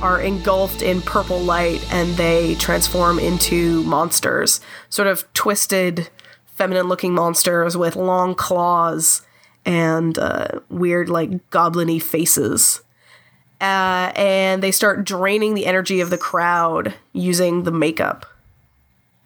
are 0.02 0.22
engulfed 0.22 0.82
in 0.82 1.02
purple 1.02 1.42
light 1.42 1.86
and 1.92 2.16
they 2.16 2.56
transform 2.56 3.20
into 3.20 3.84
monsters. 3.84 4.62
Sort 4.88 5.10
of 5.10 5.26
twisted, 5.34 6.10
feminine 6.46 6.88
looking 6.88 7.14
monsters 7.14 7.76
with 7.76 7.98
long 7.98 8.34
claws 8.34 9.24
and 9.66 10.18
uh, 10.18 10.48
weird, 10.70 11.10
like, 11.10 11.50
goblin 11.50 11.88
y 11.90 12.00
faces. 12.00 12.82
Uh, 13.62 14.12
and 14.16 14.64
they 14.64 14.72
start 14.72 15.04
draining 15.04 15.54
the 15.54 15.66
energy 15.66 16.00
of 16.00 16.10
the 16.10 16.18
crowd 16.18 16.94
using 17.14 17.64
the 17.64 17.72
makeup. 17.72 18.26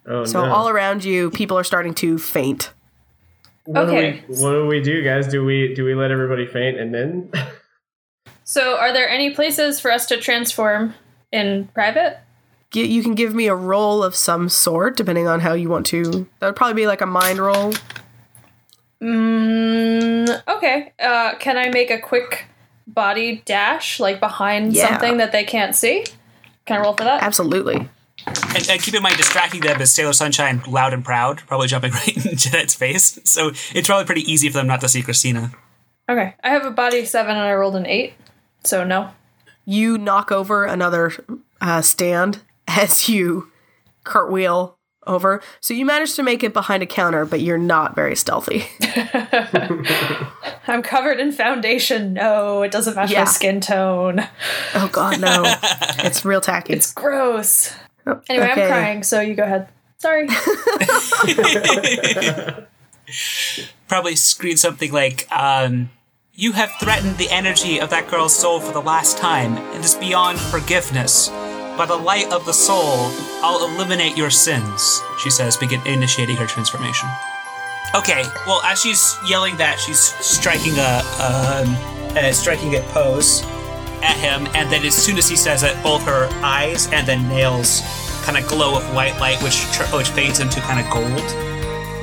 Oh 0.07 0.25
So, 0.25 0.43
no. 0.45 0.51
all 0.51 0.69
around 0.69 1.03
you, 1.05 1.29
people 1.31 1.57
are 1.57 1.63
starting 1.63 1.93
to 1.95 2.17
faint. 2.17 2.71
what 3.65 3.87
Okay. 3.87 4.23
do 4.27 4.33
we 4.33 4.41
what 4.43 4.51
do 4.51 4.65
we 4.67 4.81
do, 4.81 5.03
guys? 5.03 5.27
Do 5.27 5.45
we 5.45 5.73
do 5.75 5.85
we 5.85 5.93
let 5.95 6.11
everybody 6.11 6.45
faint 6.47 6.77
and 6.79 6.93
then 6.93 7.31
So, 8.43 8.75
are 8.77 8.91
there 8.91 9.07
any 9.07 9.29
places 9.29 9.79
for 9.79 9.89
us 9.91 10.05
to 10.07 10.17
transform 10.17 10.95
in 11.31 11.69
private? 11.73 12.17
You 12.73 13.03
can 13.03 13.13
give 13.13 13.35
me 13.35 13.47
a 13.47 13.55
roll 13.55 14.03
of 14.03 14.15
some 14.15 14.49
sort, 14.49 14.97
depending 14.97 15.27
on 15.27 15.39
how 15.41 15.53
you 15.53 15.69
want 15.69 15.85
to. 15.87 16.27
That 16.39 16.47
would 16.47 16.55
probably 16.55 16.73
be 16.73 16.87
like 16.87 17.01
a 17.01 17.05
mind 17.05 17.37
roll. 17.37 17.71
Mm, 19.03 20.41
okay. 20.47 20.93
Uh, 20.99 21.35
can 21.35 21.57
I 21.57 21.69
make 21.69 21.91
a 21.91 21.99
quick 21.99 22.45
body 22.87 23.41
dash, 23.45 23.99
like 23.99 24.19
behind 24.19 24.73
Yeah. 24.73 24.89
something 24.89 25.17
that 25.17 25.31
they 25.31 25.43
can't 25.43 25.75
see? 25.75 26.05
Can 26.65 26.79
I 26.79 26.83
roll 26.83 26.93
for 26.93 27.03
that? 27.03 27.21
Absolutely. 27.23 27.89
And, 28.25 28.69
and 28.69 28.81
keep 28.81 28.93
in 28.93 29.03
mind, 29.03 29.17
distracting 29.17 29.61
them 29.61 29.81
is 29.81 29.91
Sailor 29.91 30.13
Sunshine, 30.13 30.61
loud 30.67 30.93
and 30.93 31.03
proud, 31.03 31.39
probably 31.47 31.67
jumping 31.67 31.91
right 31.93 32.25
in 32.25 32.37
Jeanette's 32.37 32.73
face. 32.73 33.19
So 33.25 33.51
it's 33.73 33.87
probably 33.87 34.05
pretty 34.05 34.31
easy 34.31 34.47
for 34.49 34.57
them 34.59 34.67
not 34.67 34.81
to 34.81 34.89
see 34.89 35.01
Christina. 35.01 35.51
Okay. 36.09 36.33
I 36.43 36.49
have 36.49 36.65
a 36.65 36.71
body 36.71 37.05
seven 37.05 37.31
and 37.35 37.45
I 37.45 37.53
rolled 37.53 37.75
an 37.75 37.85
eight, 37.85 38.13
so 38.63 38.83
no. 38.83 39.09
You 39.65 39.97
knock 39.97 40.31
over 40.31 40.65
another 40.65 41.11
uh, 41.61 41.81
stand 41.81 42.41
as 42.67 43.09
you 43.09 43.51
cartwheel 44.03 44.77
over. 45.07 45.41
So 45.59 45.73
you 45.73 45.85
manage 45.85 46.13
to 46.15 46.23
make 46.23 46.43
it 46.43 46.53
behind 46.53 46.83
a 46.83 46.85
counter, 46.85 47.25
but 47.25 47.41
you're 47.41 47.57
not 47.57 47.95
very 47.95 48.15
stealthy. 48.15 48.65
I'm 50.67 50.81
covered 50.81 51.19
in 51.19 51.31
foundation. 51.31 52.13
No, 52.13 52.61
it 52.63 52.71
doesn't 52.71 52.95
match 52.95 53.11
Yeah. 53.11 53.19
my 53.21 53.25
skin 53.25 53.61
tone. 53.61 54.21
Oh 54.75 54.89
God, 54.91 55.19
no! 55.19 55.43
it's 55.99 56.23
real 56.25 56.41
tacky. 56.41 56.73
It's 56.73 56.93
gross. 56.93 57.73
Oh, 58.05 58.21
Anyway, 58.29 58.51
okay. 58.51 58.63
I'm 58.63 58.67
crying, 58.69 59.03
so 59.03 59.21
you 59.21 59.33
go 59.35 59.43
ahead. 59.43 59.67
Sorry. 59.97 60.27
Probably 63.87 64.15
scream 64.15 64.57
something 64.57 64.91
like, 64.91 65.27
um, 65.31 65.89
You 66.33 66.53
have 66.53 66.71
threatened 66.79 67.17
the 67.17 67.29
energy 67.29 67.79
of 67.79 67.89
that 67.91 68.09
girl's 68.09 68.35
soul 68.35 68.59
for 68.59 68.73
the 68.73 68.81
last 68.81 69.17
time. 69.17 69.55
And 69.57 69.75
It 69.79 69.85
is 69.85 69.95
beyond 69.95 70.39
forgiveness. 70.39 71.29
By 71.77 71.87
the 71.87 71.95
light 71.95 72.31
of 72.31 72.45
the 72.45 72.53
soul, 72.53 73.09
I'll 73.41 73.67
eliminate 73.67 74.15
your 74.15 74.29
sins, 74.29 75.01
she 75.17 75.31
says, 75.31 75.57
begin 75.57 75.81
initiating 75.87 76.35
her 76.35 76.45
transformation. 76.45 77.09
Okay, 77.95 78.23
well, 78.45 78.61
as 78.63 78.79
she's 78.81 79.17
yelling 79.25 79.57
that, 79.57 79.79
she's 79.79 79.99
striking 79.99 80.73
a, 80.77 81.01
um, 81.17 81.75
uh, 82.15 82.31
striking 82.31 82.75
a 82.75 82.81
pose 82.91 83.43
at 84.03 84.17
him, 84.17 84.47
and 84.53 84.71
then 84.71 84.85
as 84.85 84.93
soon 84.93 85.17
as 85.17 85.27
he 85.27 85.35
says 85.35 85.63
it, 85.63 85.75
both 85.81 86.03
her 86.03 86.29
eyes 86.43 86.87
and 86.91 87.07
then 87.07 87.27
nails 87.27 87.81
kind 88.23 88.37
of 88.37 88.47
glow 88.47 88.75
with 88.75 88.85
white 88.93 89.19
light, 89.19 89.41
which 89.41 89.65
which 89.93 90.09
fades 90.09 90.39
into 90.39 90.59
kind 90.61 90.79
of 90.79 90.91
gold. 90.91 91.27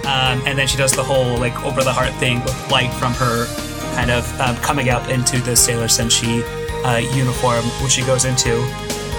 Um, 0.06 0.42
and 0.46 0.58
then 0.58 0.66
she 0.66 0.76
does 0.76 0.92
the 0.92 1.04
whole 1.04 1.38
like 1.38 1.54
over 1.64 1.84
the 1.84 1.92
heart 1.92 2.12
thing 2.14 2.42
with 2.42 2.70
light 2.70 2.92
from 2.94 3.12
her 3.12 3.46
kind 3.94 4.10
of 4.10 4.40
um, 4.40 4.56
coming 4.56 4.88
up 4.88 5.08
into 5.08 5.40
the 5.40 5.54
Sailor 5.54 5.86
Senshi 5.86 6.42
uh, 6.84 6.98
uniform, 7.14 7.64
which 7.82 7.92
she 7.92 8.02
goes 8.02 8.24
into, 8.24 8.50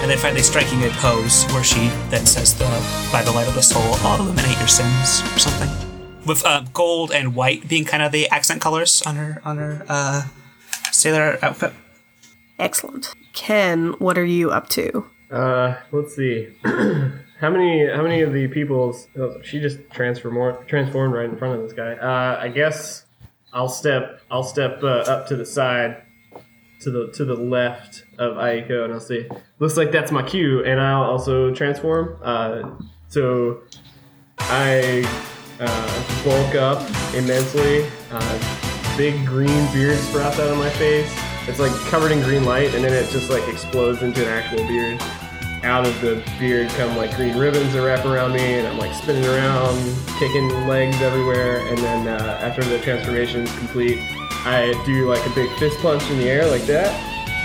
and 0.02 0.10
then 0.10 0.18
finally 0.18 0.42
striking 0.42 0.82
a 0.82 0.88
pose 0.90 1.44
where 1.52 1.62
she 1.62 1.86
then 2.10 2.26
says 2.26 2.58
the 2.58 2.64
by 3.12 3.22
the 3.22 3.30
light 3.30 3.46
of 3.46 3.54
the 3.54 3.62
soul, 3.62 3.94
I'll 4.04 4.20
illuminate 4.20 4.58
your 4.58 4.68
sins 4.68 5.22
or 5.32 5.38
something. 5.38 5.70
With 6.26 6.44
uh, 6.44 6.64
gold 6.72 7.12
and 7.12 7.36
white 7.36 7.68
being 7.68 7.84
kind 7.84 8.02
of 8.02 8.10
the 8.10 8.28
accent 8.28 8.60
colors 8.60 9.02
on 9.02 9.14
her 9.14 9.40
on 9.44 9.58
her 9.58 9.86
uh, 9.88 10.22
sailor 10.90 11.38
outfit. 11.40 11.72
Excellent. 12.58 13.12
Ken, 13.32 13.92
what 13.98 14.18
are 14.18 14.24
you 14.24 14.50
up 14.50 14.68
to? 14.70 15.06
Uh, 15.30 15.76
let's 15.92 16.14
see. 16.16 16.48
how 16.64 17.50
many? 17.50 17.86
How 17.86 18.02
many 18.02 18.22
of 18.22 18.32
the 18.32 18.48
people's? 18.48 19.08
Oh, 19.16 19.40
she 19.42 19.60
just 19.60 19.78
transformed 19.90 20.66
transformed 20.68 21.14
right 21.14 21.28
in 21.28 21.36
front 21.36 21.60
of 21.60 21.62
this 21.62 21.72
guy. 21.72 21.94
Uh, 21.94 22.40
I 22.40 22.48
guess 22.48 23.06
I'll 23.52 23.68
step. 23.68 24.20
I'll 24.30 24.42
step 24.42 24.82
uh, 24.82 24.88
up 24.88 25.28
to 25.28 25.36
the 25.36 25.46
side, 25.46 26.02
to 26.82 26.90
the 26.90 27.12
to 27.12 27.24
the 27.24 27.34
left 27.34 28.04
of 28.18 28.36
Aiko, 28.36 28.84
and 28.84 28.92
I'll 28.92 29.00
say, 29.00 29.28
"Looks 29.58 29.76
like 29.76 29.92
that's 29.92 30.12
my 30.12 30.22
cue," 30.22 30.64
and 30.64 30.80
I'll 30.80 31.04
also 31.04 31.52
transform. 31.54 32.18
Uh, 32.22 32.70
so 33.08 33.62
I 34.38 35.04
uh, 35.60 36.24
bulk 36.24 36.54
up 36.54 36.80
immensely. 37.14 37.86
Uh, 38.10 38.96
big 38.96 39.24
green 39.24 39.72
beard 39.72 39.96
sprouts 39.98 40.38
out 40.38 40.50
of 40.50 40.58
my 40.58 40.70
face. 40.70 41.10
It's 41.48 41.58
like 41.58 41.72
covered 41.90 42.12
in 42.12 42.22
green 42.22 42.44
light, 42.44 42.74
and 42.74 42.84
then 42.84 42.92
it 42.92 43.10
just 43.10 43.30
like 43.30 43.46
explodes 43.48 44.02
into 44.02 44.22
an 44.22 44.28
actual 44.28 44.66
beard. 44.66 45.00
Out 45.64 45.86
of 45.86 46.00
the 46.00 46.22
beard 46.40 46.68
come 46.70 46.96
like 46.96 47.14
green 47.14 47.36
ribbons 47.38 47.72
that 47.72 47.84
wrap 47.84 48.04
around 48.04 48.32
me, 48.32 48.54
and 48.54 48.66
I'm 48.66 48.78
like 48.78 48.92
spinning 48.94 49.24
around, 49.24 49.78
kicking 50.18 50.48
legs 50.66 51.00
everywhere. 51.00 51.58
And 51.68 51.78
then 51.78 52.08
uh, 52.08 52.40
after 52.42 52.64
the 52.64 52.78
transformation 52.80 53.42
is 53.42 53.58
complete, 53.58 54.00
I 54.44 54.74
do 54.84 55.08
like 55.08 55.24
a 55.26 55.30
big 55.34 55.50
fist 55.58 55.78
punch 55.80 56.08
in 56.10 56.18
the 56.18 56.28
air 56.28 56.46
like 56.46 56.62
that, 56.62 56.90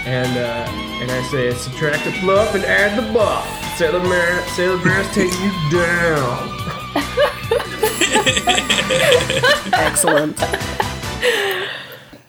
and 0.05 0.37
uh, 0.37 0.67
and 1.01 1.11
I 1.11 1.21
say 1.29 1.53
subtract 1.53 2.03
the 2.05 2.11
fluff 2.13 2.55
and 2.55 2.63
add 2.65 2.97
the 2.97 3.11
buff. 3.13 3.45
Sailor 3.77 3.99
Bear, 3.99 4.47
Sailor 4.49 4.83
Bear's 4.83 5.07
taking 5.11 5.39
you 5.43 5.51
down. 5.71 6.53
Excellent. 9.73 10.41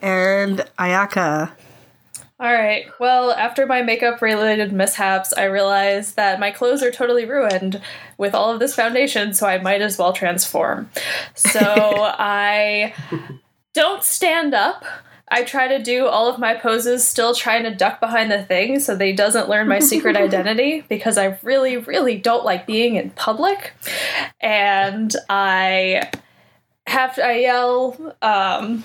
and 0.02 0.58
Ayaka. 0.78 1.52
All 2.40 2.52
right. 2.52 2.84
Well, 3.00 3.32
after 3.32 3.66
my 3.66 3.82
makeup 3.82 4.22
related 4.22 4.72
mishaps, 4.72 5.32
I 5.32 5.44
realized 5.44 6.14
that 6.16 6.38
my 6.38 6.52
clothes 6.52 6.82
are 6.84 6.92
totally 6.92 7.24
ruined 7.24 7.80
with 8.16 8.32
all 8.34 8.52
of 8.52 8.60
this 8.60 8.74
foundation, 8.76 9.34
so 9.34 9.46
I 9.46 9.58
might 9.58 9.82
as 9.82 9.98
well 9.98 10.12
transform. 10.12 10.88
So 11.34 11.58
I 11.60 12.94
don't 13.78 14.02
stand 14.02 14.54
up. 14.54 14.84
I 15.30 15.44
try 15.44 15.68
to 15.68 15.82
do 15.82 16.06
all 16.06 16.26
of 16.28 16.38
my 16.38 16.54
poses 16.54 17.06
still 17.06 17.34
trying 17.34 17.62
to 17.64 17.74
duck 17.74 18.00
behind 18.00 18.30
the 18.30 18.42
thing 18.42 18.80
so 18.80 18.96
that 18.96 19.04
he 19.04 19.12
doesn't 19.12 19.48
learn 19.48 19.68
my 19.68 19.78
secret 19.78 20.16
identity 20.26 20.84
because 20.88 21.18
I 21.18 21.38
really, 21.42 21.76
really 21.76 22.16
don't 22.16 22.44
like 22.44 22.66
being 22.66 22.96
in 22.96 23.10
public. 23.10 23.74
And 24.40 25.14
I 25.28 26.10
have 26.86 27.14
to, 27.16 27.24
I 27.24 27.32
yell, 27.40 28.16
um, 28.22 28.84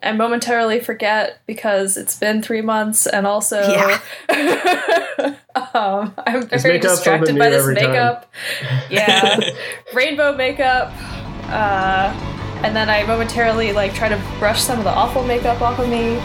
and 0.00 0.18
momentarily 0.18 0.78
forget 0.78 1.40
because 1.46 1.96
it's 1.96 2.16
been 2.16 2.42
three 2.42 2.60
months 2.62 3.06
and 3.06 3.26
also 3.26 3.60
Yeah. 3.60 3.98
um, 5.74 6.14
I'm 6.26 6.46
very 6.48 6.78
distracted 6.78 7.36
by 7.36 7.50
this 7.50 7.62
every 7.62 7.74
time. 7.74 7.90
makeup. 7.90 8.32
Yeah. 8.90 9.40
Rainbow 9.94 10.36
makeup. 10.36 10.92
Uh, 11.50 12.37
and 12.62 12.74
then 12.74 12.90
I 12.90 13.04
momentarily 13.04 13.72
like 13.72 13.94
try 13.94 14.08
to 14.08 14.20
brush 14.38 14.60
some 14.60 14.78
of 14.78 14.84
the 14.84 14.90
awful 14.90 15.22
makeup 15.22 15.62
off 15.62 15.78
of 15.78 15.88
me. 15.88 16.18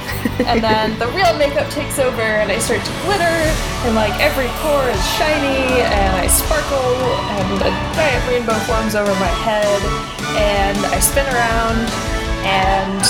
And 0.46 0.64
then 0.66 0.98
the 0.98 1.08
real 1.10 1.34
makeup 1.38 1.70
takes 1.70 2.00
over 2.00 2.22
and 2.22 2.52
I 2.52 2.60
start 2.60 2.84
to 2.84 2.92
glitter 3.06 3.38
and 3.86 3.96
like 3.96 4.14
every 4.20 4.48
pore 4.62 4.90
is 4.90 5.04
shiny 5.14 5.82
and 5.82 6.16
I 6.16 6.28
sparkle 6.28 6.98
and 7.38 7.62
a 7.62 7.72
giant 7.94 8.28
rainbow 8.28 8.58
forms 8.66 8.96
over 8.96 9.14
my 9.22 9.34
head 9.46 9.82
and 10.36 10.78
I 10.88 11.00
spin 11.00 11.26
around 11.28 11.86
and 12.44 13.04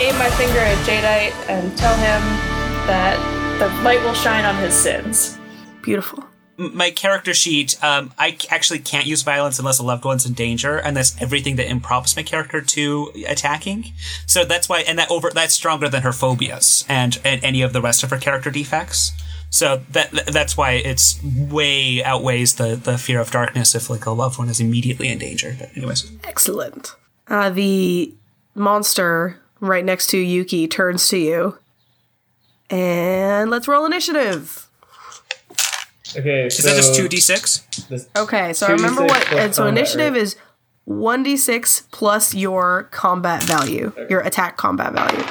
aim 0.00 0.16
my 0.18 0.30
finger 0.36 0.60
at 0.60 0.78
Jadeite 0.86 1.34
and 1.48 1.76
tell 1.76 1.96
him 1.96 2.20
that 2.86 3.16
the 3.58 3.68
light 3.82 4.00
will 4.02 4.14
shine 4.14 4.44
on 4.44 4.56
his 4.62 4.74
sins. 4.74 5.38
Beautiful. 5.82 6.24
My 6.58 6.90
character 6.90 7.32
sheet, 7.32 7.82
um, 7.82 8.12
I 8.18 8.36
actually 8.50 8.80
can't 8.80 9.06
use 9.06 9.22
violence 9.22 9.58
unless 9.58 9.78
a 9.78 9.84
loved 9.84 10.04
one's 10.04 10.26
in 10.26 10.32
danger, 10.32 10.76
and 10.76 10.96
that's 10.96 11.20
everything 11.22 11.56
that 11.56 11.68
improves 11.68 12.16
my 12.16 12.22
character 12.22 12.60
to 12.60 13.12
attacking. 13.28 13.92
So 14.26 14.44
that's 14.44 14.68
why, 14.68 14.80
and 14.80 14.98
that 14.98 15.10
over 15.10 15.30
that's 15.30 15.54
stronger 15.54 15.88
than 15.88 16.02
her 16.02 16.12
phobias 16.12 16.84
and 16.88 17.18
and 17.24 17.42
any 17.44 17.62
of 17.62 17.72
the 17.72 17.80
rest 17.80 18.02
of 18.02 18.10
her 18.10 18.18
character 18.18 18.50
defects. 18.50 19.12
So 19.50 19.82
that 19.92 20.10
that's 20.26 20.56
why 20.56 20.72
it's 20.72 21.22
way 21.22 22.02
outweighs 22.02 22.56
the 22.56 22.76
the 22.76 22.98
fear 22.98 23.20
of 23.20 23.30
darkness 23.30 23.74
if 23.74 23.88
like 23.88 24.04
a 24.06 24.10
loved 24.10 24.38
one 24.38 24.48
is 24.48 24.60
immediately 24.60 25.08
in 25.08 25.18
danger. 25.18 25.56
But 25.58 25.76
anyways, 25.76 26.10
Excellent. 26.24 26.94
Uh, 27.28 27.50
the 27.50 28.12
monster 28.54 29.40
right 29.60 29.84
next 29.84 30.08
to 30.08 30.18
Yuki 30.18 30.66
turns 30.66 31.08
to 31.08 31.18
you. 31.18 31.58
And 32.70 33.50
let's 33.50 33.68
roll 33.68 33.86
initiative. 33.86 34.67
Okay, 36.16 36.46
is 36.46 36.56
so 36.56 36.68
that 36.68 36.76
just 36.76 36.94
two 36.94 37.08
d 37.08 37.18
six? 37.18 37.66
Okay, 38.16 38.52
so 38.52 38.66
2d6 38.68 38.70
remember 38.76 39.02
what. 39.04 39.22
plus 39.22 39.40
And 39.40 39.54
so 39.54 39.64
combat, 39.64 39.78
initiative 39.78 40.12
right? 40.14 40.22
is 40.22 40.36
1d6 40.88 41.90
plus 41.90 42.34
your 42.34 42.84
combat 42.84 43.42
value, 43.42 43.92
your 44.08 44.20
attack 44.20 44.56
combat 44.56 44.92
value. 44.94 45.24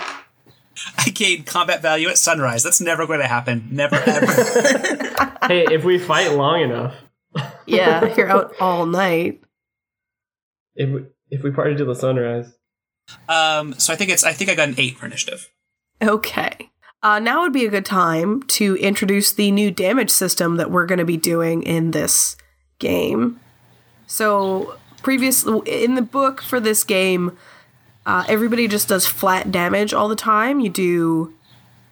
I 1.00 1.10
gain 1.10 1.44
combat 1.44 1.82
value 1.82 2.08
at 2.10 2.20
sunrise. 2.20 2.62
That's 2.62 2.80
never 2.80 3.08
going 3.08 3.20
to 3.20 3.28
happen. 3.28 3.68
Never 3.72 3.96
ever. 3.96 4.26
hey, 5.48 5.66
if 5.72 5.84
we 5.84 5.98
fight 5.98 6.34
long 6.34 6.62
enough, 6.62 6.94
Yeah, 7.66 8.06
if 8.06 8.18
you're 8.18 8.30
out 8.30 8.54
all 8.60 8.86
night. 8.86 9.42
if 10.76 10.90
we, 10.90 11.06
if 11.30 11.44
we 11.44 11.52
party 11.52 11.76
to 11.76 11.86
the 11.86 11.96
sunrise, 11.96 12.54
um, 13.28 13.74
so 13.80 13.94
I 13.94 13.96
think 13.96 14.12
it's 14.12 14.24
I 14.24 14.34
think 14.34 14.50
I 14.50 14.56
got 14.56 14.70
an 14.70 14.76
eight 14.78 14.98
for 14.98 15.06
initiative. 15.06 15.50
Okay. 16.02 16.70
Uh, 17.04 17.20
now 17.20 17.42
would 17.42 17.54
be 17.54 17.66
a 17.66 17.70
good 17.70 17.86
time 17.86 18.42
to 18.44 18.76
introduce 18.78 19.32
the 19.32 19.52
new 19.52 19.70
damage 19.70 20.10
system 20.10 20.58
that 20.58 20.72
we're 20.72 20.86
going 20.86 21.00
to 21.00 21.06
be 21.06 21.18
doing 21.18 21.62
in 21.64 21.92
this 21.92 22.36
game. 22.80 23.40
So, 24.08 24.78
previous 25.04 25.46
in 25.66 25.96
the 25.96 26.02
book 26.02 26.42
for 26.42 26.60
this 26.60 26.84
game, 26.84 27.38
uh, 28.06 28.24
everybody 28.28 28.68
just 28.68 28.88
does 28.88 29.06
flat 29.06 29.52
damage 29.52 29.94
all 29.94 30.08
the 30.08 30.16
time. 30.16 30.60
You 30.60 30.70
do, 30.70 31.34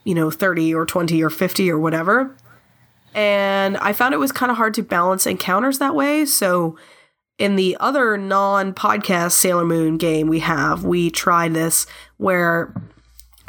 you 0.04 0.16
know, 0.16 0.32
30 0.32 0.74
or 0.74 0.86
20 0.86 1.22
or 1.22 1.30
50 1.30 1.70
or 1.70 1.78
whatever. 1.78 2.36
And 3.14 3.78
I 3.78 3.94
found 3.94 4.14
it 4.14 4.18
was 4.18 4.32
kind 4.32 4.50
of 4.52 4.58
hard 4.58 4.74
to 4.76 4.82
balance 4.82 5.28
encounters 5.28 5.78
that 5.80 5.94
way. 5.94 6.26
So, 6.26 6.78
in 7.38 7.58
the 7.58 7.78
other 7.80 8.18
non 8.18 8.74
podcast 8.74 9.34
Sailor 9.34 9.66
Moon 9.66 9.98
game 9.98 10.28
we 10.28 10.40
have, 10.40 10.84
we 10.84 11.12
tried 11.12 11.54
this 11.54 11.86
where 12.18 12.74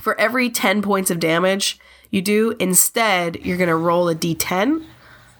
for 0.01 0.18
every 0.20 0.51
10 0.51 0.82
points 0.82 1.11
of 1.11 1.18
damage 1.20 1.78
you 2.11 2.22
do, 2.22 2.55
instead, 2.59 3.36
you're 3.44 3.57
going 3.57 3.68
to 3.68 3.76
roll 3.76 4.09
a 4.09 4.14
d10. 4.14 4.84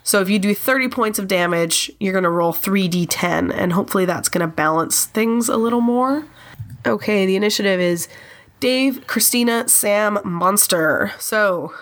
So 0.03 0.21
if 0.21 0.31
you 0.31 0.39
do 0.39 0.55
30 0.55 0.89
points 0.89 1.19
of 1.19 1.27
damage, 1.27 1.91
you're 1.99 2.13
going 2.13 2.23
to 2.23 2.31
roll 2.31 2.53
3d10, 2.53 3.53
and 3.53 3.73
hopefully 3.73 4.05
that's 4.05 4.29
going 4.29 4.49
to 4.49 4.55
balance 4.55 5.05
things 5.05 5.49
a 5.49 5.57
little 5.57 5.81
more. 5.81 6.25
Okay, 6.87 7.27
the 7.27 7.35
initiative 7.35 7.81
is 7.81 8.07
Dave, 8.61 9.07
Christina, 9.09 9.69
Sam, 9.69 10.21
Monster. 10.25 11.13
So, 11.19 11.75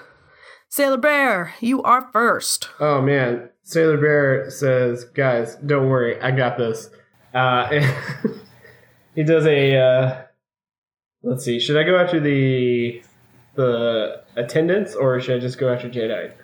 Sailor 0.70 0.96
Bear, 0.96 1.54
you 1.60 1.82
are 1.82 2.08
first. 2.12 2.70
Oh 2.80 3.02
man, 3.02 3.50
Sailor 3.62 3.98
Bear 3.98 4.50
says, 4.50 5.04
"Guys, 5.04 5.56
don't 5.56 5.90
worry, 5.90 6.18
I 6.20 6.30
got 6.30 6.56
this." 6.56 6.88
Uh, 7.34 7.68
he 9.14 9.22
does 9.22 9.44
a. 9.46 9.76
Uh, 9.76 10.23
let's 11.24 11.44
see, 11.44 11.58
should 11.58 11.76
I 11.76 11.82
go 11.82 11.98
after 11.98 12.20
the 12.20 13.02
the 13.54 14.22
attendants 14.36 14.94
or 14.94 15.20
should 15.20 15.36
I 15.36 15.38
just 15.40 15.58
go 15.58 15.72
after 15.72 15.88
Jadeite? 15.88 16.34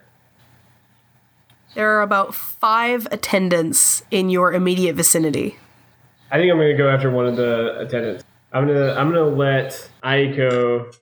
There 1.75 1.91
are 1.97 2.03
about 2.03 2.35
five 2.35 3.07
attendants 3.13 4.05
in 4.11 4.31
your 4.31 4.53
immediate 4.53 4.97
vicinity. 4.97 5.57
I 6.31 6.39
think 6.39 6.51
I'm 6.51 6.59
gonna 6.59 6.77
go 6.77 6.89
after 6.89 7.11
one 7.11 7.27
of 7.27 7.37
the 7.37 7.79
attendants. 7.81 8.25
I'm 8.53 8.67
gonna 8.67 8.95
I'm 8.95 9.09
gonna 9.09 9.25
let 9.25 9.91
Aiko 10.03 10.93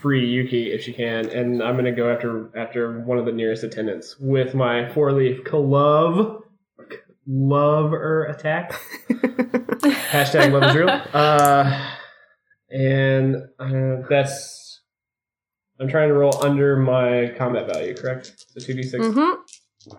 free 0.00 0.26
Yuki 0.26 0.72
if 0.72 0.82
she 0.82 0.92
can, 0.92 1.28
and 1.30 1.62
I'm 1.62 1.76
gonna 1.76 1.92
go 1.92 2.12
after 2.12 2.50
after 2.58 3.00
one 3.00 3.18
of 3.18 3.24
the 3.24 3.32
nearest 3.32 3.64
attendants 3.64 4.18
with 4.18 4.54
my 4.54 4.88
four 4.92 5.12
leaf 5.12 5.44
glove 5.44 6.42
lover 7.26 8.24
attack. 8.24 8.72
Hashtag 9.10 10.52
love 10.52 10.70
is 10.70 10.74
real. 10.74 10.88
Uh, 10.88 11.96
and 12.70 13.36
uh, 13.58 14.06
that's 14.08 14.80
I'm 15.80 15.88
trying 15.88 16.08
to 16.08 16.14
roll 16.14 16.44
under 16.44 16.76
my 16.76 17.32
combat 17.36 17.72
value, 17.72 17.94
correct? 17.94 18.44
So 18.48 18.60
two 18.60 18.74
d 18.74 18.82
six. 18.82 19.04
Mm-hmm. 19.04 19.90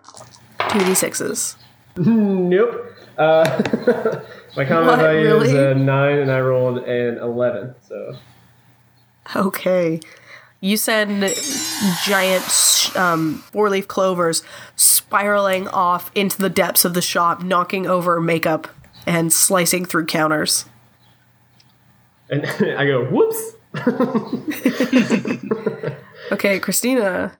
Two 0.70 0.84
d6s. 0.84 1.56
Nope. 1.96 2.86
Uh, 3.18 3.42
my 4.56 4.64
combat 4.64 4.86
What, 4.86 4.98
value 5.00 5.36
is 5.40 5.52
a 5.52 5.74
nine, 5.74 6.18
and 6.18 6.30
I 6.30 6.40
rolled 6.40 6.78
an 6.78 7.18
eleven. 7.18 7.74
So 7.86 8.16
Okay. 9.34 10.00
You 10.60 10.76
send 10.76 11.22
giant 12.04 12.92
um, 12.94 13.42
four 13.52 13.70
leaf 13.70 13.88
clovers 13.88 14.42
spiraling 14.76 15.68
off 15.68 16.10
into 16.14 16.38
the 16.38 16.50
depths 16.50 16.84
of 16.84 16.94
the 16.94 17.02
shop, 17.02 17.42
knocking 17.42 17.86
over 17.86 18.20
makeup 18.20 18.68
and 19.06 19.32
slicing 19.32 19.84
through 19.86 20.06
counters. 20.06 20.66
And 22.30 22.46
I 22.78 22.86
go 22.86 23.04
whoops. 23.04 23.52
Okay, 26.32 26.60
Christina. 26.60 27.36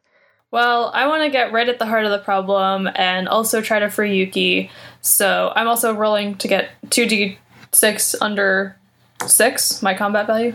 Well, 0.51 0.91
I 0.93 1.07
want 1.07 1.23
to 1.23 1.31
get 1.31 1.53
right 1.53 1.69
at 1.69 1.79
the 1.79 1.87
heart 1.87 2.05
of 2.05 2.11
the 2.11 2.19
problem 2.19 2.89
and 2.97 3.29
also 3.29 3.61
try 3.61 3.79
to 3.79 3.89
free 3.89 4.17
Yuki. 4.17 4.71
So 5.01 5.53
I'm 5.55 5.69
also 5.69 5.95
rolling 5.95 6.35
to 6.39 6.49
get 6.49 6.71
2d6 6.87 8.17
under 8.21 8.77
6, 9.25 9.83
my 9.83 9.95
combat 9.95 10.27
value. 10.27 10.55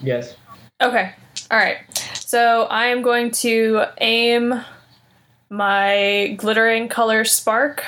Yes. 0.00 0.34
Okay. 0.80 1.12
All 1.50 1.58
right. 1.58 1.78
So 2.14 2.64
I 2.64 2.86
am 2.86 3.02
going 3.02 3.30
to 3.32 3.84
aim 4.00 4.64
my 5.50 6.34
glittering 6.36 6.88
color 6.88 7.24
spark 7.24 7.84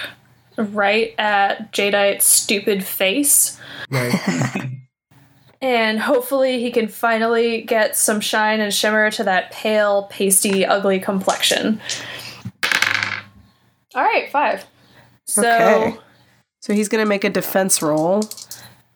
right 0.57 1.14
at 1.18 1.72
Jadeite's 1.72 2.24
stupid 2.24 2.84
face. 2.84 3.59
Nice. 3.90 4.57
And 5.62 6.00
hopefully 6.00 6.60
he 6.60 6.72
can 6.72 6.88
finally 6.88 7.62
get 7.62 7.96
some 7.96 8.20
shine 8.20 8.60
and 8.60 8.74
shimmer 8.74 9.12
to 9.12 9.22
that 9.24 9.52
pale, 9.52 10.08
pasty, 10.10 10.66
ugly 10.66 10.98
complexion. 10.98 11.80
All 13.94 14.02
right, 14.02 14.30
five. 14.30 14.66
So 15.26 15.42
Okay. 15.42 15.96
So 16.60 16.72
he's 16.72 16.88
going 16.88 17.04
to 17.04 17.08
make 17.08 17.24
a 17.24 17.30
defense 17.30 17.80
roll, 17.80 18.22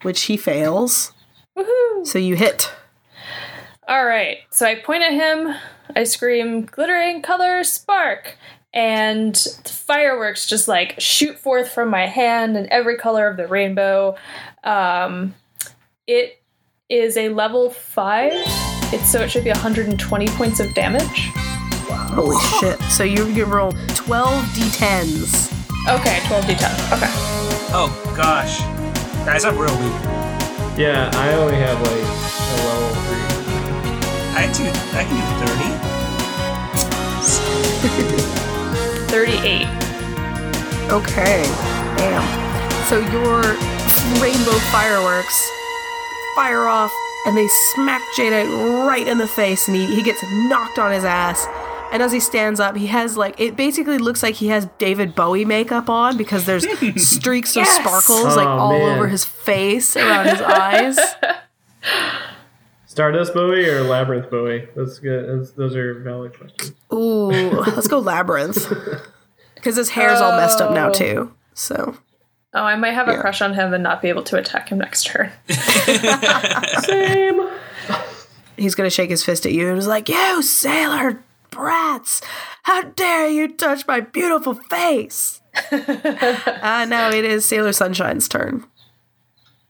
which 0.03 0.23
he 0.23 0.37
fails. 0.37 1.13
woohoo! 1.57 2.07
So 2.07 2.19
you 2.19 2.35
hit. 2.37 2.73
All 3.89 4.05
right. 4.05 4.39
So 4.51 4.67
I 4.67 4.77
point 4.77 5.03
at 5.03 5.13
him. 5.13 5.55
I 5.95 6.03
scream, 6.05 6.65
"Glittering 6.65 7.23
color 7.23 7.63
spark!" 7.63 8.37
And 8.75 9.37
fireworks 9.65 10.47
just 10.47 10.67
like 10.69 10.97
shoot 10.99 11.39
forth 11.39 11.71
from 11.71 11.89
my 11.91 12.07
hand 12.07 12.57
in 12.57 12.71
every 12.73 12.97
color 12.97 13.29
of 13.29 13.37
the 13.37 13.47
rainbow. 13.47 14.17
Um, 14.65 15.35
it 16.07 16.41
is 16.89 17.17
a 17.17 17.29
level 17.31 17.71
five. 17.71 18.33
It's 18.93 19.11
so 19.11 19.21
it 19.21 19.31
should 19.31 19.43
be 19.43 19.51
120 19.51 20.27
points 20.29 20.61
of 20.61 20.73
damage. 20.75 21.31
Holy 22.15 22.37
shit. 22.61 22.81
So 22.83 23.03
you, 23.03 23.27
you 23.27 23.45
roll 23.45 23.73
12 23.95 24.45
d10s. 24.55 25.53
Okay, 25.89 26.19
12d10. 26.21 26.93
Okay. 26.97 27.11
Oh 27.75 27.91
gosh, 28.17 28.61
guys, 29.27 29.45
I'm 29.45 29.59
real 29.59 29.77
weak. 29.79 29.93
yeah, 30.79 31.11
I 31.15 31.33
only 31.35 31.57
have 31.57 31.77
like 31.83 31.91
a 31.91 32.57
level 32.67 32.95
three. 33.03 33.27
I 34.37 34.47
do. 34.53 34.71
I 34.97 35.03
can 35.03 35.17
do 35.17 35.27
30. 35.47 35.87
38. 39.11 39.67
Okay. 40.93 41.43
Damn. 41.97 42.25
So 42.89 42.99
your 43.01 43.43
rainbow 44.23 44.59
fireworks 44.71 45.51
fire 46.37 46.67
off 46.67 46.93
and 47.27 47.37
they 47.37 47.49
smack 47.49 48.01
Jadeite 48.17 48.87
right 48.87 49.07
in 49.09 49.19
the 49.19 49.27
face 49.27 49.67
and 49.67 49.77
he, 49.77 49.87
he 49.97 50.03
gets 50.05 50.23
knocked 50.49 50.79
on 50.79 50.93
his 50.93 51.05
ass. 51.05 51.47
And 51.93 52.03
as 52.03 52.13
he 52.13 52.21
stands 52.21 52.61
up, 52.61 52.77
he 52.77 52.87
has 52.89 53.17
like 53.17 53.41
it 53.41 53.57
basically 53.57 53.99
looks 53.99 54.23
like 54.23 54.35
he 54.37 54.49
has 54.49 54.69
David 54.79 55.15
Bowie 55.15 55.45
makeup 55.45 55.89
on 55.89 56.17
because 56.17 56.45
there's 56.45 56.67
streaks 56.97 57.57
of 57.57 57.63
Yes! 57.65 57.77
sparkles 57.81 58.33
oh, 58.35 58.37
like 58.37 58.47
Oh, 58.47 58.59
all 58.59 58.79
man. 58.79 58.97
over 58.99 59.09
his 59.09 59.25
face, 59.25 59.97
around 59.97 60.27
his 60.27 60.41
eyes. 60.41 60.99
Stardust 62.87 63.35
Bowie 63.35 63.69
or 63.69 63.83
Labyrinth 63.83 64.31
Bowie? 64.31 64.69
That's 64.75 64.99
good. 64.99 65.29
That's, 65.41 65.53
those 65.53 65.77
are 65.77 66.01
valid 66.01 66.37
questions. 66.37 66.73
Ooh, 66.93 67.29
let's 67.31 67.89
go 67.89 67.99
labyrinth. 68.01 68.73
Because 69.55 69.77
his 69.77 69.91
hair's 69.91 70.21
all 70.21 70.37
messed 70.39 70.61
up 70.61 70.73
now 70.73 70.89
Oh. 70.89 70.93
too. 70.93 71.35
So 71.55 71.97
Oh, 72.57 72.65
I 72.65 72.75
might 72.75 72.93
have 72.93 73.07
a 73.07 73.19
crush 73.19 73.43
on 73.43 73.53
him 73.53 73.75
and 73.75 73.83
not 73.83 74.01
be 74.01 74.09
able 74.09 74.23
to 74.25 74.39
attack 74.39 74.71
him 74.71 74.79
next 74.79 75.05
turn. 75.05 75.31
Same. 76.81 77.51
he's 78.57 78.75
gonna 78.75 78.89
shake 78.89 79.11
his 79.11 79.23
fist 79.23 79.45
at 79.45 79.53
you 79.53 79.69
and 79.69 79.77
is 79.77 79.87
like, 79.87 80.09
"You 80.09 80.43
sailor 80.43 81.23
brats! 81.51 82.23
How 82.63 82.83
dare 82.83 83.29
you 83.29 83.49
touch 83.49 83.87
my 83.87 84.01
beautiful 84.01 84.55
face?" 84.55 85.43
uh, 85.71 86.87
now 86.89 87.11
it 87.11 87.27
is 87.27 87.45
Sailor 87.45 87.75
Sunshine's 87.75 88.27
turn. 88.27 88.65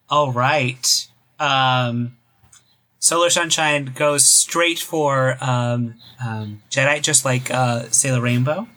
All 0.08 0.30
right. 0.30 1.08
Um, 1.40 2.16
Solar 3.00 3.30
Sunshine 3.30 3.92
goes 3.96 4.24
straight 4.24 4.78
for 4.78 5.36
um, 5.40 5.94
um, 6.24 6.62
Jadeite, 6.70 7.02
just 7.02 7.24
like 7.24 7.50
uh, 7.50 7.88
Sailor 7.90 8.20
Rainbow. 8.20 8.68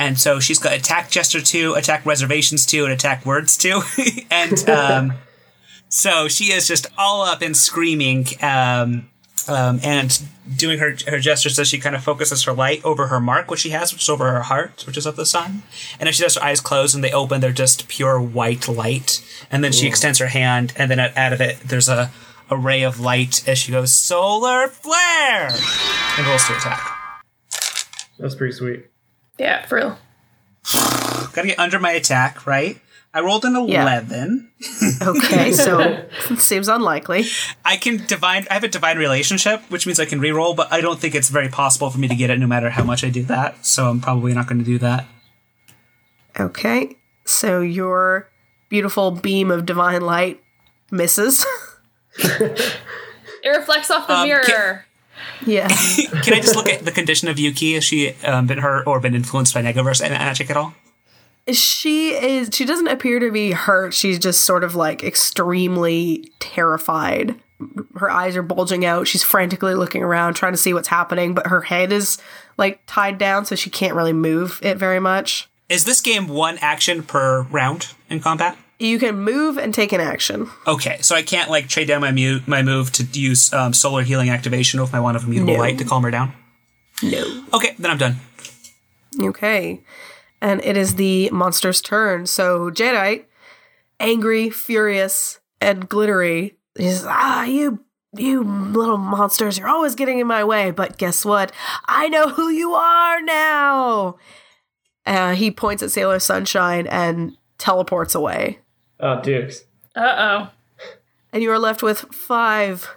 And 0.00 0.18
so 0.18 0.40
she's 0.40 0.58
got 0.58 0.72
attack 0.72 1.10
gesture 1.10 1.42
two, 1.42 1.74
attack 1.74 2.06
reservations 2.06 2.64
two, 2.64 2.84
and 2.84 2.92
attack 2.92 3.26
words 3.26 3.54
two. 3.58 3.82
and 4.30 4.66
um, 4.66 5.12
so 5.90 6.26
she 6.26 6.52
is 6.52 6.66
just 6.66 6.86
all 6.96 7.20
up 7.20 7.42
and 7.42 7.54
screaming 7.54 8.26
um, 8.40 9.10
um, 9.46 9.78
and 9.84 10.22
doing 10.56 10.78
her, 10.78 10.96
her 11.06 11.18
gestures 11.18 11.54
so 11.54 11.64
she 11.64 11.78
kind 11.78 11.94
of 11.94 12.02
focuses 12.02 12.44
her 12.44 12.52
light 12.54 12.82
over 12.82 13.08
her 13.08 13.20
mark, 13.20 13.50
which 13.50 13.60
she 13.60 13.70
has, 13.70 13.92
which 13.92 14.00
is 14.04 14.08
over 14.08 14.32
her 14.32 14.40
heart, 14.40 14.84
which 14.86 14.96
is 14.96 15.04
of 15.04 15.16
the 15.16 15.26
sun. 15.26 15.64
And 16.00 16.08
if 16.08 16.14
she 16.14 16.22
does 16.22 16.36
her 16.36 16.42
eyes 16.42 16.62
closed 16.62 16.94
and 16.94 17.04
they 17.04 17.12
open, 17.12 17.42
they're 17.42 17.52
just 17.52 17.86
pure 17.86 18.18
white 18.18 18.68
light. 18.68 19.22
And 19.50 19.62
then 19.62 19.70
she 19.70 19.86
extends 19.86 20.18
her 20.18 20.28
hand, 20.28 20.72
and 20.76 20.90
then 20.90 20.98
out 20.98 21.14
out 21.14 21.34
of 21.34 21.42
it, 21.42 21.60
there's 21.60 21.90
a, 21.90 22.10
a 22.48 22.56
ray 22.56 22.84
of 22.84 23.00
light 23.00 23.46
as 23.46 23.58
she 23.58 23.70
goes, 23.70 23.92
Solar 23.92 24.68
Flare! 24.68 25.50
And 26.16 26.26
rolls 26.26 26.46
to 26.46 26.56
attack. 26.56 26.96
That's 28.18 28.34
pretty 28.34 28.54
sweet. 28.54 28.89
Yeah, 29.40 29.64
for 29.66 29.76
real. 29.76 29.98
Gotta 31.32 31.48
get 31.48 31.58
under 31.58 31.78
my 31.80 31.92
attack, 31.92 32.46
right? 32.46 32.78
I 33.14 33.20
rolled 33.20 33.44
an 33.46 33.54
Yeah. 33.68 33.82
11. 33.82 34.50
Okay, 35.02 35.50
so 35.52 36.04
seems 36.36 36.68
unlikely. 36.68 37.24
I 37.64 37.76
can 37.78 38.04
divine. 38.06 38.46
I 38.50 38.54
have 38.54 38.64
a 38.64 38.68
divine 38.68 38.98
relationship, 38.98 39.62
which 39.70 39.86
means 39.86 39.98
I 39.98 40.04
can 40.04 40.20
reroll, 40.20 40.54
but 40.54 40.70
I 40.70 40.80
don't 40.82 41.00
think 41.00 41.14
it's 41.14 41.30
very 41.30 41.48
possible 41.48 41.88
for 41.90 41.98
me 41.98 42.06
to 42.08 42.14
get 42.14 42.28
it 42.28 42.38
no 42.38 42.46
matter 42.46 42.68
how 42.70 42.84
much 42.84 43.02
I 43.02 43.08
do 43.08 43.22
that. 43.24 43.64
So 43.64 43.88
I'm 43.88 44.00
probably 44.00 44.34
not 44.34 44.46
going 44.46 44.58
to 44.58 44.64
do 44.64 44.78
that. 44.78 45.06
Okay, 46.38 46.96
so 47.24 47.60
your 47.62 48.28
beautiful 48.68 49.10
beam 49.10 49.50
of 49.50 49.64
divine 49.66 50.02
light 50.02 50.40
misses. 50.90 51.44
It 53.42 53.48
reflects 53.48 53.90
off 53.90 54.06
the 54.06 54.14
Um, 54.18 54.28
mirror. 54.28 54.84
Yeah. 55.46 55.68
Can 56.22 56.34
I 56.34 56.40
just 56.40 56.56
look 56.56 56.68
at 56.68 56.84
the 56.84 56.92
condition 56.92 57.28
of 57.28 57.38
Yuki? 57.38 57.74
Has 57.74 57.84
she 57.84 58.14
um, 58.24 58.46
been 58.46 58.58
hurt 58.58 58.86
or 58.86 59.00
been 59.00 59.14
influenced 59.14 59.54
by 59.54 59.62
Negaverse 59.62 60.02
and 60.02 60.12
magic 60.12 60.50
at 60.50 60.56
all? 60.56 60.74
she 61.52 62.10
is 62.10 62.50
she 62.52 62.64
doesn't 62.64 62.88
appear 62.88 63.18
to 63.18 63.30
be 63.30 63.52
hurt. 63.52 63.94
She's 63.94 64.18
just 64.18 64.44
sort 64.44 64.64
of 64.64 64.74
like 64.74 65.02
extremely 65.02 66.30
terrified. 66.38 67.34
Her 67.96 68.10
eyes 68.10 68.36
are 68.36 68.42
bulging 68.42 68.84
out. 68.84 69.06
She's 69.06 69.22
frantically 69.22 69.74
looking 69.74 70.02
around 70.02 70.34
trying 70.34 70.52
to 70.52 70.58
see 70.58 70.72
what's 70.72 70.88
happening, 70.88 71.34
but 71.34 71.48
her 71.48 71.60
head 71.60 71.92
is 71.92 72.18
like 72.56 72.80
tied 72.86 73.18
down 73.18 73.44
so 73.44 73.54
she 73.54 73.70
can't 73.70 73.94
really 73.94 74.12
move 74.12 74.60
it 74.62 74.78
very 74.78 75.00
much. 75.00 75.48
Is 75.68 75.84
this 75.84 76.00
game 76.00 76.26
one 76.26 76.58
action 76.58 77.02
per 77.02 77.42
round 77.42 77.88
in 78.08 78.20
combat? 78.20 78.56
You 78.80 78.98
can 78.98 79.16
move 79.20 79.58
and 79.58 79.72
take 79.74 79.92
an 79.92 80.00
action. 80.00 80.50
Okay, 80.66 80.98
so 81.02 81.14
I 81.14 81.22
can't 81.22 81.50
like 81.50 81.68
trade 81.68 81.86
down 81.86 82.00
my 82.00 82.12
mu- 82.12 82.40
my 82.46 82.62
move 82.62 82.90
to 82.92 83.04
use 83.12 83.52
um, 83.52 83.72
solar 83.74 84.02
healing 84.02 84.30
activation 84.30 84.80
with 84.80 84.90
my 84.92 84.98
wand 85.00 85.16
of 85.16 85.24
immutable 85.24 85.52
No. 85.54 85.60
light 85.60 85.78
to 85.78 85.84
calm 85.84 86.02
her 86.02 86.10
down. 86.10 86.32
No. 87.02 87.44
Okay, 87.52 87.74
then 87.78 87.90
I'm 87.90 87.98
done. 87.98 88.16
Okay. 89.20 89.82
And 90.40 90.64
it 90.64 90.76
is 90.76 90.94
the 90.94 91.28
monster's 91.30 91.80
turn. 91.82 92.24
So 92.26 92.70
Jadeite, 92.70 93.24
angry, 93.98 94.48
furious, 94.50 95.40
and 95.60 95.86
glittery, 95.88 96.56
is 96.76 97.04
ah, 97.06 97.44
you 97.44 97.80
you 98.16 98.42
little 98.42 98.96
monsters, 98.96 99.58
you're 99.58 99.68
always 99.68 99.94
getting 99.94 100.18
in 100.18 100.26
my 100.26 100.42
way, 100.42 100.70
but 100.70 100.96
guess 100.98 101.24
what? 101.24 101.52
I 101.86 102.08
know 102.08 102.28
who 102.28 102.48
you 102.48 102.72
are 102.72 103.20
now. 103.22 104.16
Uh, 105.06 105.34
he 105.34 105.50
points 105.50 105.82
at 105.82 105.90
Sailor 105.92 106.18
Sunshine 106.18 106.86
and 106.86 107.36
teleports 107.58 108.14
away. 108.14 108.58
Oh, 109.00 109.20
dukes. 109.20 109.64
Uh 109.94 110.14
oh. 110.18 110.50
And 111.32 111.42
you 111.42 111.50
are 111.50 111.58
left 111.58 111.82
with 111.82 111.98
five 112.12 112.88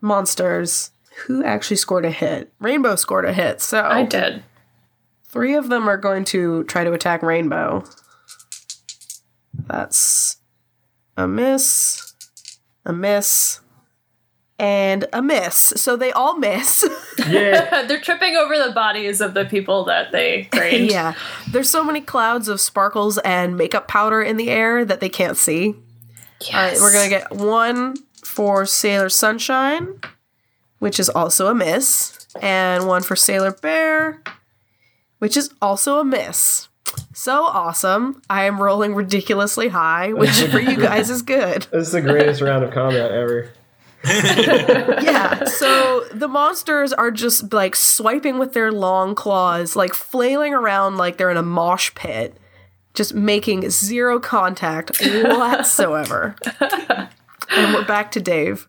monsters. 0.00 0.90
Who 1.26 1.42
actually 1.42 1.76
scored 1.76 2.04
a 2.04 2.10
hit? 2.10 2.52
Rainbow 2.60 2.96
scored 2.96 3.24
a 3.24 3.32
hit. 3.32 3.60
So 3.60 3.82
I 3.82 4.04
did. 4.04 4.42
Three 5.24 5.54
of 5.54 5.68
them 5.68 5.88
are 5.88 5.96
going 5.96 6.24
to 6.26 6.64
try 6.64 6.84
to 6.84 6.92
attack 6.92 7.22
Rainbow. 7.22 7.84
That's 9.66 10.36
a 11.16 11.26
miss, 11.26 12.14
a 12.84 12.92
miss, 12.92 13.60
and 14.58 15.06
a 15.12 15.20
miss. 15.22 15.56
So 15.76 15.96
they 15.96 16.12
all 16.12 16.36
miss. 16.38 16.86
Yeah. 17.26 17.82
They're 17.88 17.98
tripping 18.00 18.36
over 18.36 18.56
the 18.58 18.72
bodies 18.72 19.20
of 19.22 19.32
the 19.34 19.46
people 19.46 19.84
that 19.86 20.12
they 20.12 20.48
trained. 20.52 20.90
yeah. 20.90 21.14
There's 21.50 21.68
so 21.68 21.82
many 21.82 22.00
clouds 22.02 22.46
of 22.48 22.60
sparkles 22.60 23.16
and 23.18 23.56
makeup 23.56 23.88
powder 23.88 24.22
in 24.22 24.36
the 24.36 24.50
air 24.50 24.84
that 24.84 25.00
they 25.00 25.08
can't 25.08 25.36
see. 25.36 25.74
All 26.52 26.60
right, 26.60 26.76
we're 26.78 26.92
going 26.92 27.04
to 27.04 27.10
get 27.10 27.32
one 27.32 27.96
for 28.22 28.66
Sailor 28.66 29.08
Sunshine, 29.08 29.98
which 30.78 31.00
is 31.00 31.08
also 31.08 31.48
a 31.48 31.54
miss, 31.54 32.28
and 32.42 32.86
one 32.86 33.02
for 33.02 33.16
Sailor 33.16 33.52
Bear, 33.52 34.22
which 35.18 35.36
is 35.36 35.50
also 35.62 35.98
a 35.98 36.04
miss. 36.04 36.68
So 37.14 37.44
awesome. 37.44 38.22
I 38.28 38.44
am 38.44 38.60
rolling 38.62 38.94
ridiculously 38.94 39.68
high, 39.68 40.12
which 40.12 40.30
for 40.50 40.60
you 40.60 40.76
guys 40.76 41.08
is 41.10 41.22
good. 41.22 41.62
this 41.72 41.86
is 41.88 41.92
the 41.92 42.02
greatest 42.02 42.42
round 42.42 42.62
of 42.62 42.72
combat 42.72 43.10
ever. 43.10 43.50
Yeah. 44.06 45.44
So 45.56 46.04
the 46.12 46.28
monsters 46.28 46.92
are 46.92 47.10
just 47.10 47.52
like 47.52 47.74
swiping 47.74 48.38
with 48.38 48.52
their 48.52 48.70
long 48.70 49.14
claws, 49.14 49.74
like 49.74 49.94
flailing 49.94 50.52
around 50.52 50.96
like 50.96 51.16
they're 51.16 51.30
in 51.30 51.36
a 51.36 51.42
mosh 51.42 51.94
pit, 51.94 52.36
just 52.94 53.14
making 53.14 53.70
zero 53.70 54.20
contact 54.20 55.00
whatsoever. 55.00 56.36
and 56.60 57.74
we're 57.74 57.84
back 57.86 58.10
to 58.12 58.20
Dave. 58.20 58.68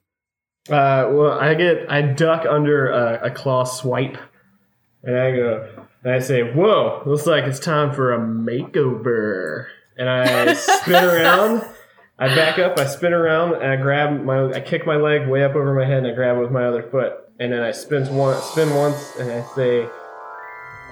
Uh, 0.70 1.08
well, 1.12 1.40
I 1.40 1.54
get 1.56 1.92
I 1.92 2.02
duck 2.02 2.46
under 2.46 2.90
a, 2.90 3.28
a 3.28 3.32
claw 3.32 3.64
swipe, 3.64 4.18
and 5.04 5.18
I 5.18 5.32
go 5.32 5.70
and 6.04 6.14
I 6.14 6.20
say, 6.20 6.42
"Whoa, 6.42 7.04
looks 7.06 7.26
like 7.26 7.46
it's 7.46 7.60
time 7.60 7.94
for 7.94 8.14
a 8.14 8.20
makeover." 8.20 9.68
And 9.98 10.10
I 10.10 10.54
spin 10.54 10.96
around. 11.04 11.66
I 12.20 12.34
back 12.34 12.58
up. 12.58 12.80
I 12.80 12.88
spin 12.88 13.14
around 13.14 13.62
and 13.62 13.72
I 13.72 13.76
grab 13.76 14.24
my. 14.24 14.52
I 14.52 14.60
kick 14.60 14.88
my 14.88 14.96
leg 14.96 15.28
way 15.28 15.44
up 15.44 15.56
over 15.56 15.74
my 15.76 15.86
head 15.86 16.00
and 16.00 16.08
I 16.08 16.14
grab 16.14 16.38
it 16.38 16.40
with 16.40 16.52
my 16.52 16.66
other 16.66 16.82
foot. 16.82 17.14
And 17.40 17.54
then 17.54 17.62
I 17.62 17.72
spin 17.72 18.14
once, 18.16 18.44
spin 18.44 18.74
once, 18.74 19.16
and 19.20 19.32
I 19.32 19.44
say, 19.54 19.88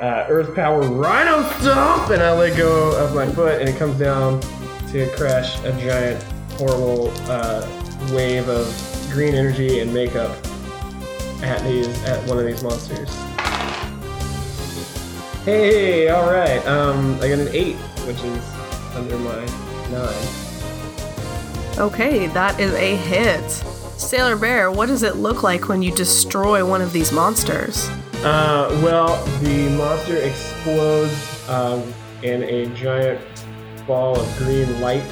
uh, 0.01 0.27
"Earth 0.29 0.53
Power 0.53 0.81
Rhino 0.81 1.41
Stomp!" 1.59 2.11
And 2.11 2.21
I 2.21 2.31
let 2.31 2.55
go 2.55 2.95
of 3.03 3.15
my 3.15 3.25
foot, 3.25 3.59
and 3.59 3.67
it 3.67 3.75
comes 3.77 3.97
down 3.97 4.39
to 4.91 5.09
crash 5.15 5.59
a 5.63 5.71
giant, 5.81 6.21
horrible 6.59 7.11
uh, 7.27 7.67
wave 8.13 8.47
of 8.47 8.67
green 9.11 9.33
energy 9.33 9.79
and 9.79 9.91
makeup 9.91 10.29
at 11.41 11.63
these 11.63 11.87
at 12.03 12.23
one 12.29 12.37
of 12.37 12.45
these 12.45 12.61
monsters. 12.61 13.09
Hey, 15.43 16.09
all 16.09 16.29
right. 16.29 16.63
Um, 16.67 17.15
I 17.15 17.29
got 17.29 17.39
an 17.39 17.49
eight, 17.51 17.77
which 18.05 18.21
is 18.21 18.43
under 18.93 19.17
my 19.17 19.43
nine. 19.89 20.44
Okay, 21.77 22.27
that 22.27 22.57
is 22.57 22.73
a 22.73 22.95
hit. 22.95 23.51
Sailor 23.99 24.37
Bear, 24.37 24.71
what 24.71 24.85
does 24.85 25.03
it 25.03 25.17
look 25.17 25.43
like 25.43 25.67
when 25.67 25.81
you 25.81 25.91
destroy 25.93 26.65
one 26.65 26.81
of 26.81 26.93
these 26.93 27.11
monsters? 27.11 27.89
Uh, 28.23 28.79
well, 28.81 29.23
the 29.41 29.69
monster 29.71 30.15
explodes 30.15 31.49
um, 31.49 31.93
in 32.23 32.43
a 32.43 32.67
giant 32.75 33.19
ball 33.85 34.17
of 34.17 34.37
green 34.37 34.79
light. 34.79 35.03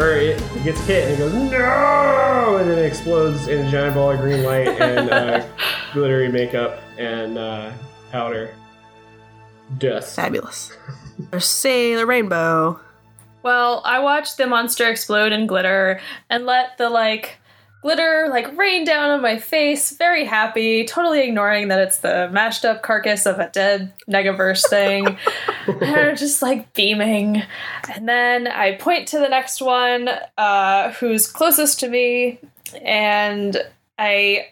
Or 0.00 0.10
it 0.12 0.38
gets 0.64 0.80
hit 0.80 1.04
and 1.04 1.14
it 1.14 1.18
goes, 1.18 1.32
no! 1.32 2.56
And 2.58 2.68
then 2.68 2.78
it 2.78 2.86
explodes 2.86 3.46
in 3.46 3.66
a 3.66 3.70
giant 3.70 3.94
ball 3.94 4.10
of 4.10 4.18
green 4.18 4.42
light 4.42 4.66
and 4.66 5.10
uh, 5.10 5.46
glittery 5.92 6.30
makeup 6.30 6.80
and 6.98 7.38
uh, 7.38 7.70
powder. 8.10 8.52
Dust. 9.78 10.16
Fabulous. 10.16 10.76
Sailor 11.38 12.06
Rainbow. 12.06 12.80
Well, 13.42 13.82
I 13.84 14.00
watched 14.00 14.36
the 14.36 14.46
monster 14.46 14.88
explode 14.88 15.32
in 15.32 15.46
glitter 15.46 16.00
and 16.28 16.46
let 16.46 16.78
the 16.78 16.90
like 16.90 17.38
glitter 17.82 18.26
like 18.28 18.56
rain 18.56 18.84
down 18.84 19.10
on 19.10 19.22
my 19.22 19.38
face, 19.38 19.96
very 19.96 20.24
happy, 20.24 20.84
totally 20.84 21.22
ignoring 21.22 21.68
that 21.68 21.80
it's 21.80 21.98
the 21.98 22.28
mashed 22.30 22.64
up 22.64 22.82
carcass 22.82 23.26
of 23.26 23.38
a 23.38 23.48
dead 23.48 23.92
Negaverse 24.08 24.68
thing. 24.68 25.16
and 25.66 25.84
I'm 25.84 26.16
just 26.16 26.42
like 26.42 26.72
beaming. 26.74 27.42
And 27.94 28.08
then 28.08 28.46
I 28.46 28.76
point 28.76 29.08
to 29.08 29.18
the 29.18 29.28
next 29.28 29.62
one, 29.62 30.10
uh, 30.36 30.92
who's 30.92 31.26
closest 31.26 31.80
to 31.80 31.88
me, 31.88 32.38
and 32.82 33.56
I 33.98 34.48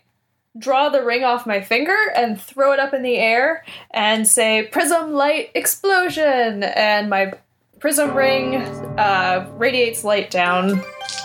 draw 0.59 0.89
the 0.89 1.05
ring 1.05 1.23
off 1.23 1.47
my 1.47 1.61
finger 1.61 1.97
and 2.17 2.41
throw 2.41 2.73
it 2.73 2.81
up 2.81 2.93
in 2.93 3.03
the 3.03 3.17
air 3.17 3.65
and 3.91 4.27
say 4.27 4.67
prism 4.73 5.13
light 5.13 5.51
explosion 5.55 6.65
and 6.65 7.09
my 7.09 7.33
prism 7.81 8.15
ring 8.15 8.57
uh, 8.99 9.49
radiates 9.57 10.05
light 10.05 10.31
down 10.31 10.83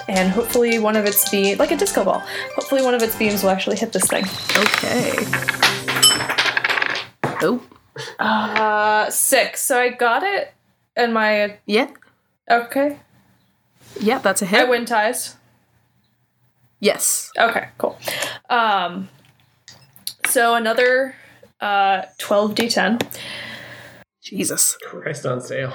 and 0.08 0.30
hopefully 0.32 0.80
one 0.80 0.96
of 0.96 1.06
its 1.06 1.30
beams 1.30 1.60
like 1.60 1.72
a 1.72 1.78
disco 1.78 2.04
ball 2.04 2.20
hopefully 2.56 2.82
one 2.84 2.94
of 2.94 3.02
its 3.02 3.16
beams 3.16 3.42
will 3.44 3.50
actually 3.50 3.76
hit 3.76 3.92
this 3.94 4.06
thing 4.08 4.24
Okay. 4.58 5.14
Oh, 7.46 7.62
uh 8.20 9.10
six 9.10 9.62
so 9.64 9.78
i 9.80 9.90
got 9.90 10.24
it 10.24 10.54
and 10.96 11.14
my 11.14 11.58
yeah. 11.66 11.90
okay 12.50 12.98
Yeah, 14.00 14.18
that's 14.20 14.42
a 14.42 14.46
hit. 14.46 14.62
I 14.62 14.70
win 14.70 14.86
ties 14.86 15.36
Yes. 16.80 17.32
okay 17.38 17.70
cool 17.78 17.98
um 18.50 19.10
so 20.28 20.56
another 20.56 21.16
uh 21.62 22.04
12d10 22.20 23.02
Jesus. 24.22 24.78
Christ 24.86 25.26
on 25.26 25.42
sale. 25.42 25.74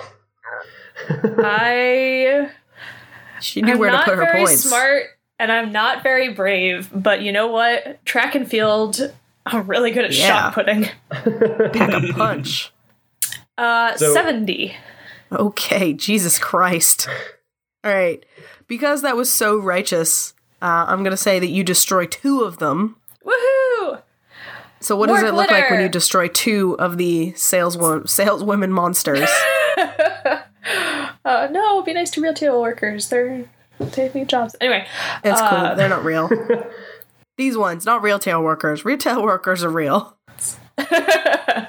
I 1.09 2.51
She 3.41 3.63
knew 3.63 3.73
I'm 3.75 3.79
where 3.79 3.91
to 3.91 3.99
put 3.99 4.17
her 4.17 4.25
very 4.25 4.45
points. 4.45 4.63
smart 4.65 5.05
and 5.39 5.53
I'm 5.53 5.71
not 5.73 6.03
very 6.03 6.33
brave, 6.33 6.89
but 6.93 7.23
you 7.23 7.31
know 7.33 7.47
what? 7.47 8.05
Track 8.05 8.35
and 8.35 8.49
field, 8.49 9.13
I'm 9.47 9.67
really 9.67 9.91
good 9.93 10.05
at 10.07 10.13
Yeah. 10.15 10.27
shot 10.51 10.55
putting. 10.55 10.85
Pack 11.11 11.93
a 12.03 12.13
punch. 12.15 12.73
Uh, 13.57 13.97
So- 13.97 14.13
70. 14.15 14.77
Okay, 15.31 15.93
Jesus 15.93 16.39
Christ. 16.39 17.07
All 17.85 17.93
right. 17.93 18.25
Because 18.67 19.03
that 19.03 19.17
was 19.17 19.33
so 19.33 19.57
righteous, 19.59 20.35
uh, 20.63 20.87
I'm 20.89 21.01
going 21.01 21.11
to 21.13 21.17
say 21.17 21.39
that 21.39 21.49
you 21.49 21.63
destroy 21.63 22.07
two 22.07 22.43
of 22.43 22.59
them. 22.59 22.97
Woohoo! 23.25 24.03
So, 24.81 24.97
what 24.97 25.09
More 25.09 25.21
does 25.21 25.29
it 25.29 25.35
look 25.35 25.51
like 25.51 25.71
when 25.71 25.81
you 25.81 25.89
destroy 25.89 26.29
two 26.29 26.77
of 26.79 26.99
the 26.99 27.33
saleswoman, 27.35 28.07
saleswomen 28.07 28.73
monsters? 28.73 29.29
Uh, 31.25 31.49
no, 31.51 31.83
be 31.83 31.93
nice 31.95 32.11
to 32.13 32.21
real 32.21 32.33
retail 32.33 32.61
workers. 32.61 33.09
They're 33.09 33.45
taking 33.93 34.27
jobs. 34.27 34.57
Anyway, 34.61 34.87
It's 35.25 35.41
uh, 35.41 35.51
cool. 35.69 35.77
They're 35.77 35.89
not 35.89 36.05
real. 36.05 36.29
These 37.37 37.57
ones, 37.57 37.87
not 37.87 38.03
retail 38.03 38.43
workers. 38.43 38.85
Retail 38.85 39.23
workers 39.23 39.63
are 39.63 39.71
real. 39.71 40.18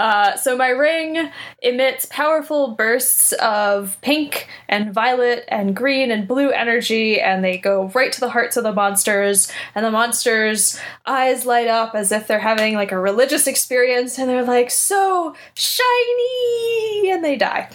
Uh, 0.00 0.34
so 0.36 0.56
my 0.56 0.68
ring 0.68 1.30
emits 1.62 2.06
powerful 2.06 2.68
bursts 2.68 3.32
of 3.34 4.00
pink 4.00 4.48
and 4.66 4.94
violet 4.94 5.44
and 5.48 5.76
green 5.76 6.10
and 6.10 6.26
blue 6.26 6.48
energy, 6.50 7.20
and 7.20 7.44
they 7.44 7.58
go 7.58 7.88
right 7.88 8.10
to 8.10 8.20
the 8.20 8.30
hearts 8.30 8.56
of 8.56 8.64
the 8.64 8.72
monsters. 8.72 9.52
And 9.74 9.84
the 9.84 9.90
monsters' 9.90 10.80
eyes 11.04 11.44
light 11.44 11.68
up 11.68 11.94
as 11.94 12.12
if 12.12 12.26
they're 12.26 12.38
having 12.38 12.76
like 12.76 12.92
a 12.92 12.98
religious 12.98 13.46
experience, 13.46 14.18
and 14.18 14.26
they're 14.26 14.42
like, 14.42 14.70
"So 14.70 15.34
shiny!" 15.52 17.10
and 17.10 17.22
they 17.22 17.36
die. 17.36 17.68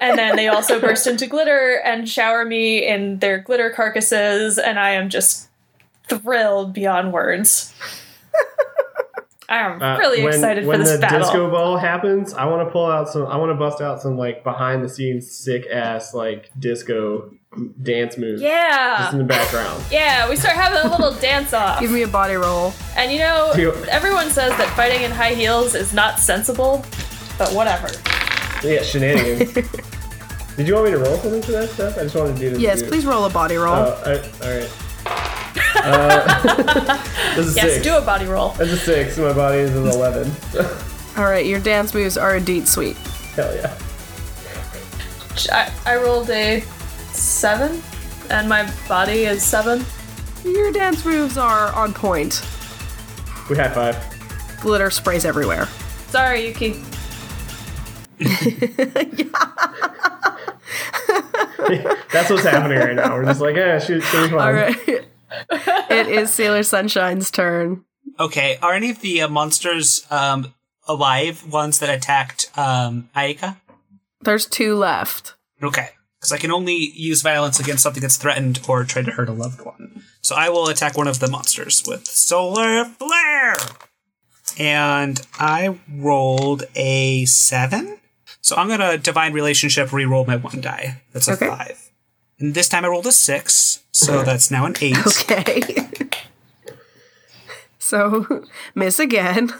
and 0.00 0.16
then 0.16 0.36
they 0.36 0.46
also 0.46 0.80
burst 0.80 1.08
into 1.08 1.26
glitter 1.26 1.80
and 1.84 2.08
shower 2.08 2.44
me 2.44 2.86
in 2.86 3.18
their 3.18 3.38
glitter 3.38 3.70
carcasses, 3.70 4.58
and 4.58 4.78
I 4.78 4.90
am 4.90 5.08
just 5.08 5.48
thrilled 6.08 6.72
beyond 6.72 7.12
words. 7.12 7.74
I 9.50 9.58
am 9.58 9.82
Uh, 9.82 9.98
really 9.98 10.22
when, 10.22 10.32
excited 10.32 10.64
when 10.64 10.78
for 10.78 10.84
this 10.84 11.00
battle. 11.00 11.18
When 11.18 11.20
the 11.20 11.26
disco 11.26 11.50
ball 11.50 11.76
happens, 11.76 12.32
I 12.34 12.44
want 12.44 12.66
to 12.66 12.72
pull 12.72 12.86
out 12.86 13.08
some. 13.08 13.26
I 13.26 13.36
want 13.36 13.50
to 13.50 13.56
bust 13.56 13.80
out 13.82 14.00
some 14.00 14.16
like 14.16 14.44
behind 14.44 14.84
the 14.84 14.88
scenes 14.88 15.30
sick 15.30 15.66
ass 15.70 16.14
like 16.14 16.50
disco 16.58 17.30
dance 17.82 18.16
moves. 18.16 18.40
just 18.40 18.52
yeah. 18.52 19.10
in 19.10 19.18
the 19.18 19.24
background. 19.24 19.82
Yeah, 19.90 20.28
we 20.30 20.36
start 20.36 20.54
having 20.54 20.78
a 20.88 20.96
little 20.96 21.12
dance 21.20 21.52
off. 21.52 21.80
Give 21.80 21.90
me 21.90 22.02
a 22.02 22.08
body 22.08 22.34
roll. 22.34 22.72
And 22.96 23.10
you 23.10 23.18
know, 23.18 23.52
you- 23.56 23.74
everyone 23.90 24.30
says 24.30 24.56
that 24.56 24.68
fighting 24.76 25.02
in 25.02 25.10
high 25.10 25.34
heels 25.34 25.74
is 25.74 25.92
not 25.92 26.20
sensible, 26.20 26.84
but 27.36 27.52
whatever. 27.52 27.88
Yeah, 28.62 28.82
shenanigans. 28.82 29.52
Did 30.56 30.68
you 30.68 30.74
want 30.74 30.86
me 30.86 30.90
to 30.92 30.98
roll 30.98 31.16
something 31.16 31.42
for 31.42 31.52
that 31.52 31.70
stuff? 31.70 31.96
I 31.96 32.02
just 32.02 32.14
wanted 32.14 32.34
to 32.34 32.40
do 32.40 32.50
this. 32.50 32.60
Yes, 32.60 32.80
dude. 32.80 32.90
please 32.90 33.06
roll 33.06 33.24
a 33.24 33.30
body 33.30 33.56
roll. 33.56 33.74
Oh, 33.74 34.02
I, 34.04 34.46
all 34.46 34.58
right. 34.58 34.70
Uh, 35.82 37.02
this 37.36 37.56
Yes, 37.56 37.72
six. 37.74 37.82
do 37.84 37.96
a 37.96 38.00
body 38.02 38.26
roll. 38.26 38.50
That's 38.50 38.70
a 38.70 38.76
six. 38.76 39.16
My 39.18 39.32
body 39.32 39.58
is 39.58 39.74
an 39.74 39.86
eleven. 39.86 40.30
All 41.16 41.24
right, 41.24 41.44
your 41.46 41.60
dance 41.60 41.92
moves 41.94 42.16
are 42.16 42.36
indeed 42.36 42.68
sweet. 42.68 42.96
Hell 43.34 43.54
yeah. 43.54 43.76
I, 45.52 45.72
I 45.86 45.96
rolled 45.96 46.28
a 46.30 46.60
seven, 47.12 47.82
and 48.30 48.48
my 48.48 48.70
body 48.88 49.24
is 49.24 49.42
seven. 49.42 49.84
Your 50.44 50.70
dance 50.72 51.04
moves 51.04 51.36
are 51.38 51.72
on 51.74 51.92
point. 51.94 52.42
We 53.48 53.56
high 53.56 53.68
five. 53.70 53.96
Glitter 54.60 54.90
sprays 54.90 55.24
everywhere. 55.24 55.66
Sorry, 56.08 56.46
Yuki. 56.48 56.82
That's 62.12 62.30
what's 62.30 62.42
happening 62.44 62.78
right 62.78 62.96
now. 62.96 63.14
We're 63.14 63.24
just 63.24 63.40
like, 63.40 63.56
yeah, 63.56 63.78
shoot, 63.78 64.02
should 64.02 64.24
be 64.30 64.36
fun. 64.36 64.40
All 64.40 64.52
right. 64.52 64.76
It 65.50 66.08
is 66.08 66.32
Sailor 66.32 66.62
Sunshine's 66.62 67.30
turn. 67.30 67.84
Okay, 68.18 68.58
are 68.62 68.74
any 68.74 68.90
of 68.90 69.00
the 69.00 69.22
uh, 69.22 69.28
monsters 69.28 70.06
um, 70.10 70.54
alive? 70.86 71.50
Ones 71.50 71.78
that 71.78 71.88
attacked 71.90 72.50
um, 72.58 73.08
Aika? 73.16 73.56
There's 74.20 74.46
two 74.46 74.74
left. 74.74 75.34
Okay, 75.62 75.90
because 76.18 76.32
I 76.32 76.36
can 76.38 76.50
only 76.50 76.74
use 76.74 77.22
violence 77.22 77.58
against 77.60 77.82
something 77.82 78.00
that's 78.02 78.16
threatened 78.16 78.60
or 78.68 78.84
try 78.84 79.02
to 79.02 79.10
hurt 79.12 79.28
a 79.28 79.32
loved 79.32 79.64
one. 79.64 80.02
So 80.22 80.34
I 80.36 80.48
will 80.50 80.68
attack 80.68 80.96
one 80.98 81.08
of 81.08 81.18
the 81.20 81.28
monsters 81.28 81.82
with 81.86 82.06
solar 82.06 82.84
flare, 82.84 83.54
and 84.58 85.20
I 85.38 85.78
rolled 85.90 86.64
a 86.74 87.24
seven. 87.24 87.98
So 88.42 88.56
I'm 88.56 88.68
gonna 88.68 88.98
divine 88.98 89.32
relationship 89.32 89.92
re-roll 89.92 90.24
my 90.26 90.36
one 90.36 90.60
die. 90.60 91.02
That's 91.12 91.28
a 91.28 91.32
Okay. 91.32 91.46
five. 91.48 91.89
And 92.40 92.54
this 92.54 92.68
time 92.68 92.84
I 92.84 92.88
rolled 92.88 93.06
a 93.06 93.12
six, 93.12 93.82
so 93.92 94.22
that's 94.22 94.50
now 94.50 94.64
an 94.66 94.74
eight. 94.80 94.96
Okay. 95.06 95.60
so, 97.78 98.44
miss 98.74 98.98
again. 98.98 99.50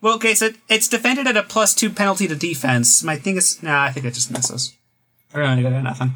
Well, 0.00 0.14
okay, 0.14 0.34
so 0.34 0.50
it's 0.68 0.88
defended 0.88 1.26
at 1.26 1.36
a 1.36 1.42
plus 1.42 1.74
two 1.74 1.90
penalty 1.90 2.28
to 2.28 2.36
defense. 2.36 3.02
My 3.02 3.16
thing 3.16 3.36
is, 3.36 3.60
nah, 3.62 3.82
I 3.82 3.90
think 3.90 4.06
it 4.06 4.14
just 4.14 4.30
misses. 4.30 4.74
We're 5.34 5.42
gonna 5.42 5.62
go 5.62 5.82
nothing. 5.82 6.12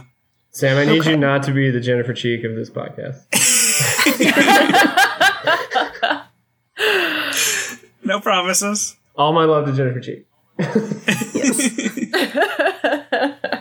Sam, 0.53 0.77
I 0.77 0.85
need 0.85 1.01
Okay. 1.01 1.11
you 1.11 1.17
not 1.17 1.43
to 1.45 1.53
be 1.53 1.71
the 1.71 1.81
Jennifer 1.81 2.15
Cheek 2.15 2.45
of 2.45 2.55
this 2.55 2.71
podcast. 2.71 3.25
No 8.05 8.21
promises. 8.21 8.97
All 9.17 9.35
my 9.35 9.45
love 9.45 9.67
to 9.67 9.73
Jennifer 9.75 10.01
Cheek. 10.01 10.27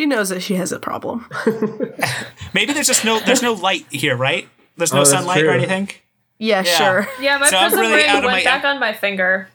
She 0.00 0.06
knows 0.06 0.30
that 0.30 0.40
she 0.40 0.54
has 0.54 0.72
a 0.72 0.78
problem. 0.78 1.26
Maybe 2.54 2.72
there's 2.72 2.86
just 2.86 3.04
no 3.04 3.20
there's 3.20 3.42
no 3.42 3.52
light 3.52 3.84
here, 3.90 4.16
right? 4.16 4.48
There's 4.78 4.94
no 4.94 5.00
Oh, 5.00 5.04
that's 5.04 5.10
sunlight 5.10 5.44
or 5.44 5.50
anything. 5.50 5.90
Yeah, 6.38 6.62
Yeah. 6.64 6.78
sure. 7.04 7.08
Yeah, 7.20 7.36
my 7.36 7.50
So 7.50 7.58
I'm 7.58 7.64
prism 7.70 7.80
really 7.80 7.96
ring 8.02 8.12
went 8.14 8.24
my- 8.24 8.42
back 8.42 8.64
on 8.64 8.80
my 8.80 8.94
finger. 8.94 9.50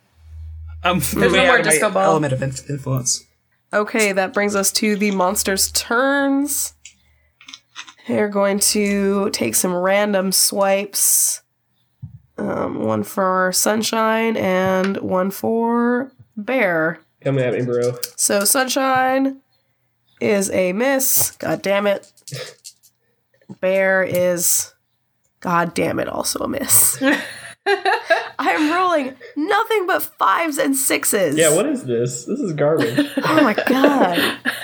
Um, 0.83 1.01
no 1.15 1.29
more 1.31 1.39
out 1.39 1.59
of 1.61 1.65
my 1.65 1.71
disco 1.71 1.89
ball. 1.89 2.03
Element 2.03 2.31
of 2.33 2.43
in- 2.43 2.53
influence. 2.69 3.23
Okay, 3.73 4.11
that 4.11 4.35
brings 4.35 4.55
us 4.55 4.71
to 4.73 4.95
the 4.95 5.09
monsters' 5.09 5.71
turns. 5.71 6.75
They're 8.07 8.29
going 8.29 8.59
to 8.59 9.31
take 9.31 9.55
some 9.55 9.73
random 9.73 10.31
swipes. 10.31 11.41
Um, 12.37 12.83
one 12.83 13.01
for 13.01 13.51
Sunshine 13.51 14.37
and 14.37 14.97
one 14.97 15.31
for 15.31 16.11
Bear. 16.37 16.99
Come 17.21 17.39
at 17.39 17.53
me, 17.55 17.63
bro. 17.65 17.97
So 18.15 18.41
Sunshine 18.45 19.41
is 20.21 20.49
a 20.51 20.73
miss. 20.73 21.31
God 21.31 21.61
damn 21.61 21.87
it. 21.87 22.11
Bear 23.61 24.03
is 24.03 24.73
God 25.39 25.73
damn 25.73 25.99
it 25.99 26.07
also 26.07 26.39
a 26.39 26.47
miss. 26.47 27.01
I 27.67 28.51
am 28.51 28.71
rolling 28.71 29.15
nothing 29.35 29.87
but 29.87 30.03
fives 30.03 30.57
and 30.59 30.75
sixes. 30.75 31.35
Yeah, 31.35 31.55
what 31.55 31.65
is 31.65 31.83
this? 31.83 32.25
This 32.25 32.39
is 32.39 32.53
garbage. 32.53 33.09
Oh 33.27 33.41
my 33.43 33.53
god. 33.53 34.17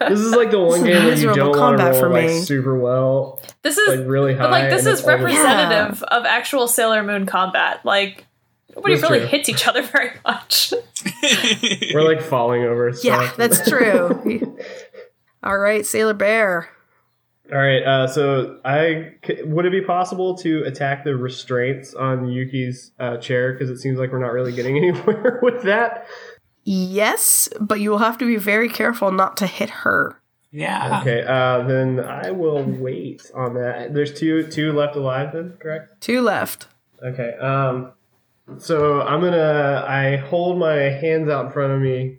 this 0.00 0.18
is 0.20 0.32
like 0.34 0.50
the 0.50 0.58
one 0.60 0.82
game 0.84 1.06
that 1.06 1.18
you 1.18 1.32
don't 1.34 1.50
want 1.56 1.78
to 1.78 1.84
combat 1.84 1.92
roll 1.92 2.00
for 2.00 2.08
like 2.10 2.26
me. 2.26 2.40
super 2.40 2.76
well, 2.78 3.40
This 3.62 3.78
is 3.78 3.98
like 3.98 4.08
really 4.08 4.34
high. 4.34 4.42
But 4.44 4.50
like 4.50 4.70
this 4.70 4.80
is 4.86 4.98
it's 5.00 5.08
always- 5.08 5.20
representative 5.22 6.02
of 6.04 6.24
actual 6.24 6.66
Sailor 6.68 7.02
Moon 7.04 7.24
combat. 7.26 7.84
Like 7.84 8.26
nobody 8.74 8.94
That's 8.94 9.02
really 9.10 9.20
true. 9.20 9.28
hits 9.28 9.48
each 9.48 9.66
other 9.66 9.82
very 9.94 10.12
much. 10.24 10.72
We're 11.94 12.02
like 12.02 12.20
falling 12.22 12.64
over. 12.64 12.92
Stuff. 12.92 13.04
Yeah, 13.04 13.32
that's 13.36 13.60
true. 13.68 14.58
All 15.42 15.58
right, 15.58 15.84
Sailor 15.86 16.14
Bear. 16.14 16.68
All 17.50 17.58
right. 17.58 17.82
Uh, 17.82 18.06
so, 18.06 18.60
I 18.64 19.14
c- 19.26 19.42
would 19.44 19.64
it 19.64 19.72
be 19.72 19.80
possible 19.80 20.36
to 20.38 20.64
attack 20.64 21.04
the 21.04 21.16
restraints 21.16 21.94
on 21.94 22.28
Yuki's 22.28 22.92
uh, 22.98 23.16
chair 23.16 23.52
because 23.54 23.70
it 23.70 23.78
seems 23.78 23.98
like 23.98 24.12
we're 24.12 24.18
not 24.18 24.32
really 24.32 24.52
getting 24.52 24.76
anywhere 24.76 25.38
with 25.42 25.62
that. 25.62 26.06
Yes, 26.64 27.48
but 27.58 27.80
you 27.80 27.90
will 27.90 27.98
have 27.98 28.18
to 28.18 28.26
be 28.26 28.36
very 28.36 28.68
careful 28.68 29.10
not 29.10 29.38
to 29.38 29.46
hit 29.46 29.70
her. 29.70 30.20
Yeah. 30.50 31.00
Okay. 31.00 31.22
Uh, 31.22 31.62
then 31.66 32.00
I 32.00 32.30
will 32.32 32.62
wait 32.64 33.30
on 33.34 33.54
that. 33.54 33.94
There's 33.94 34.12
two 34.12 34.46
two 34.48 34.72
left 34.74 34.96
alive. 34.96 35.32
Then 35.32 35.56
correct. 35.58 36.02
Two 36.02 36.20
left. 36.20 36.66
Okay. 37.02 37.32
Um, 37.40 37.92
so 38.56 39.02
I'm 39.02 39.20
gonna 39.20 39.84
I 39.86 40.16
hold 40.16 40.58
my 40.58 40.74
hands 40.74 41.28
out 41.28 41.46
in 41.46 41.52
front 41.52 41.72
of 41.72 41.80
me, 41.80 42.18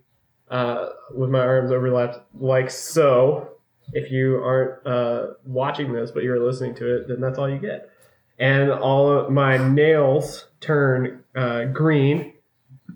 uh, 0.50 0.90
with 1.14 1.30
my 1.30 1.40
arms 1.40 1.72
overlapped 1.72 2.20
like 2.40 2.70
so. 2.70 3.50
If 3.94 4.12
you 4.12 4.38
aren't 4.44 4.86
uh, 4.86 5.28
watching 5.46 5.92
this 5.92 6.12
but 6.12 6.24
you're 6.24 6.40
listening 6.40 6.76
to 6.76 6.98
it, 6.98 7.08
then 7.08 7.20
that's 7.20 7.40
all 7.40 7.50
you 7.50 7.58
get. 7.58 7.90
And 8.38 8.72
all 8.72 9.12
of 9.12 9.32
my 9.32 9.58
nails 9.58 10.46
turn 10.62 11.24
uh, 11.36 11.66
green, 11.66 12.34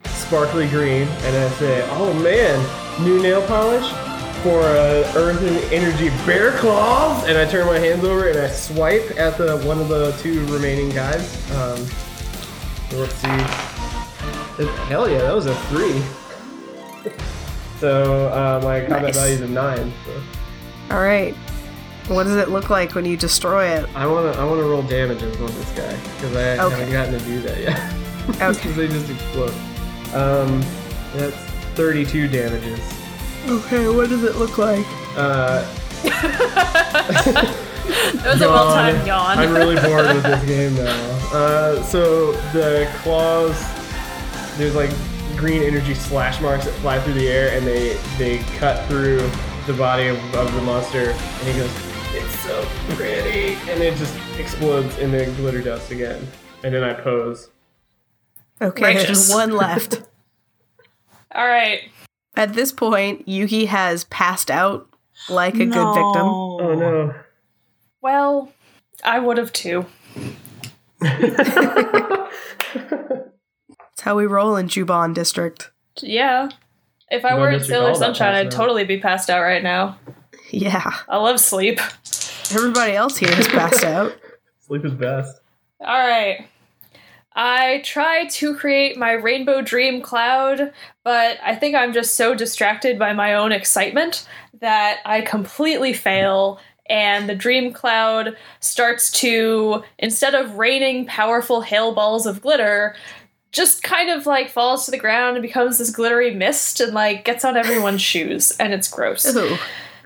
sparkly 0.05 0.67
green, 0.69 1.07
and 1.07 1.35
I 1.35 1.49
say, 1.51 1.85
"Oh 1.91 2.13
man, 2.21 3.03
new 3.03 3.21
nail 3.21 3.45
polish 3.47 3.89
for 4.43 4.59
uh, 4.61 5.11
Earth 5.15 5.41
and 5.41 5.73
Energy 5.73 6.09
Bear 6.25 6.51
Claws!" 6.59 7.27
And 7.27 7.37
I 7.37 7.49
turn 7.49 7.65
my 7.65 7.79
hands 7.79 8.03
over 8.03 8.29
and 8.29 8.37
I 8.37 8.47
swipe 8.49 9.17
at 9.17 9.37
the 9.37 9.57
one 9.65 9.79
of 9.79 9.89
the 9.89 10.11
two 10.21 10.45
remaining 10.53 10.89
guys. 10.89 11.51
Um, 11.51 11.85
let's 12.91 13.15
see. 13.15 13.27
Hell 14.87 15.09
yeah, 15.09 15.19
that 15.19 15.33
was 15.35 15.45
a 15.47 15.55
three. 15.67 16.01
so 17.79 18.27
uh, 18.29 18.59
my 18.63 18.81
combat 18.81 19.01
Nice. 19.03 19.15
value 19.15 19.33
is 19.35 19.41
a 19.41 19.47
nine. 19.47 19.91
So 20.05 20.21
All 20.95 21.01
right. 21.01 21.33
What 22.07 22.25
does 22.25 22.35
it 22.35 22.49
look 22.49 22.69
like 22.69 22.95
when 22.95 23.05
you 23.05 23.15
destroy 23.17 23.67
it? 23.67 23.87
I 23.95 24.05
wanna 24.05 24.31
I 24.31 24.43
wanna 24.43 24.63
roll 24.63 24.83
damages 24.83 25.35
on 25.39 25.47
this 25.47 25.71
guy 25.71 25.95
because 26.15 26.35
I 26.35 26.57
Okay. 26.65 26.75
haven't 26.75 26.91
gotten 26.91 27.19
to 27.19 27.25
do 27.25 27.41
that 27.41 27.59
yet. 27.59 27.93
Okay. 28.23 28.47
Because 28.53 28.75
they 28.77 28.87
just 28.87 29.09
explode. 29.09 29.53
Um, 30.13 30.63
that's 31.13 31.35
32 31.75 32.29
damages. 32.29 32.79
Okay, 33.49 33.89
what 33.89 34.07
does 34.07 34.23
it 34.23 34.37
look 34.37 34.57
like? 34.57 34.85
Uh, 35.17 35.65
That 37.93 38.33
was 38.33 38.41
a 38.41 38.49
well 38.49 38.73
timed 38.73 39.05
yawn. 39.07 39.39
I'm 39.39 39.53
really 39.53 39.75
bored 39.75 40.07
with 40.07 40.23
this 40.23 40.43
game 40.47 40.75
now. 40.75 41.29
Uh, 41.33 41.83
so 41.83 42.31
the 42.51 42.89
claws, 43.01 43.57
there's 44.57 44.75
like 44.75 44.91
green 45.35 45.61
energy 45.63 45.93
slash 45.93 46.39
marks 46.41 46.65
that 46.65 46.73
fly 46.75 46.99
through 47.01 47.13
the 47.13 47.27
air, 47.27 47.55
and 47.57 47.65
they 47.65 47.97
they 48.17 48.39
cut 48.57 48.87
through 48.87 49.17
the 49.67 49.73
body 49.73 50.07
of, 50.07 50.17
of 50.35 50.53
the 50.53 50.61
monster, 50.61 51.11
and 51.11 51.47
he 51.47 51.53
goes, 51.59 51.71
"It's 52.13 52.39
so 52.39 52.65
pretty," 52.95 53.55
and 53.69 53.81
it 53.81 53.97
just 53.97 54.15
explodes 54.37 54.97
in 54.97 55.11
the 55.11 55.25
glitter 55.37 55.61
dust 55.61 55.91
again. 55.91 56.25
And 56.63 56.73
then 56.73 56.83
I 56.83 56.93
pose. 56.93 57.49
Okay, 58.61 58.93
there's 58.93 59.29
one 59.29 59.51
left. 59.51 59.95
All 61.35 61.47
right. 61.47 61.81
At 62.35 62.53
this 62.53 62.71
point, 62.71 63.27
Yuki 63.27 63.65
has 63.65 64.05
passed 64.05 64.49
out 64.49 64.87
like 65.29 65.55
a 65.55 65.65
good 65.65 65.67
victim. 65.67 66.25
Oh 66.25 66.75
no! 66.75 67.13
Well, 68.03 68.51
I 69.03 69.17
would 69.19 69.37
have 69.37 69.53
too. 69.53 69.85
That's 70.99 71.11
how 74.01 74.17
we 74.17 74.25
roll 74.25 74.57
in 74.57 74.67
Juban 74.67 75.13
District. 75.13 75.71
Yeah. 76.01 76.49
If 77.09 77.23
I 77.23 77.31
No 77.31 77.37
weren't 77.37 77.63
Sailor 77.63 77.95
Sunshine, 77.95 78.35
I'd 78.35 78.51
totally 78.51 78.83
be 78.83 78.99
passed 78.99 79.29
out 79.29 79.41
right 79.41 79.63
now. 79.63 79.97
Yeah. 80.51 80.91
I 81.07 81.17
love 81.17 81.39
sleep. 81.39 81.79
Everybody 82.51 82.91
else 82.93 83.17
here 83.17 83.31
is 83.31 83.47
passed 83.47 83.85
out. 83.85 84.13
Sleep 84.59 84.85
is 84.85 84.93
best. 84.93 85.41
All 85.81 86.07
right. 86.07 86.47
I 87.35 87.81
try 87.83 88.27
to 88.27 88.55
create 88.55 88.97
my 88.97 89.11
rainbow 89.13 89.61
dream 89.61 90.01
cloud, 90.01 90.71
but 91.03 91.37
I 91.43 91.55
think 91.55 91.75
I'm 91.75 91.93
just 91.93 92.15
so 92.15 92.35
distracted 92.35 92.99
by 92.99 93.13
my 93.13 93.33
own 93.33 93.51
excitement 93.51 94.27
that 94.59 94.99
I 95.05 95.21
completely 95.21 95.93
fail. 95.93 96.59
And 96.87 97.29
the 97.29 97.35
dream 97.35 97.71
cloud 97.71 98.35
starts 98.59 99.09
to, 99.21 99.83
instead 99.97 100.35
of 100.35 100.55
raining 100.55 101.05
powerful 101.05 101.61
hail 101.61 101.93
balls 101.93 102.25
of 102.25 102.41
glitter, 102.41 102.95
just 103.51 103.83
kind 103.83 104.09
of 104.09 104.25
like 104.25 104.49
falls 104.49 104.85
to 104.85 104.91
the 104.91 104.97
ground 104.97 105.37
and 105.37 105.41
becomes 105.41 105.77
this 105.77 105.91
glittery 105.91 106.33
mist 106.33 106.81
and 106.81 106.93
like 106.93 107.23
gets 107.23 107.45
on 107.45 107.55
everyone's 107.55 108.01
shoes. 108.11 108.51
And 108.59 108.73
it's 108.73 108.89
gross. 108.89 109.33
Ooh. 109.35 109.57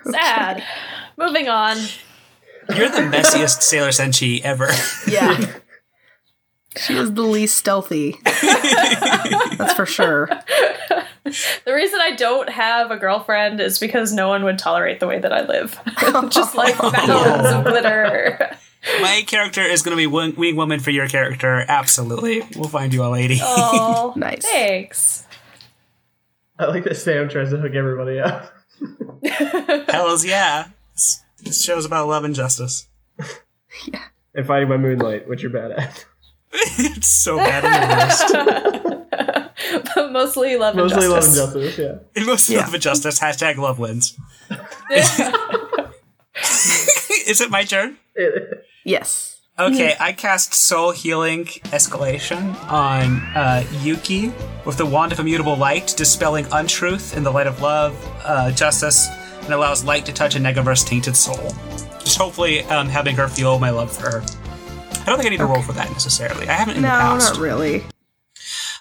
Sad. 0.05 0.63
Moving 1.17 1.47
on. 1.47 1.77
You're 2.75 2.89
the 2.89 2.97
messiest 2.97 3.61
Sailor 3.63 3.89
Senshi 3.89 4.41
ever. 4.41 4.69
Yeah. 5.07 5.53
she 6.79 6.95
is 6.97 7.13
the 7.13 7.23
least 7.23 7.57
stealthy. 7.57 8.15
That's 8.23 9.73
for 9.73 9.85
sure. 9.85 10.27
The 11.65 11.73
reason 11.73 11.99
I 12.01 12.15
don't 12.15 12.49
have 12.49 12.89
a 12.91 12.97
girlfriend 12.97 13.59
is 13.59 13.79
because 13.79 14.13
no 14.13 14.29
one 14.29 14.43
would 14.45 14.57
tolerate 14.57 14.99
the 14.99 15.07
way 15.07 15.19
that 15.19 15.33
I 15.33 15.41
live. 15.45 15.77
Just 16.29 16.55
like 16.55 16.77
mountains 16.81 17.47
of 17.51 17.65
glitter. 17.65 18.57
My 19.01 19.23
character 19.27 19.61
is 19.61 19.81
going 19.81 19.91
to 19.91 20.01
be 20.01 20.07
wing, 20.07 20.35
wing 20.37 20.55
woman 20.55 20.79
for 20.79 20.91
your 20.91 21.07
character. 21.07 21.65
Absolutely. 21.67 22.43
We'll 22.55 22.69
find 22.69 22.93
you 22.93 23.03
a 23.03 23.09
lady. 23.09 23.39
Oh, 23.41 24.13
Nice. 24.15 24.43
Thanks. 24.45 25.25
I 26.59 26.65
like 26.65 26.85
that 26.85 26.95
Sam 26.95 27.27
tries 27.27 27.49
to 27.49 27.57
hook 27.57 27.73
everybody 27.75 28.19
up. 28.19 28.53
Hells 29.89 30.25
yeah. 30.25 30.69
This, 30.93 31.21
this 31.43 31.63
show's 31.63 31.85
about 31.85 32.07
love 32.07 32.23
and 32.23 32.33
justice. 32.33 32.87
Yeah. 33.85 34.03
And 34.33 34.45
fighting 34.47 34.69
by 34.69 34.77
moonlight, 34.77 35.27
which 35.27 35.41
you're 35.43 35.51
bad 35.51 35.71
at. 35.71 36.05
it's 36.79 37.07
so 37.11 37.37
bad 37.37 37.63
in 37.65 37.71
the 37.71 37.87
worst. 37.97 39.91
but 39.95 40.11
mostly 40.11 40.55
love 40.57 40.77
and 40.77 40.89
Mostly 40.89 41.07
love 41.07 41.23
and 41.25 41.33
justice. 41.35 41.75
justice, 41.75 42.01
yeah. 42.15 42.23
Most 42.25 42.49
Yeah. 42.49 42.59
love 42.61 42.73
and 42.73 42.81
justice. 42.83 43.19
Hashtag 43.19 43.57
love 43.57 43.79
wins. 43.79 44.17
Is 47.27 47.41
it 47.41 47.49
my 47.49 47.63
turn? 47.63 47.97
Yes. 48.85 49.33
Okay, 49.59 49.95
I 49.99 50.13
cast 50.13 50.53
Soul 50.53 50.91
Healing 50.91 51.45
Escalation 51.73 52.53
on 52.71 53.17
uh, 53.35 53.63
Yuki 53.81 54.31
with 54.65 54.77
the 54.77 54.85
Wand 54.85 55.11
of 55.11 55.19
Immutable 55.19 55.55
Light, 55.57 55.95
dispelling 55.97 56.45
untruth 56.51 57.17
in 57.17 57.23
the 57.23 57.31
light 57.31 57.47
of 57.47 57.59
love, 57.59 57.95
uh, 58.23 58.51
justice, 58.51 59.07
and 59.41 59.53
allows 59.53 59.83
light 59.83 60.05
to 60.05 60.13
touch 60.13 60.35
a 60.35 60.39
Negaverse 60.39 60.85
tainted 60.85 61.15
soul. 61.15 61.55
Just 61.99 62.19
hopefully 62.19 62.61
um, 62.65 62.87
having 62.87 63.15
her 63.15 63.27
feel 63.27 63.57
my 63.57 63.71
love 63.71 63.91
for 63.91 64.11
her. 64.11 64.23
I 65.07 65.09
don't 65.11 65.17
think 65.19 65.27
I 65.27 65.29
need 65.29 65.37
to 65.39 65.45
roll 65.45 65.61
for 65.61 65.71
that 65.73 65.89
necessarily. 65.91 66.47
I 66.49 66.53
haven't 66.53 66.75
in 66.75 66.81
No, 66.83 66.89
the 66.89 66.93
past. 66.95 67.33
not 67.35 67.41
really. 67.41 67.83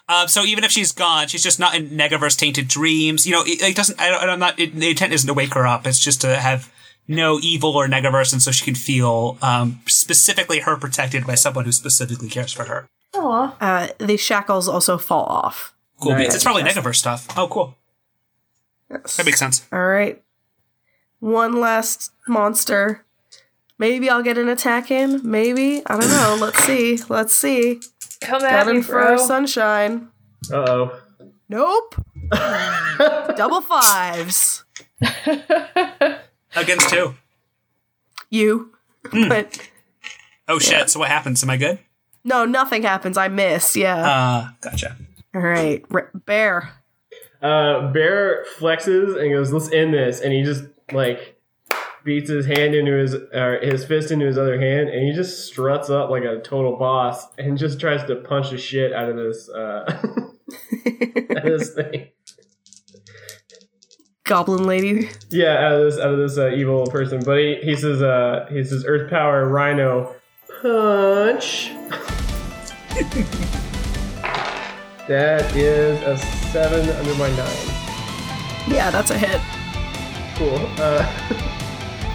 Uh, 0.09 0.27
so 0.27 0.45
even 0.45 0.65
if 0.65 0.71
she's 0.71 0.93
gone, 0.93 1.29
she's 1.29 1.43
just 1.43 1.59
not 1.59 1.75
in 1.75 1.91
Negaverse 1.91 2.37
tainted 2.37 2.69
dreams. 2.69 3.27
You 3.27 3.33
know, 3.33 3.43
it, 3.43 3.61
it 3.63 3.77
doesn't. 3.77 4.01
I, 4.01 4.11
I'm 4.11 4.39
not. 4.39 4.59
It, 4.59 4.75
the 4.75 4.91
intent 4.91 5.13
isn't 5.13 5.27
to 5.27 5.35
wake 5.35 5.55
her 5.55 5.67
up. 5.67 5.87
It's 5.87 5.99
just 5.99 6.21
to 6.23 6.37
have 6.37 6.73
no 7.09 7.39
evil 7.41 7.71
or 7.77 7.89
Negaverse, 7.89 8.33
and 8.33 8.43
so 8.43 8.51
she 8.51 8.65
can 8.65 8.75
feel 8.75 9.39
um, 9.43 9.81
specifically 9.87 10.61
her 10.61 10.77
protected 10.77 11.27
by 11.27 11.35
someone 11.37 11.65
who 11.65 11.73
specifically 11.73 12.29
cares 12.29 12.53
for 12.53 12.65
her. 12.65 12.89
Aw. 13.15 13.57
Uh, 13.61 13.89
the 13.99 14.17
shackles 14.17 14.69
also 14.69 14.99
fall 14.99 15.25
off. 15.25 15.75
Cool 16.01 16.13
Nice. 16.13 16.21
beans. 16.23 16.35
It's 16.35 16.45
probably 16.45 16.63
Negaverse 16.65 16.97
stuff. 16.97 17.27
Oh, 17.37 17.49
cool. 17.49 17.77
Yes. 18.91 19.17
That 19.17 19.27
makes 19.27 19.39
sense. 19.39 19.67
All 19.73 19.87
right. 19.87 20.23
One 21.21 21.59
last 21.61 22.13
monster. 22.29 23.05
Maybe 23.79 24.09
I'll 24.09 24.23
get 24.23 24.39
an 24.39 24.49
attack 24.49 24.91
in. 24.91 25.21
Maybe. 25.29 25.83
I 25.87 25.99
don't 26.01 26.09
know. 26.11 26.37
Let's 26.41 26.63
see. 26.65 26.99
Let's 27.09 27.35
see. 27.35 27.81
Come 28.21 28.43
at 28.45 28.61
Coming 28.65 28.77
me, 28.77 28.83
for 28.83 28.93
bro. 28.93 29.17
sunshine. 29.19 30.09
Uh 30.53 30.57
oh. 30.69 31.01
Nope. 31.49 31.95
Double 33.37 33.61
fives. 33.61 34.65
Against 36.57 36.89
two. 36.91 37.15
You. 38.31 38.73
Hmm. 39.07 39.29
But 39.29 39.59
Oh 40.49 40.59
shit. 40.59 40.91
So 40.91 41.01
what 41.01 41.09
happens? 41.09 41.43
Am 41.43 41.51
I 41.51 41.57
good? 41.57 41.79
no, 42.25 42.45
nothing 42.45 42.83
happens. 42.83 43.17
I 43.17 43.29
miss. 43.29 43.77
Yeah. 43.77 43.97
Uh, 43.97 44.49
gotcha. 44.61 44.97
All 45.35 45.41
right. 45.43 45.85
R- 45.91 46.11
bear. 46.27 46.73
Uh, 47.43 47.93
Bear 47.93 48.45
flexes 48.59 49.21
and 49.21 49.31
goes, 49.31 49.53
"Let's 49.53 49.71
end 49.71 49.93
this," 49.95 50.21
and 50.21 50.33
he 50.33 50.43
just 50.43 50.65
like 50.91 51.36
beats 52.07 52.31
his 52.31 52.47
hand 52.47 52.75
into 52.75 52.93
his 52.93 53.15
or 53.15 53.59
his 53.61 53.85
fist 53.85 54.11
into 54.11 54.25
his 54.25 54.39
other 54.39 54.59
hand, 54.59 54.89
and 54.89 55.07
he 55.07 55.13
just 55.13 55.47
struts 55.47 55.91
up 55.91 56.09
like 56.09 56.23
a 56.23 56.41
total 56.41 56.77
boss 56.77 57.27
and 57.37 57.59
just 57.59 57.79
tries 57.79 58.03
to 58.05 58.17
punch 58.17 58.51
the 58.51 58.57
shit 58.57 58.95
out 58.95 59.11
of 59.11 59.17
this 59.17 59.51
uh, 59.51 59.85
out 61.37 61.45
of 61.47 61.59
this 61.59 61.75
thing. 61.75 62.09
Goblin 64.25 64.65
lady. 64.65 65.11
Yeah, 65.31 65.67
out 65.67 65.73
of 65.73 65.85
this 65.85 65.99
out 65.99 66.15
of 66.15 66.19
this 66.19 66.39
uh, 66.39 66.51
evil 66.51 66.87
person. 66.87 67.23
But 67.25 67.39
he, 67.39 67.57
he 67.63 67.77
says, 67.77 68.01
uh, 68.01 68.47
he 68.51 68.65
says, 68.65 68.85
Earth 68.87 69.11
Power 69.11 69.49
Rhino 69.49 70.15
punch. 70.63 71.71
that 75.09 75.55
is 75.55 76.01
a 76.03 76.17
seven 76.17 76.89
under 76.89 77.15
my 77.17 77.29
nine. 77.37 77.67
Yeah, 78.69 78.91
that's 78.91 79.11
a 79.11 79.19
hit. 79.19 79.41
Cool. 80.37 80.59
Uh, 80.79 81.43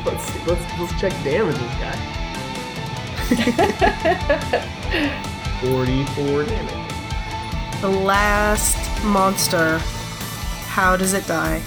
let's 0.05 0.23
see, 0.23 0.39
let's 0.45 0.79
let's 0.79 0.99
check 0.99 1.11
damages, 1.23 1.61
guy. 1.79 1.97
Forty-four 5.61 6.43
damage. 6.43 7.81
The 7.81 7.89
last 7.89 8.77
monster. 9.03 9.77
How 10.67 10.95
does 10.95 11.13
it 11.13 11.25
die? 11.27 11.61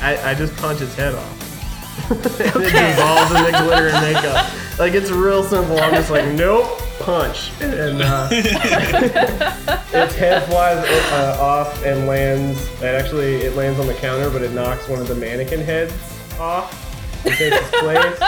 I, 0.00 0.30
I 0.30 0.34
just 0.34 0.54
punch 0.56 0.80
its 0.80 0.94
head 0.94 1.14
off. 1.14 2.10
and 2.10 2.20
it 2.26 2.72
dissolves 2.72 3.34
in 3.34 3.44
the 3.44 3.58
glitter 3.62 3.88
and 3.88 4.14
makeup. 4.14 4.50
Like 4.78 4.94
it's 4.94 5.10
real 5.10 5.42
simple. 5.42 5.78
I'm 5.78 5.94
just 5.94 6.10
like, 6.10 6.26
nope, 6.34 6.66
punch, 7.00 7.50
and 7.60 8.02
uh, 8.02 8.28
its 8.32 10.14
head 10.14 10.42
flies 10.48 10.84
uh, 11.12 11.36
off 11.40 11.84
and 11.84 12.06
lands. 12.06 12.66
It 12.80 12.94
actually 12.94 13.36
it 13.36 13.56
lands 13.56 13.78
on 13.78 13.86
the 13.86 13.94
counter, 13.94 14.30
but 14.30 14.42
it 14.42 14.52
knocks 14.52 14.88
one 14.88 15.00
of 15.00 15.08
the 15.08 15.14
mannequin 15.14 15.60
heads 15.60 15.92
off. 16.38 16.86
It 17.24 17.36
takes 17.36 17.56
its 17.56 17.70
place, 17.80 18.20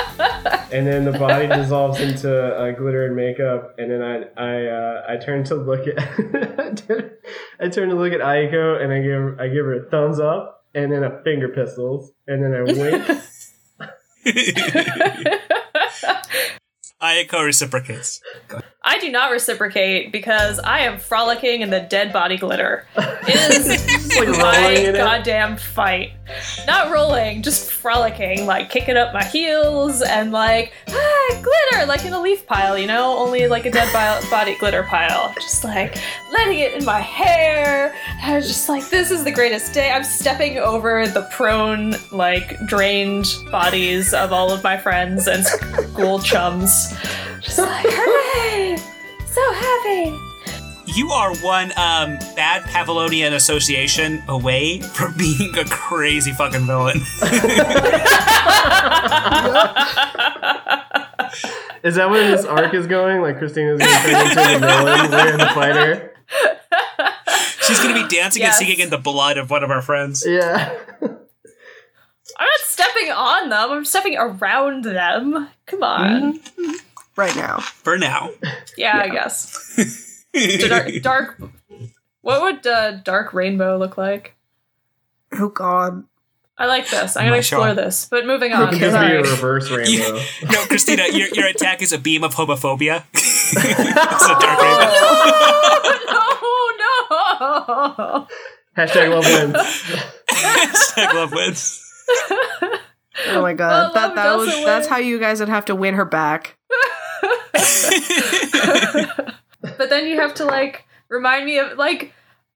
and 0.72 0.86
then 0.86 1.04
the 1.04 1.12
body 1.12 1.46
dissolves 1.56 2.00
into 2.00 2.30
uh, 2.30 2.72
glitter 2.72 3.06
and 3.06 3.16
makeup. 3.16 3.74
And 3.78 3.90
then 3.90 4.02
I 4.02 4.24
I 4.36 4.66
uh, 4.66 5.06
I 5.08 5.16
turn 5.16 5.44
to 5.44 5.54
look 5.54 5.86
at 5.86 5.98
I 7.60 7.68
turn 7.68 7.88
to 7.88 7.94
look 7.94 8.12
at 8.12 8.20
Aiko, 8.20 8.82
and 8.82 8.92
I 8.92 9.00
give 9.02 9.40
I 9.40 9.48
give 9.48 9.64
her 9.64 9.86
a 9.86 9.90
thumbs 9.90 10.20
up, 10.20 10.64
and 10.74 10.92
then 10.92 11.04
a 11.04 11.22
finger 11.22 11.48
pistols, 11.48 12.12
and 12.26 12.42
then 12.42 12.54
I 12.54 12.62
wink. 12.62 13.04
Ayako 17.02 17.44
reciprocates. 17.44 18.20
I 18.84 18.98
do 18.98 19.10
not 19.12 19.30
reciprocate 19.30 20.10
because 20.10 20.58
I 20.58 20.80
am 20.80 20.98
frolicking 20.98 21.60
in 21.60 21.70
the 21.70 21.78
dead 21.80 22.12
body 22.12 22.36
glitter. 22.36 22.84
It 22.96 23.66
is 23.68 24.16
like 24.18 24.28
my 24.40 24.70
it. 24.70 24.96
goddamn 24.96 25.56
fight. 25.56 26.10
Not 26.66 26.90
rolling, 26.90 27.42
just 27.42 27.70
frolicking, 27.70 28.44
like 28.46 28.70
kicking 28.70 28.96
up 28.96 29.14
my 29.14 29.22
heels 29.22 30.02
and 30.02 30.32
like, 30.32 30.72
ah, 30.88 31.42
glitter, 31.42 31.86
like 31.86 32.04
in 32.04 32.12
a 32.12 32.20
leaf 32.20 32.44
pile, 32.46 32.76
you 32.76 32.88
know? 32.88 33.16
Only 33.18 33.46
like 33.46 33.66
a 33.66 33.70
dead 33.70 33.92
bi- 33.92 34.20
body 34.30 34.56
glitter 34.58 34.82
pile. 34.82 35.32
Just 35.34 35.62
like 35.62 35.96
letting 36.32 36.58
it 36.58 36.74
in 36.74 36.84
my 36.84 36.98
hair. 37.00 37.94
I 38.20 38.34
was 38.34 38.48
just 38.48 38.68
like, 38.68 38.88
this 38.90 39.12
is 39.12 39.22
the 39.22 39.30
greatest 39.32 39.72
day. 39.74 39.92
I'm 39.92 40.02
stepping 40.04 40.58
over 40.58 41.06
the 41.06 41.22
prone, 41.30 41.94
like 42.10 42.58
drained 42.66 43.26
bodies 43.52 44.12
of 44.12 44.32
all 44.32 44.50
of 44.50 44.64
my 44.64 44.76
friends 44.76 45.28
and 45.28 45.44
school 45.46 46.18
chums. 46.18 46.94
Just 47.40 47.58
like, 47.58 47.86
hooray! 47.88 48.71
So 49.32 49.52
happy! 49.54 50.18
You 50.86 51.10
are 51.10 51.34
one 51.36 51.70
um, 51.78 52.18
bad 52.36 52.62
Pavlovian 52.64 53.32
association 53.32 54.22
away 54.28 54.80
from 54.80 55.14
being 55.18 55.56
a 55.58 55.64
crazy 55.64 56.32
fucking 56.32 56.66
villain. 56.66 56.98
Is 61.82 61.96
that 61.96 62.10
where 62.10 62.30
this 62.30 62.44
arc 62.44 62.74
is 62.74 62.86
going? 62.86 63.22
Like 63.22 63.38
Christina's 63.38 63.80
gonna 63.80 63.90
turn 64.02 64.26
into 64.26 64.34
the 64.60 64.66
villain. 64.66 65.10
We're 65.10 65.36
gonna 65.36 65.54
fight. 65.54 66.10
She's 67.62 67.80
gonna 67.80 67.94
be 67.94 68.06
dancing 68.14 68.42
Yes. 68.42 68.58
and 68.60 68.66
singing 68.66 68.80
in 68.84 68.90
the 68.90 68.98
blood 68.98 69.36
of 69.38 69.50
one 69.50 69.64
of 69.64 69.70
our 69.70 69.82
friends. 69.82 70.24
Yeah. 70.26 70.76
I'm 71.00 72.46
not 72.46 72.60
stepping 72.60 73.10
on 73.10 73.48
them, 73.48 73.70
I'm 73.72 73.84
stepping 73.84 74.16
around 74.16 74.84
them. 74.84 75.48
Come 75.66 75.82
on. 75.82 76.40
Right 77.16 77.34
now. 77.36 77.58
For 77.60 77.98
now. 77.98 78.30
Yeah, 78.76 78.98
I 78.98 79.08
guess. 79.10 80.24
dark, 80.68 80.90
dark. 81.02 81.40
What 82.22 82.42
would 82.42 82.66
uh, 82.66 82.92
dark 83.02 83.34
rainbow 83.34 83.76
look 83.76 83.98
like? 83.98 84.34
Oh 85.32 85.48
God. 85.48 86.04
I 86.58 86.66
like 86.66 86.88
this. 86.88 87.16
I'm 87.16 87.24
My 87.24 87.28
gonna 87.30 87.38
explore 87.38 87.68
show. 87.68 87.74
this. 87.74 88.06
But 88.10 88.26
moving 88.26 88.52
on. 88.52 88.70
can 88.70 88.78
just 88.78 88.98
be 88.98 89.12
a 89.14 89.20
reverse 89.22 89.70
rainbow. 89.70 89.90
You- 89.90 90.20
no, 90.50 90.64
Christina, 90.66 91.04
your, 91.10 91.28
your 91.28 91.46
attack 91.48 91.82
is 91.82 91.92
a 91.92 91.98
beam 91.98 92.22
of 92.24 92.34
homophobia. 92.34 93.04
it's 93.12 94.24
a 94.24 94.28
dark 94.28 94.60
rainbow. 94.60 94.92
oh 96.14 96.76
no! 96.78 98.26
Hashtag 98.76 99.10
love 99.10 99.24
wins. 99.24 99.56
Hashtag 100.30 101.14
love 101.14 101.32
wins. 101.32 101.78
Oh 103.28 103.42
my 103.42 103.52
God. 103.54 103.68
Well, 103.70 103.92
that 103.94 104.14
that 104.14 104.36
was 104.38 104.48
doesn't 104.48 104.64
that's 104.64 104.86
how 104.86 104.96
you 104.98 105.18
guys 105.18 105.40
would 105.40 105.48
have 105.48 105.64
to 105.66 105.74
win 105.74 105.94
her 105.94 106.04
back. 106.04 106.56
But 109.78 109.90
then 109.90 110.06
you 110.06 110.20
have 110.20 110.34
to 110.34 110.44
like 110.44 110.84
remind 111.08 111.44
me 111.44 111.58
of 111.58 111.78
like. 111.78 112.12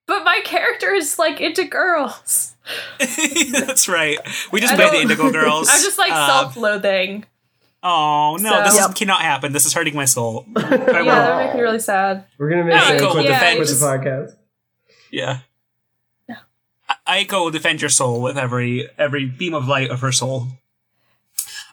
But 0.07 0.23
my 0.25 0.41
character 0.45 0.93
is 0.95 1.19
like 1.19 1.41
into 1.41 1.65
girls. 1.65 2.55
That's 3.53 3.89
right. 3.89 4.19
We 4.53 4.61
just 4.61 4.75
I 4.75 4.77
made 4.77 4.93
the 4.93 5.01
Indigo 5.01 5.31
Girls. 5.33 5.69
I'm 5.71 5.83
just 5.83 5.99
like 5.99 6.13
Um, 6.13 6.29
self-loathing. 6.29 7.25
Oh 7.83 8.37
no, 8.41 8.51
So- 8.51 8.63
this 8.65 8.77
Yep. 8.79 8.89
is, 8.91 8.95
cannot 8.95 9.21
happen. 9.23 9.53
This 9.53 9.67
is 9.67 9.73
hurting 9.75 9.95
my 9.97 10.05
soul. 10.05 10.47
I 10.57 10.61
Yeah, 10.61 10.69
will- 11.01 11.05
that 11.07 11.45
makes 11.45 11.55
me 11.57 11.61
really 11.61 11.79
sad. 11.81 12.25
We're 12.39 12.51
gonna 12.51 12.65
make 12.65 12.75
No, 12.75 12.81
Sam 12.81 13.11
quit, 13.11 13.25
yeah, 13.25 13.51
the, 13.51 13.57
quit 13.57 13.69
just- 13.69 13.81
the 13.81 13.87
podcast. 13.87 14.31
yeah. 15.11 15.39
I 17.09 17.25
Aiko 17.25 17.45
will 17.45 17.51
defend 17.51 17.81
your 17.81 17.91
soul 17.91 18.21
with 18.23 18.37
every 18.39 18.89
every 18.99 19.25
beam 19.27 19.55
of 19.55 19.67
light 19.67 19.91
of 19.91 20.01
her 20.03 20.13
soul. 20.13 20.49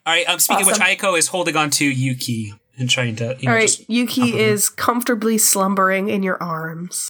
All 0.05 0.13
right. 0.13 0.27
Um, 0.27 0.39
speaking 0.39 0.65
Awesome. 0.67 0.81
of 0.81 0.87
which, 0.89 0.99
Aiko 0.99 1.17
is 1.17 1.27
holding 1.27 1.55
on 1.55 1.69
to 1.71 1.85
Yuki 1.85 2.53
and 2.77 2.89
trying 2.89 3.15
to. 3.17 3.35
You 3.39 3.45
know, 3.47 3.51
All 3.53 3.57
right, 3.57 3.89
Yuki 3.89 4.37
is 4.39 4.69
comfortably 4.69 5.37
slumbering 5.37 6.09
in 6.09 6.23
your 6.23 6.41
arms. 6.41 7.09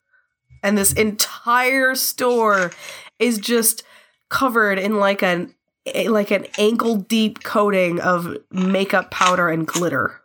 And 0.62 0.78
this 0.78 0.94
entire 0.94 1.94
store 1.96 2.72
is 3.20 3.38
just 3.38 3.84
covered 4.30 4.80
in 4.80 4.98
like 4.98 5.22
an 5.22 5.54
a- 5.86 6.08
like 6.10 6.32
an 6.32 6.48
ankle 6.58 6.96
deep 6.96 7.44
coating 7.44 8.00
of 8.00 8.38
makeup 8.52 9.12
powder 9.12 9.50
and 9.50 9.68
glitter. 9.68 10.22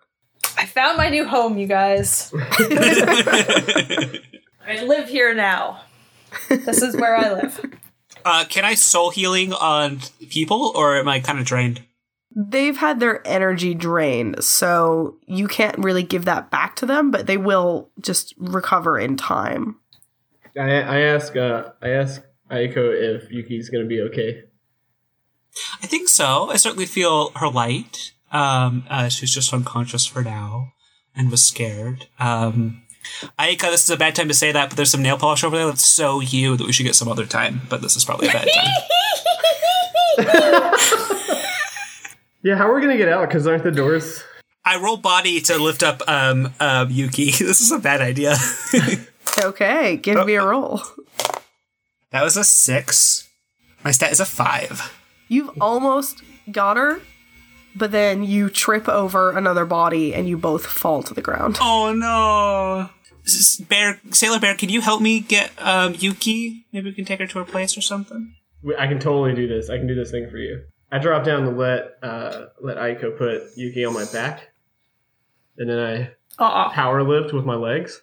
I 0.57 0.65
found 0.67 0.97
my 0.97 1.09
new 1.09 1.25
home, 1.27 1.59
you 1.59 1.67
guys. 1.67 2.33
I 4.67 4.85
live 4.85 5.09
here 5.09 5.35
now. 5.35 5.81
This 6.49 6.83
is 6.83 6.97
where 6.97 7.17
I 7.17 7.33
live. 7.33 7.61
uh, 8.25 8.45
can 8.49 8.65
I 8.65 8.75
soul 8.75 9.11
healing 9.11 9.53
on 9.53 10.01
people, 10.31 10.73
or 10.75 10.97
am 10.99 11.09
I 11.09 11.21
kind 11.21 11.39
of 11.39 11.45
drained? 11.47 11.83
They've 12.41 12.77
had 12.77 13.01
their 13.01 13.27
energy 13.27 13.75
drained, 13.75 14.45
so 14.45 15.17
you 15.27 15.49
can't 15.49 15.77
really 15.79 16.05
give 16.05 16.25
that 16.27 16.53
back 16.53 16.77
to 16.77 16.87
them, 16.87 17.11
but 17.11 17.27
they 17.27 17.37
will 17.37 17.91
just 18.01 18.33
recover 18.39 18.97
in 18.97 19.17
time. 19.17 19.75
I, 20.57 20.71
I 20.71 21.01
ask 21.01 21.35
uh, 21.37 21.71
I 21.83 21.89
ask 21.89 22.23
Aiko 22.49 22.95
if 22.95 23.29
Yuki's 23.33 23.71
gonna 23.71 23.87
be 23.87 24.01
okay. 24.03 24.45
I 25.83 25.89
think 25.89 26.09
so. 26.09 26.49
I 26.51 26.57
certainly 26.59 26.87
feel 26.87 27.31
her 27.35 27.49
light. 27.49 28.13
Um, 28.31 28.85
uh, 28.89 29.09
she's 29.09 29.35
just 29.35 29.53
unconscious 29.53 30.07
for 30.07 30.23
now 30.23 30.75
and 31.17 31.33
was 31.33 31.43
scared. 31.43 32.07
Um, 32.21 32.83
Aika, 33.37 33.63
this 33.63 33.83
is 33.83 33.91
a 33.91 33.97
bad 33.97 34.15
time 34.15 34.29
to 34.29 34.35
say 34.35 34.53
that, 34.53 34.69
but 34.71 34.77
there's 34.77 34.93
some 34.93 35.03
nail 35.03 35.19
polish 35.19 35.43
over 35.43 35.57
there 35.57 35.67
that's 35.67 35.83
so 35.83 36.21
you 36.21 36.57
that 36.57 36.65
we 36.69 36.73
should 36.73 36.87
get 36.87 36.95
some 36.95 37.09
other 37.09 37.27
time. 37.27 37.63
But 37.69 37.83
this 37.83 37.97
is 37.97 38.05
probably 38.05 38.29
a 38.29 38.33
bad 38.33 38.49
time. 38.55 38.71
Yeah, 42.49 42.57
how 42.57 42.71
are 42.71 42.75
we 42.75 42.81
gonna 42.81 42.97
get 42.97 43.11
out? 43.11 43.29
Because 43.29 43.47
aren't 43.47 43.63
the 43.63 43.71
doors? 43.71 44.25
I 44.65 44.81
roll 44.81 44.97
body 44.97 45.39
to 45.43 45.59
lift 45.59 45.83
up 45.83 46.01
um, 46.09 46.55
um, 46.59 46.91
Yuki. 46.91 47.27
This 47.39 47.61
is 47.61 47.71
a 47.71 47.79
bad 47.79 48.01
idea. 48.01 48.37
Okay, 49.45 49.99
give 49.99 50.27
me 50.27 50.35
a 50.35 50.45
roll. 50.45 50.81
that 52.11 52.25
was 52.25 52.37
a 52.37 52.43
six. 52.43 53.29
My 53.85 53.93
stat 53.93 54.11
is 54.11 54.19
a 54.19 54.25
five. 54.25 54.93
You've 55.29 55.51
almost 55.61 56.23
got 56.51 56.77
her, 56.77 57.01
but 57.77 57.93
then 57.93 58.25
you 58.25 58.49
trip 58.49 58.89
over 58.89 59.31
another 59.31 59.65
body 59.65 60.13
and 60.15 60.27
you 60.27 60.39
both 60.39 60.67
fall 60.67 61.03
to 61.05 61.15
the 61.15 61.23
ground. 61.23 61.59
Oh 61.61 61.93
no. 61.93 62.91
Bear, 63.69 64.01
Sailor 64.11 64.41
Bear, 64.41 64.55
can 64.57 64.71
you 64.71 64.81
help 64.81 65.03
me 65.03 65.21
get 65.21 65.53
um, 65.59 65.95
Yuki? 65.97 66.65
Maybe 66.73 66.89
we 66.89 66.95
can 66.95 67.05
take 67.05 67.21
her 67.21 67.27
to 67.27 67.39
her 67.41 67.45
place 67.45 67.77
or 67.77 67.83
something. 67.83 68.35
I 68.79 68.87
can 68.87 68.99
totally 68.99 69.35
do 69.35 69.47
this. 69.47 69.69
I 69.69 69.77
can 69.77 69.87
do 69.87 69.95
this 69.95 70.11
thing 70.11 70.31
for 70.31 70.39
you. 70.39 70.65
I 70.91 70.99
drop 70.99 71.25
down 71.25 71.45
to 71.45 71.51
let 71.51 71.99
uh, 72.03 72.47
let 72.61 72.77
Aiko 72.79 73.17
put 73.17 73.43
Yuki 73.57 73.85
on 73.85 73.93
my 73.95 74.05
back, 74.13 74.49
and 75.59 75.69
then 75.69 75.79
I 75.79 76.11
Uh-uh. 76.43 76.71
power 76.73 77.03
lift 77.03 77.33
with 77.35 77.45
my 77.45 77.55
legs. 77.57 78.01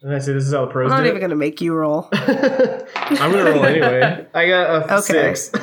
And 0.00 0.14
I 0.14 0.18
say, 0.18 0.32
"This 0.32 0.44
is 0.46 0.52
how 0.52 0.64
the 0.66 0.70
pros." 0.72 0.90
I'm 0.92 0.98
not 0.98 1.02
do 1.02 1.08
even 1.08 1.16
it." 1.18 1.20
going 1.20 1.30
to 1.30 1.36
make 1.36 1.60
you 1.60 1.74
roll. 1.74 2.08
I'm 2.12 3.30
gonna 3.32 3.44
roll 3.44 3.64
anyway. 3.64 4.26
I 4.34 4.48
got 4.48 4.90
a 4.90 4.94
Okay. 4.98 5.34
six. 5.34 5.48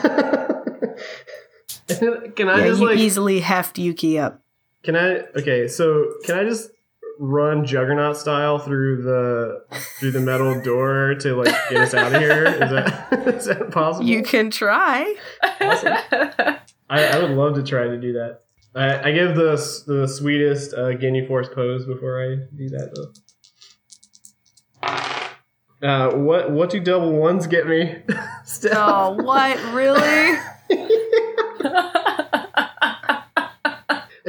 can 1.87 2.49
I 2.49 2.59
Yeah, 2.59 2.67
just 2.67 2.79
you 2.81 2.87
like? 2.87 2.97
easily 2.97 3.39
heft 3.39 3.77
Yuki 3.77 4.17
up. 4.19 4.41
Can 4.83 4.95
I? 4.95 5.19
Okay, 5.37 5.67
so 5.67 6.13
can 6.25 6.35
I 6.39 6.43
just 6.45 6.69
run 7.19 7.65
Juggernaut 7.65 8.17
style 8.17 8.57
through 8.57 9.03
the 9.03 9.63
through 9.99 10.11
the 10.11 10.21
metal 10.21 10.59
door 10.61 11.13
to 11.15 11.35
like 11.35 11.53
get 11.69 11.81
us 11.81 11.93
out 11.93 12.15
of 12.15 12.21
here? 12.21 12.45
Is 12.45 12.71
that 12.71 13.13
is 13.27 13.45
that 13.45 13.69
possible? 13.71 14.07
You 14.07 14.23
can 14.23 14.49
try. 14.49 15.13
I, 15.43 16.59
I 16.89 17.19
would 17.21 17.31
love 17.31 17.55
to 17.55 17.63
try 17.63 17.83
to 17.83 17.99
do 17.99 18.13
that. 18.13 18.43
I, 18.73 19.09
I 19.09 19.11
give 19.11 19.35
the 19.35 19.57
the 19.85 20.07
sweetest 20.07 20.73
uh, 20.73 20.93
Ginyu 20.97 21.27
Force 21.27 21.49
pose 21.53 21.85
before 21.85 22.23
I 22.23 22.35
do 22.55 22.69
that 22.69 22.95
though. 22.95 23.11
Uh, 25.87 26.11
what 26.15 26.51
what 26.51 26.69
do 26.69 26.79
double 26.79 27.11
ones 27.11 27.47
get 27.47 27.67
me? 27.67 27.97
Steph? 28.45 28.71
Oh, 28.75 29.17
what? 29.21 29.57
Really? 29.73 30.37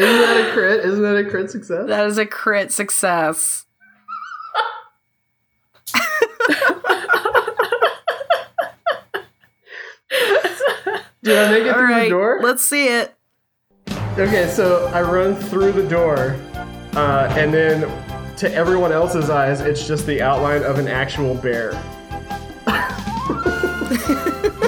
Isn't 0.01 0.19
that 0.21 0.49
a 0.49 0.53
crit? 0.53 0.85
Isn't 0.85 1.03
that 1.03 1.17
a 1.17 1.29
crit 1.29 1.51
success? 1.51 1.87
That 1.89 2.07
is 2.07 2.17
a 2.17 2.25
crit 2.25 2.73
success. 2.73 3.67
Did 11.23 11.37
I 11.39 11.51
make 11.51 11.65
it 11.65 11.69
All 11.69 11.75
through 11.75 11.85
right, 11.85 12.05
the 12.05 12.09
door? 12.11 12.41
let's 12.43 12.65
see 12.65 12.89
it. 12.89 13.15
Okay, 14.19 14.49
so 14.49 14.87
I 14.95 15.03
run 15.03 15.37
through 15.37 15.73
the 15.73 15.87
door, 15.87 16.37
uh, 16.95 17.33
and 17.37 17.53
then 17.53 17.81
to 18.37 18.53
everyone 18.55 18.91
else's 18.93 19.29
eyes, 19.29 19.61
it's 19.61 19.87
just 19.87 20.07
the 20.07 20.23
outline 20.23 20.63
of 20.63 20.79
an 20.79 20.89
actual 20.89 21.35
bear. 21.35 21.73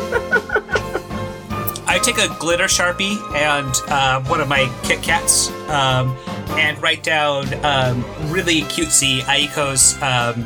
Take 2.02 2.18
a 2.18 2.28
glitter 2.40 2.64
sharpie 2.64 3.16
and 3.34 3.72
uh, 3.88 4.20
one 4.28 4.40
of 4.40 4.48
my 4.48 4.70
Kit 4.82 5.02
Kats 5.02 5.50
um, 5.68 6.16
and 6.58 6.80
write 6.82 7.04
down 7.04 7.46
um, 7.64 8.04
really 8.30 8.62
cutesy 8.62 9.20
Aiko's 9.20 9.94
um, 10.02 10.44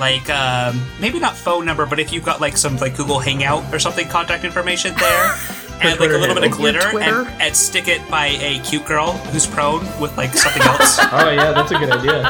like 0.00 0.28
um, 0.30 0.82
maybe 1.00 1.20
not 1.20 1.36
phone 1.36 1.64
number, 1.64 1.86
but 1.86 2.00
if 2.00 2.12
you've 2.12 2.24
got 2.24 2.40
like 2.40 2.56
some 2.56 2.76
like 2.78 2.96
Google 2.96 3.20
Hangout 3.20 3.72
or 3.72 3.78
something, 3.78 4.08
contact 4.08 4.44
information 4.44 4.94
there. 4.96 5.36
And 5.82 5.98
like 5.98 6.10
a 6.10 6.18
little 6.18 6.34
bit 6.34 6.44
of 6.44 6.50
glitter, 6.50 6.98
and, 6.98 7.26
and 7.40 7.56
stick 7.56 7.88
it 7.88 8.06
by 8.10 8.26
a 8.26 8.58
cute 8.58 8.84
girl 8.84 9.12
who's 9.12 9.46
prone 9.46 9.80
with 9.98 10.14
like 10.18 10.34
something 10.34 10.60
else. 10.60 10.98
Oh 11.10 11.30
yeah, 11.30 11.52
that's 11.52 11.70
a 11.72 11.78
good 11.78 11.90
idea. 11.90 12.22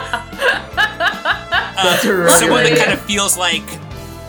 That's 1.82 2.04
a 2.04 2.14
really 2.14 2.30
someone 2.30 2.62
good 2.62 2.76
that 2.76 2.78
kind 2.78 2.92
of 2.92 3.00
feels 3.00 3.36
like 3.36 3.64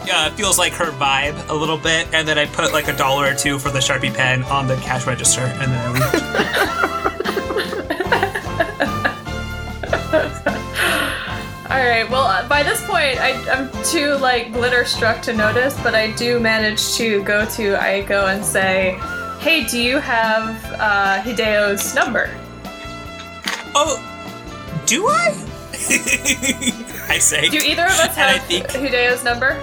uh, 0.09 0.31
feels 0.31 0.57
like 0.57 0.73
her 0.73 0.91
vibe 0.91 1.49
a 1.49 1.53
little 1.53 1.77
bit, 1.77 2.07
and 2.13 2.27
then 2.27 2.37
I 2.37 2.45
put 2.45 2.71
like 2.73 2.87
a 2.87 2.95
dollar 2.95 3.25
or 3.31 3.35
two 3.35 3.59
for 3.59 3.69
the 3.69 3.79
Sharpie 3.79 4.13
pen 4.13 4.43
on 4.43 4.67
the 4.67 4.75
cash 4.77 5.05
register, 5.05 5.41
and 5.41 5.71
then 5.71 5.85
I 5.85 5.91
leave. 5.91 6.21
All 11.71 11.77
right. 11.77 12.09
Well, 12.09 12.25
uh, 12.25 12.47
by 12.49 12.63
this 12.63 12.85
point, 12.85 13.19
I, 13.19 13.31
I'm 13.49 13.71
too 13.85 14.15
like 14.15 14.51
glitter 14.51 14.83
struck 14.85 15.21
to 15.23 15.33
notice, 15.33 15.79
but 15.81 15.95
I 15.95 16.11
do 16.11 16.39
manage 16.39 16.95
to 16.95 17.23
go 17.23 17.45
to 17.45 17.75
Aiko 17.75 18.33
and 18.33 18.43
say, 18.43 18.99
"Hey, 19.39 19.63
do 19.65 19.79
you 19.81 19.99
have 19.99 20.49
uh, 20.79 21.21
Hideo's 21.21 21.95
number?" 21.95 22.29
oh, 23.73 23.97
do 24.85 25.07
I? 25.07 25.29
I 27.09 27.17
say. 27.19 27.47
Do 27.49 27.57
either 27.57 27.85
of 27.85 27.91
us 27.91 28.15
have 28.15 28.41
Hideo's 28.41 29.23
number? 29.23 29.57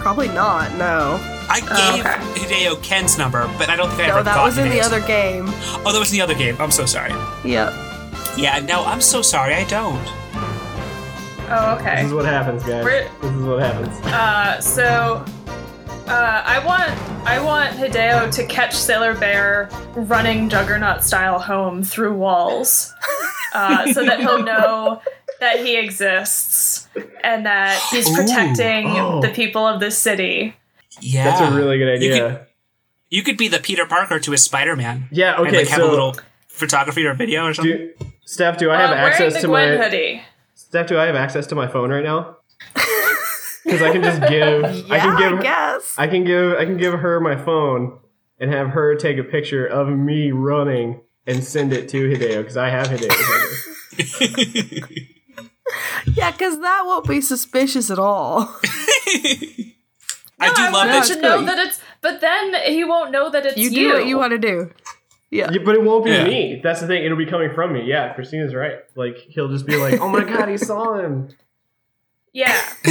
Probably 0.00 0.28
not. 0.28 0.74
No. 0.76 1.18
I 1.52 1.60
Oh, 1.70 1.96
gave 1.96 2.06
okay. 2.06 2.64
Hideo 2.64 2.82
Ken's 2.82 3.18
number, 3.18 3.48
but 3.58 3.68
I 3.70 3.76
don't 3.76 3.88
think 3.90 4.02
I 4.02 4.06
No, 4.08 4.14
ever 4.16 4.22
that 4.24 4.34
got 4.36 4.44
was 4.44 4.56
in 4.58 4.64
the 4.68 4.76
Hideo's. 4.76 4.86
other 4.86 5.00
game. 5.06 5.44
Oh, 5.84 5.92
that 5.92 5.98
was 5.98 6.10
in 6.12 6.18
the 6.18 6.22
other 6.22 6.34
game. 6.34 6.56
I'm 6.60 6.70
so 6.70 6.86
sorry. 6.86 7.12
Yep. 7.44 7.72
Yeah, 8.36 8.60
no, 8.60 8.84
I'm 8.84 9.00
so 9.00 9.20
sorry. 9.22 9.54
I 9.54 9.64
don't. 9.64 10.06
Oh, 11.52 11.76
okay. 11.80 11.96
This 11.96 12.06
is 12.06 12.12
what 12.14 12.24
happens, 12.24 12.62
guys. 12.62 12.84
We're- 12.84 13.08
This 13.20 13.32
is 13.32 13.42
what 13.42 13.58
happens. 13.60 14.00
Uh, 14.06 14.60
so 14.60 15.24
uh, 16.06 16.42
I 16.44 16.64
want 16.64 16.90
I 17.28 17.40
want 17.40 17.76
Hideo 17.76 18.32
to 18.34 18.46
catch 18.46 18.74
Sailor 18.74 19.14
Bear 19.14 19.68
running 19.94 20.48
Juggernaut 20.48 21.02
style 21.04 21.38
home 21.38 21.82
through 21.82 22.14
walls, 22.14 22.92
uh, 23.54 23.92
so 23.92 24.04
that 24.04 24.20
he'll 24.20 24.42
know 24.42 25.00
that 25.40 25.60
he 25.64 25.76
exists 25.76 26.88
and 27.24 27.46
that 27.46 27.80
he's 27.90 28.08
Ooh. 28.10 28.14
protecting 28.14 28.86
Oh. 28.90 29.20
the 29.20 29.28
people 29.30 29.66
of 29.66 29.80
this 29.80 29.98
city. 29.98 30.54
Yeah, 31.00 31.24
That's 31.24 31.40
a 31.40 31.54
really 31.56 31.78
good 31.78 32.02
You 32.02 32.12
idea. 32.12 32.28
could, 32.30 32.46
you 33.10 33.22
could 33.22 33.36
be 33.36 33.48
the 33.48 33.58
Peter 33.58 33.86
Parker 33.86 34.18
to 34.20 34.30
his 34.32 34.44
Spider 34.44 34.76
Man. 34.76 35.08
yeah. 35.10 35.36
and 35.38 35.46
Okay. 35.48 35.58
like 35.58 35.68
have 35.68 35.78
so, 35.80 35.88
a 35.88 35.90
little 35.90 36.16
photography 36.48 37.04
or 37.06 37.14
video 37.14 37.46
or 37.46 37.54
something. 37.54 37.76
do, 37.98 38.06
Steph, 38.24 38.58
do 38.58 38.70
I 38.70 38.76
have 38.80 38.90
Uh, 38.90 38.94
access 38.94 39.34
the 39.34 39.40
to 39.40 39.46
Gwen 39.48 39.78
my 39.78 39.84
hoodie. 39.84 40.22
Steph? 40.54 40.86
Do 40.86 40.98
I 40.98 41.06
have 41.06 41.16
access 41.16 41.46
to 41.48 41.54
my 41.54 41.66
phone 41.66 41.90
right 41.90 42.04
now? 42.04 42.36
Because 43.62 43.82
I 43.82 43.92
can 43.92 44.02
just 44.02 44.20
give. 44.22 44.62
Yeah, 44.88 44.94
I 44.94 44.98
can 44.98 45.18
give. 45.18 45.38
I 45.38 45.42
guess. 45.42 45.94
I 45.98 46.06
can 46.08 46.24
give. 46.24 46.54
I 46.54 46.64
can 46.64 46.78
give 46.78 46.94
her 46.94 47.20
my 47.20 47.36
phone 47.36 47.98
and 48.38 48.50
have 48.52 48.68
her 48.70 48.94
take 48.96 49.18
a 49.18 49.22
picture 49.22 49.66
of 49.66 49.86
me 49.90 50.30
running 50.32 51.02
and 51.26 51.44
send 51.44 51.72
it 51.74 51.86
to 51.90 52.08
Hideo 52.08 52.38
because 52.38 52.56
I 52.56 52.70
have 52.70 52.86
Hideo's 52.88 53.10
number. 54.80 54.86
Yeah, 56.14 56.30
because 56.30 56.58
that 56.60 56.82
won't 56.86 57.06
be 57.06 57.20
suspicious 57.20 57.90
at 57.90 57.98
all. 57.98 58.40
I 60.42 60.48
do 60.54 60.62
I 60.62 60.70
love 60.70 60.86
that. 60.88 61.08
him 61.08 61.16
to 61.16 61.22
know 61.22 61.44
that 61.44 61.58
it's. 61.58 61.80
But 62.00 62.20
then 62.20 62.54
he 62.72 62.84
won't 62.84 63.10
know 63.10 63.28
that 63.30 63.44
it's 63.44 63.56
You 63.58 63.68
you. 63.70 63.88
what 63.92 64.06
you 64.06 64.16
want 64.16 64.32
to 64.32 64.38
do. 64.38 64.70
Yeah. 65.30 65.50
Yeah, 65.52 65.58
but 65.64 65.74
it 65.74 65.82
won't 65.82 66.04
be 66.04 66.10
Yeah. 66.10 66.24
me. 66.24 66.60
That's 66.62 66.80
the 66.80 66.86
thing. 66.86 67.04
It'll 67.04 67.16
be 67.18 67.26
coming 67.26 67.52
from 67.54 67.72
me. 67.72 67.82
Yeah, 67.84 68.14
Christina's 68.14 68.54
right. 68.54 68.78
Like 68.96 69.16
he'll 69.18 69.48
just 69.48 69.66
be 69.66 69.76
like, 69.76 70.00
"Oh 70.00 70.08
my 70.08 70.24
god, 70.24 70.48
he 70.48 70.56
saw 70.56 70.94
him." 70.94 71.28
Yeah. 72.32 72.58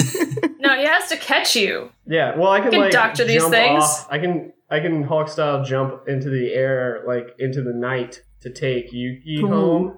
no, 0.60 0.78
he 0.78 0.86
has 0.86 1.10
to 1.10 1.18
catch 1.18 1.56
you. 1.56 1.90
Yeah. 2.06 2.38
Well, 2.38 2.52
I 2.52 2.62
can, 2.62 2.72
can 2.72 2.80
like 2.82 2.92
doctor 2.92 3.26
these 3.26 3.42
jump 3.42 3.54
things. 3.54 3.84
off. 3.84 4.08
I 4.12 4.20
can. 4.20 4.54
I 4.72 4.80
can 4.82 5.02
Hawk 5.04 5.30
style 5.30 5.64
jump 5.66 6.08
into 6.08 6.30
the 6.30 6.54
air, 6.54 7.04
like 7.08 7.36
into 7.40 7.64
the 7.64 7.74
night, 7.74 8.22
to 8.42 8.52
take 8.52 8.94
Yuki 8.94 9.38
Ooh. 9.42 9.48
home, 9.48 9.98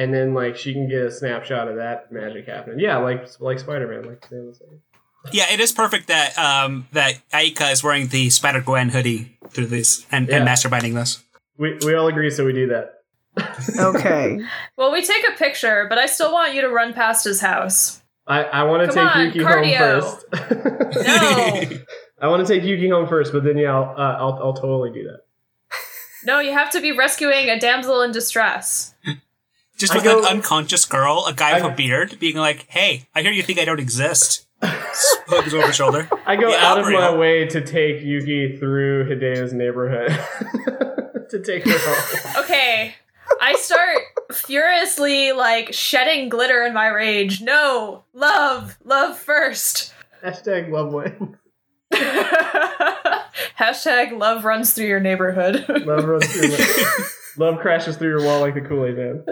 and 0.00 0.14
then 0.14 0.32
like 0.32 0.56
she 0.56 0.72
can 0.72 0.88
get 0.88 1.02
a 1.02 1.10
snapshot 1.10 1.68
of 1.68 1.76
that 1.76 2.10
magic 2.10 2.46
happening. 2.46 2.80
Yeah, 2.80 2.96
like 2.96 3.28
like 3.38 3.58
Spider 3.58 3.86
Man, 3.86 4.08
like 4.08 4.24
Sam 4.26 4.46
was 4.46 4.58
saying. 4.58 4.80
Yeah, 5.30 5.52
it 5.52 5.60
is 5.60 5.72
perfect 5.72 6.08
that 6.08 6.36
um 6.38 6.88
that 6.92 7.20
Aika 7.32 7.70
is 7.70 7.84
wearing 7.84 8.08
the 8.08 8.30
Spider 8.30 8.62
Gwen 8.62 8.88
hoodie 8.88 9.38
through 9.50 9.66
this 9.66 10.06
and, 10.10 10.30
and 10.30 10.48
masturbating 10.48 10.94
this. 10.94 11.22
We 11.58 11.78
we 11.84 11.94
all 11.94 12.08
agree, 12.08 12.30
so 12.30 12.46
we 12.46 12.54
do 12.54 12.68
that. 12.68 12.94
Okay. 13.78 14.40
Well, 14.76 14.90
we 14.90 15.04
take 15.04 15.28
a 15.28 15.32
picture, 15.32 15.86
but 15.88 15.98
I 15.98 16.06
still 16.06 16.32
want 16.32 16.54
you 16.54 16.62
to 16.62 16.70
run 16.70 16.94
past 16.94 17.24
his 17.24 17.40
house. 17.40 18.02
I, 18.26 18.44
I 18.44 18.62
want 18.62 18.88
to 18.88 18.94
take 18.94 19.16
on, 19.16 19.26
Yuki 19.26 19.40
cardio. 19.40 20.00
home 20.00 20.00
first. 20.00 20.26
No. 21.06 21.78
I 22.22 22.28
want 22.28 22.46
to 22.46 22.52
take 22.52 22.64
Yuki 22.64 22.88
home 22.88 23.06
first, 23.06 23.32
but 23.32 23.44
then 23.44 23.56
yeah, 23.58 23.74
I'll, 23.74 23.94
uh, 23.96 24.16
I'll 24.18 24.40
I'll 24.42 24.54
totally 24.54 24.92
do 24.92 25.04
that. 25.04 25.20
No, 26.24 26.38
you 26.40 26.52
have 26.52 26.70
to 26.70 26.80
be 26.80 26.92
rescuing 26.92 27.48
a 27.48 27.58
damsel 27.58 28.02
in 28.02 28.12
distress. 28.12 28.94
Just 29.80 29.94
with 29.94 30.04
go- 30.04 30.20
an 30.20 30.26
unconscious 30.26 30.84
girl, 30.84 31.24
a 31.26 31.32
guy 31.32 31.54
with 31.54 31.72
a 31.72 31.74
beard, 31.74 32.18
being 32.20 32.36
like, 32.36 32.66
"Hey, 32.68 33.06
I 33.14 33.22
hear 33.22 33.32
you 33.32 33.42
think 33.42 33.58
I 33.58 33.64
don't 33.64 33.80
exist." 33.80 34.46
Hook 34.62 35.44
his 35.44 35.54
over 35.54 35.72
shoulder. 35.72 36.08
I 36.26 36.36
go 36.36 36.50
Yeah, 36.50 36.66
out 36.66 36.78
of 36.78 36.86
real. 36.86 37.00
my 37.00 37.14
way 37.16 37.46
to 37.46 37.60
take 37.64 38.02
Yuki 38.02 38.56
through 38.58 39.06
Hideo's 39.08 39.52
neighborhood 39.54 40.10
to 41.30 41.40
take 41.42 41.64
her 41.64 41.78
home. 41.78 42.44
Okay. 42.44 42.94
I 43.40 43.54
start 43.54 43.98
furiously 44.32 45.32
like 45.32 45.72
shedding 45.72 46.28
glitter 46.28 46.62
in 46.66 46.74
my 46.74 46.88
rage. 46.88 47.40
No, 47.40 48.04
love, 48.12 48.76
love 48.84 49.16
first. 49.16 49.94
Hashtag 50.22 50.70
love 50.70 50.92
wins. 50.92 51.36
Hashtag 53.58 54.18
love 54.18 54.44
runs 54.44 54.72
through 54.74 54.86
your 54.86 55.00
neighborhood. 55.00 55.64
Love 55.86 56.04
runs 56.04 56.26
through. 56.26 56.56
love 57.44 57.60
crashes 57.60 57.96
through 57.96 58.08
your 58.10 58.24
wall 58.24 58.40
like 58.40 58.54
the 58.54 58.60
Kool 58.60 58.84
Aid 58.86 58.96
Man. 58.96 59.24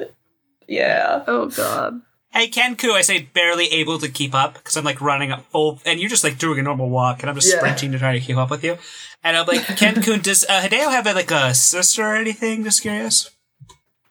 Yeah. 0.68 1.24
Oh 1.26 1.46
god. 1.48 2.02
Hey, 2.30 2.48
Kenku, 2.50 2.90
I 2.92 3.00
say 3.00 3.22
barely 3.22 3.66
able 3.68 3.98
to 3.98 4.08
keep 4.08 4.34
up 4.34 4.54
because 4.54 4.76
I'm 4.76 4.84
like 4.84 5.00
running 5.00 5.32
up 5.32 5.44
full, 5.50 5.80
and 5.86 5.98
you're 5.98 6.10
just 6.10 6.22
like 6.24 6.38
doing 6.38 6.58
a 6.58 6.62
normal 6.62 6.90
walk, 6.90 7.20
and 7.22 7.30
I'm 7.30 7.34
just 7.34 7.48
Yeah. 7.50 7.56
sprinting 7.58 7.90
to 7.92 7.98
try 7.98 8.12
to 8.12 8.20
keep 8.20 8.36
up 8.36 8.50
with 8.50 8.62
you. 8.62 8.76
And 9.24 9.36
I'm 9.36 9.46
like, 9.46 9.62
Kenku, 9.62 10.22
does 10.22 10.44
uh, 10.48 10.60
Hideo 10.60 10.90
have 10.92 11.06
like 11.06 11.30
a 11.30 11.54
sister 11.54 12.02
or 12.04 12.14
anything? 12.14 12.64
Just 12.64 12.82
curious. 12.82 13.30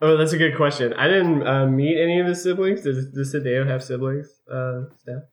Oh, 0.01 0.17
that's 0.17 0.33
a 0.33 0.37
good 0.37 0.57
question. 0.57 0.93
I 0.93 1.07
didn't 1.07 1.45
uh, 1.47 1.67
meet 1.67 1.97
any 2.01 2.19
of 2.19 2.27
his 2.27 2.41
siblings. 2.43 2.81
Does 2.81 3.05
does 3.13 3.33
Hideo 3.33 3.67
have 3.67 3.83
siblings? 3.83 4.27
Uh, 4.51 4.85
Steph? 4.99 5.23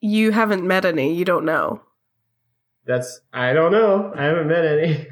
You 0.00 0.32
haven't 0.32 0.64
met 0.66 0.84
any. 0.84 1.14
You 1.14 1.24
don't 1.24 1.44
know. 1.44 1.82
That's 2.86 3.20
I 3.32 3.52
don't 3.52 3.70
know. 3.72 4.12
I 4.16 4.24
haven't 4.24 4.48
met 4.48 4.64
any. 4.64 5.06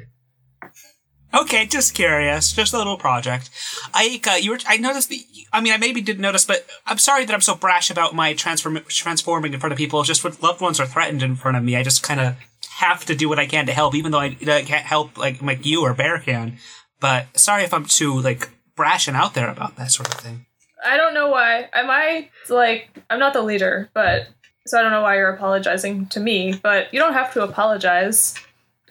Okay, 1.33 1.65
just 1.65 1.93
curious, 1.93 2.51
just 2.51 2.73
a 2.73 2.77
little 2.77 2.97
project. 2.97 3.49
Aika, 3.93 4.41
you 4.41 4.51
were, 4.51 4.59
I 4.67 4.77
noticed 4.77 5.09
that, 5.09 5.19
I 5.53 5.61
mean, 5.61 5.73
I 5.73 5.77
maybe 5.77 6.01
didn't 6.01 6.21
notice, 6.21 6.45
but 6.45 6.65
I'm 6.85 6.97
sorry 6.97 7.25
that 7.25 7.33
I'm 7.33 7.41
so 7.41 7.55
brash 7.55 7.89
about 7.89 8.13
my 8.13 8.33
transform, 8.33 8.79
transforming 8.87 9.53
in 9.53 9.59
front 9.59 9.71
of 9.71 9.77
people. 9.77 10.03
Just 10.03 10.23
when 10.23 10.33
loved 10.41 10.61
ones 10.61 10.79
are 10.79 10.85
threatened 10.85 11.23
in 11.23 11.35
front 11.35 11.57
of 11.57 11.63
me, 11.63 11.75
I 11.77 11.83
just 11.83 12.03
kind 12.03 12.19
of 12.19 12.35
have 12.71 13.05
to 13.05 13.15
do 13.15 13.29
what 13.29 13.39
I 13.39 13.45
can 13.45 13.65
to 13.67 13.73
help, 13.73 13.95
even 13.95 14.11
though 14.11 14.19
I, 14.19 14.35
I 14.41 14.63
can't 14.63 14.85
help 14.85 15.17
like, 15.17 15.41
like 15.41 15.65
you 15.65 15.81
or 15.83 15.93
Bear 15.93 16.19
can. 16.19 16.57
But 16.99 17.39
sorry 17.39 17.63
if 17.63 17.73
I'm 17.73 17.85
too, 17.85 18.19
like, 18.19 18.49
brash 18.75 19.07
and 19.07 19.17
out 19.17 19.33
there 19.33 19.49
about 19.49 19.75
that 19.75 19.91
sort 19.91 20.13
of 20.13 20.19
thing. 20.19 20.45
I 20.83 20.97
don't 20.97 21.13
know 21.13 21.29
why. 21.29 21.69
Am 21.73 21.89
I 21.89 22.29
like 22.49 22.89
I'm 23.09 23.19
not 23.19 23.33
the 23.33 23.41
leader, 23.43 23.89
but 23.93 24.27
so 24.65 24.79
I 24.79 24.81
don't 24.81 24.91
know 24.91 25.01
why 25.01 25.17
you're 25.17 25.33
apologizing 25.33 26.07
to 26.07 26.19
me, 26.19 26.53
but 26.63 26.91
you 26.93 26.99
don't 26.99 27.13
have 27.13 27.33
to 27.33 27.43
apologize, 27.43 28.33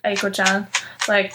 Aiko-chan. 0.04 0.68
Like 1.08 1.34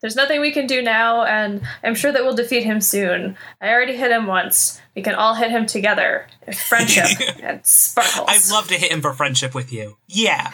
there's 0.00 0.16
nothing 0.16 0.40
we 0.40 0.50
can 0.50 0.66
do 0.66 0.80
now, 0.82 1.24
and 1.24 1.60
I'm 1.84 1.94
sure 1.94 2.10
that 2.12 2.22
we'll 2.22 2.34
defeat 2.34 2.64
him 2.64 2.80
soon. 2.80 3.36
I 3.60 3.68
already 3.70 3.96
hit 3.96 4.10
him 4.10 4.26
once. 4.26 4.80
We 4.96 5.02
can 5.02 5.14
all 5.14 5.34
hit 5.34 5.50
him 5.50 5.66
together. 5.66 6.26
Friendship 6.68 7.06
and 7.42 7.64
sparkles. 7.64 8.26
I'd 8.28 8.52
love 8.52 8.68
to 8.68 8.74
hit 8.74 8.90
him 8.90 9.02
for 9.02 9.12
friendship 9.12 9.54
with 9.54 9.72
you. 9.72 9.96
Yeah. 10.08 10.52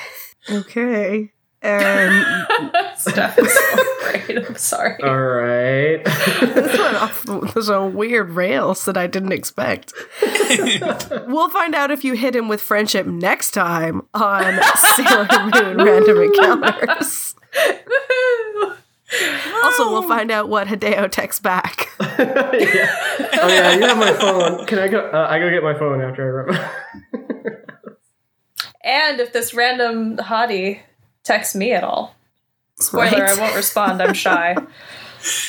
Okay. 0.51 1.33
Um, 1.63 1.73
and 1.73 2.73
Stuff 2.97 3.39
is 3.39 3.53
so 3.53 3.85
great. 4.03 4.47
I'm 4.47 4.57
sorry. 4.57 5.03
All 5.03 5.17
right. 5.19 6.05
this 6.05 6.79
went 6.79 6.97
off 6.97 7.25
some 7.61 7.95
weird 7.95 8.31
rails 8.31 8.85
that 8.85 8.97
I 8.97 9.09
didn't 9.09 9.33
expect. 9.33 9.93
we'll 11.27 11.49
find 11.49 11.75
out 11.75 11.91
if 11.91 12.05
you 12.05 12.13
hit 12.13 12.37
him 12.37 12.47
with 12.47 12.61
friendship 12.61 13.07
next 13.07 13.51
time 13.51 14.03
on 14.15 14.61
Sailor 14.77 15.27
Moon 15.55 15.77
Random 15.79 16.23
Encounters. 16.23 17.35
Woohoo! 19.13 19.53
Also, 19.65 19.91
we'll 19.91 20.03
find 20.09 20.31
out 20.31 20.49
what 20.49 20.69
Hideo 20.69 21.11
texts 21.11 21.41
back. 21.41 21.89
yeah. 22.01 22.07
Oh 22.19 23.49
yeah, 23.49 23.75
you 23.75 23.83
have 23.83 23.99
my 23.99 24.13
phone. 24.13 24.67
Can 24.67 24.79
I 24.79 24.89
go? 24.89 25.01
Uh, 25.11 25.27
I 25.29 25.39
go 25.39 25.51
get 25.51 25.63
my 25.63 25.75
phone 25.79 26.01
after 26.01 26.23
I 26.23 26.53
run. 26.53 26.71
And 28.85 29.19
if 29.19 29.33
this 29.33 29.53
random 29.53 30.17
hottie 30.17 30.79
texts 31.25 31.57
me 31.57 31.73
at 31.73 31.83
all. 31.83 32.15
Spoiler, 32.79 33.05
Right. 33.11 33.31
I 33.31 33.41
won't 33.41 33.57
respond. 33.57 34.01
I'm 34.01 34.15
shy. 34.15 34.55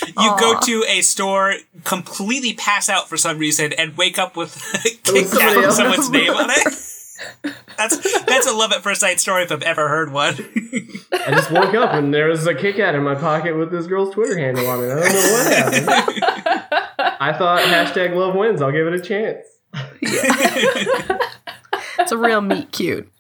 You 0.08 0.36
go 0.40 0.60
to 0.60 0.84
a 0.88 1.02
store, 1.02 1.54
completely 1.84 2.54
pass 2.56 2.90
out 2.90 3.08
for 3.08 3.16
some 3.16 3.38
reason, 3.38 3.74
and 3.74 3.96
wake 3.96 4.18
up 4.18 4.36
with 4.36 4.56
Kit 4.82 5.04
Kat 5.04 5.28
somebody 5.28 5.58
with 5.68 5.76
someone's 5.76 6.10
name 6.10 6.32
on 6.32 6.50
it. 6.50 6.74
That's 7.78 8.24
that's 8.26 8.48
a 8.48 8.54
love 8.54 8.72
at 8.72 8.82
first 8.82 9.02
sight 9.02 9.20
story 9.20 9.44
if 9.44 9.52
I've 9.52 9.62
ever 9.62 9.88
heard 9.88 10.12
one. 10.12 10.34
I 11.14 11.32
just 11.32 11.52
woke 11.52 11.74
up 11.76 11.94
and 11.94 12.14
there 12.14 12.28
was 12.28 12.46
a 12.48 12.56
Kit 12.56 12.76
Kat 12.76 12.96
in 12.96 13.04
my 13.04 13.16
pocket 13.16 13.56
with 13.58 13.72
this 13.72 13.88
girl's 13.88 14.14
Twitter 14.14 14.38
handle 14.38 14.68
on 14.68 14.84
it. 14.84 14.92
I 14.92 14.96
don't 14.96 15.14
know 15.14 15.34
what 15.34 15.54
happened. 15.54 17.18
I 17.20 17.34
thought 17.38 17.62
hashtag 17.62 18.16
love 18.16 18.36
wins. 18.36 18.62
I'll 18.62 18.72
give 18.72 18.88
it 18.88 18.94
a 18.94 19.02
chance. 19.02 19.46
Yeah. 20.02 21.18
It's 22.00 22.12
a 22.12 22.18
real 22.18 22.42
meet 22.42 22.72
cute. 22.72 23.12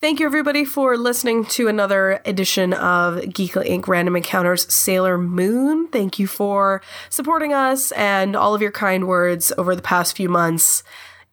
Thank 0.00 0.20
you, 0.20 0.26
everybody, 0.26 0.64
for 0.64 0.96
listening 0.96 1.44
to 1.46 1.68
another 1.68 2.20
edition 2.24 2.72
of 2.72 3.16
Geekly 3.16 3.68
Inc. 3.68 3.88
Random 3.88 4.16
Encounters 4.16 4.72
Sailor 4.72 5.18
Moon. 5.18 5.88
Thank 5.88 6.18
you 6.18 6.26
for 6.26 6.80
supporting 7.10 7.52
us 7.52 7.92
and 7.92 8.36
all 8.36 8.54
of 8.54 8.62
your 8.62 8.72
kind 8.72 9.08
words 9.08 9.52
over 9.58 9.74
the 9.74 9.82
past 9.82 10.16
few 10.16 10.28
months. 10.28 10.82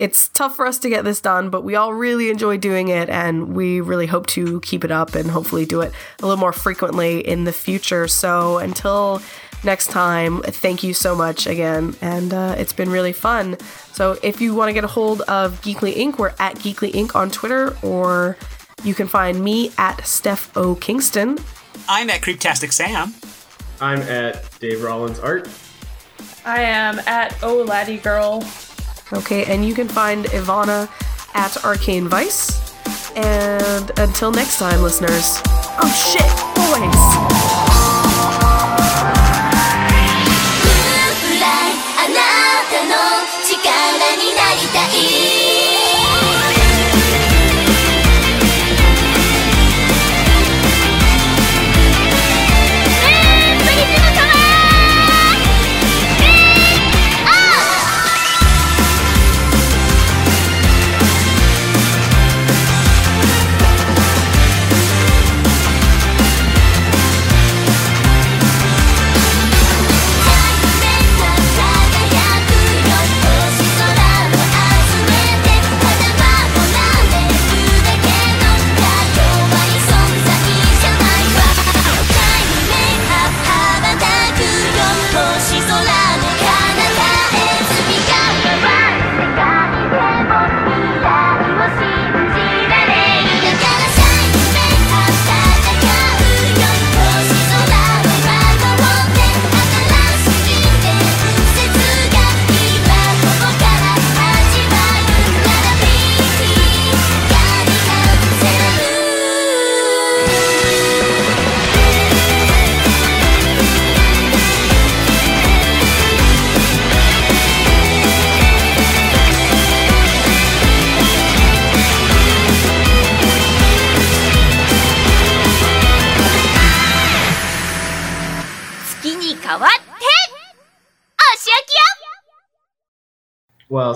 It's 0.03 0.27
tough 0.27 0.57
for 0.57 0.65
us 0.65 0.79
to 0.79 0.89
get 0.89 1.05
this 1.05 1.21
done, 1.21 1.49
but 1.49 1.63
we 1.63 1.75
all 1.75 1.93
really 1.93 2.29
enjoy 2.29 2.57
doing 2.57 2.89
it, 2.89 3.07
and 3.09 3.55
we 3.55 3.79
really 3.79 4.05
hope 4.05 4.27
to 4.27 4.59
keep 4.59 4.83
it 4.83 4.91
up 4.91 5.15
and 5.15 5.31
hopefully 5.31 5.65
do 5.65 5.79
it 5.79 5.93
a 6.19 6.25
little 6.25 6.35
more 6.35 6.51
frequently 6.51 7.25
in 7.25 7.45
the 7.45 7.53
future. 7.53 8.09
So 8.09 8.57
until 8.57 9.21
next 9.63 9.91
time, 9.91 10.41
thank 10.41 10.83
you 10.83 10.93
so 10.93 11.15
much 11.15 11.47
again, 11.47 11.95
and 12.01 12.33
uh, 12.33 12.53
it's 12.57 12.73
been 12.73 12.89
really 12.89 13.13
fun. 13.13 13.57
So 13.93 14.17
if 14.21 14.41
you 14.41 14.53
want 14.53 14.67
to 14.67 14.73
get 14.73 14.83
a 14.83 14.87
hold 14.87 15.21
of 15.21 15.61
Geekly 15.61 15.95
Inc., 15.95 16.17
we're 16.17 16.33
at 16.37 16.55
Geekly 16.55 16.91
Inc. 16.91 17.15
on 17.15 17.31
Twitter, 17.31 17.73
or 17.81 18.35
you 18.83 18.93
can 18.93 19.07
find 19.07 19.41
me 19.41 19.71
at 19.77 20.05
Steph 20.05 20.51
O. 20.57 20.75
Kingston. 20.75 21.37
I'm 21.87 22.09
at 22.09 22.19
Creeptastic 22.19 22.73
Sam. 22.73 23.13
I'm 23.79 24.01
at 24.01 24.59
Dave 24.59 24.83
Rollins 24.83 25.19
Art. 25.19 25.47
I 26.43 26.61
am 26.61 26.99
at 27.07 27.41
Oh 27.41 27.63
Laddie 27.63 27.99
Girl. 27.99 28.45
Okay, 29.13 29.45
and 29.45 29.65
you 29.65 29.73
can 29.73 29.87
find 29.87 30.25
Ivana 30.25 30.89
at 31.33 31.63
Arcane 31.63 32.07
Vice. 32.07 32.73
And 33.15 33.91
until 33.99 34.31
next 34.31 34.57
time, 34.57 34.81
listeners. 34.81 35.41
Oh 35.45 35.91
shit, 35.93 36.29
boys! 36.55 37.72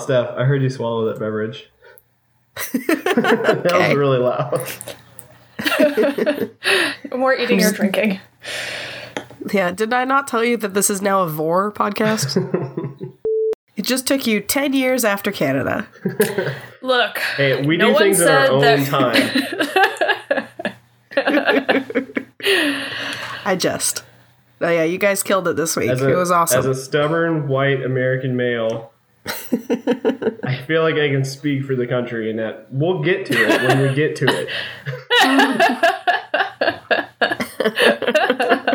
Steph, 0.08 0.30
I 0.38 0.46
heard 0.46 0.62
you 0.64 0.70
swallow 0.70 1.04
that 1.08 1.20
beverage. 1.20 1.70
that 2.56 3.72
was 3.74 3.94
really 3.94 4.20
loud. 4.20 4.66
More 7.20 7.34
eating 7.36 7.62
or 7.62 7.74
drinking. 7.74 8.22
Yeah, 9.52 9.72
did 9.72 9.94
I 9.94 10.06
not 10.06 10.26
tell 10.30 10.46
you 10.46 10.56
that 10.56 10.74
this 10.74 10.90
is 10.90 11.02
now 11.02 11.24
a 11.24 11.28
Vor 11.28 11.74
podcast? 11.74 12.38
it 13.76 13.82
just 13.84 14.08
took 14.08 14.26
you 14.26 14.40
10 14.40 14.72
years 14.72 15.04
after 15.04 15.30
Canada. 15.30 15.90
Look, 16.82 17.18
Hey, 17.36 17.66
we 17.66 17.76
No 17.76 17.88
do 17.88 17.94
one 17.96 18.02
things 18.04 18.22
in 18.22 18.30
our 18.30 18.46
said 18.46 18.50
own 18.54 18.62
that- 18.62 18.88
time. 18.88 20.48
I 23.46 23.58
just. 23.60 24.04
Oh, 24.62 24.70
yeah, 24.70 24.84
you 24.86 24.98
guys 25.00 25.22
killed 25.22 25.50
it 25.50 25.58
this 25.58 25.76
week. 25.76 25.90
A, 25.90 26.10
it 26.10 26.16
was 26.16 26.32
awesome. 26.32 26.60
As 26.60 26.66
a 26.66 26.76
stubborn 26.76 27.50
white 27.50 27.84
American 27.84 28.38
male, 28.38 28.94
I 30.44 30.62
feel 30.68 30.82
like 30.82 30.95
I 30.95 31.10
can 31.10 31.26
speak 31.26 31.66
for 31.66 31.76
the 31.76 31.88
country 31.88 32.30
in 32.30 32.38
that 32.38 32.68
we'll 32.72 33.02
get 33.02 33.26
to 33.28 33.34
it 33.34 33.62
when 33.64 33.82
we 33.82 33.94
get 33.94 34.16
to 34.18 34.26
it. 34.28 34.49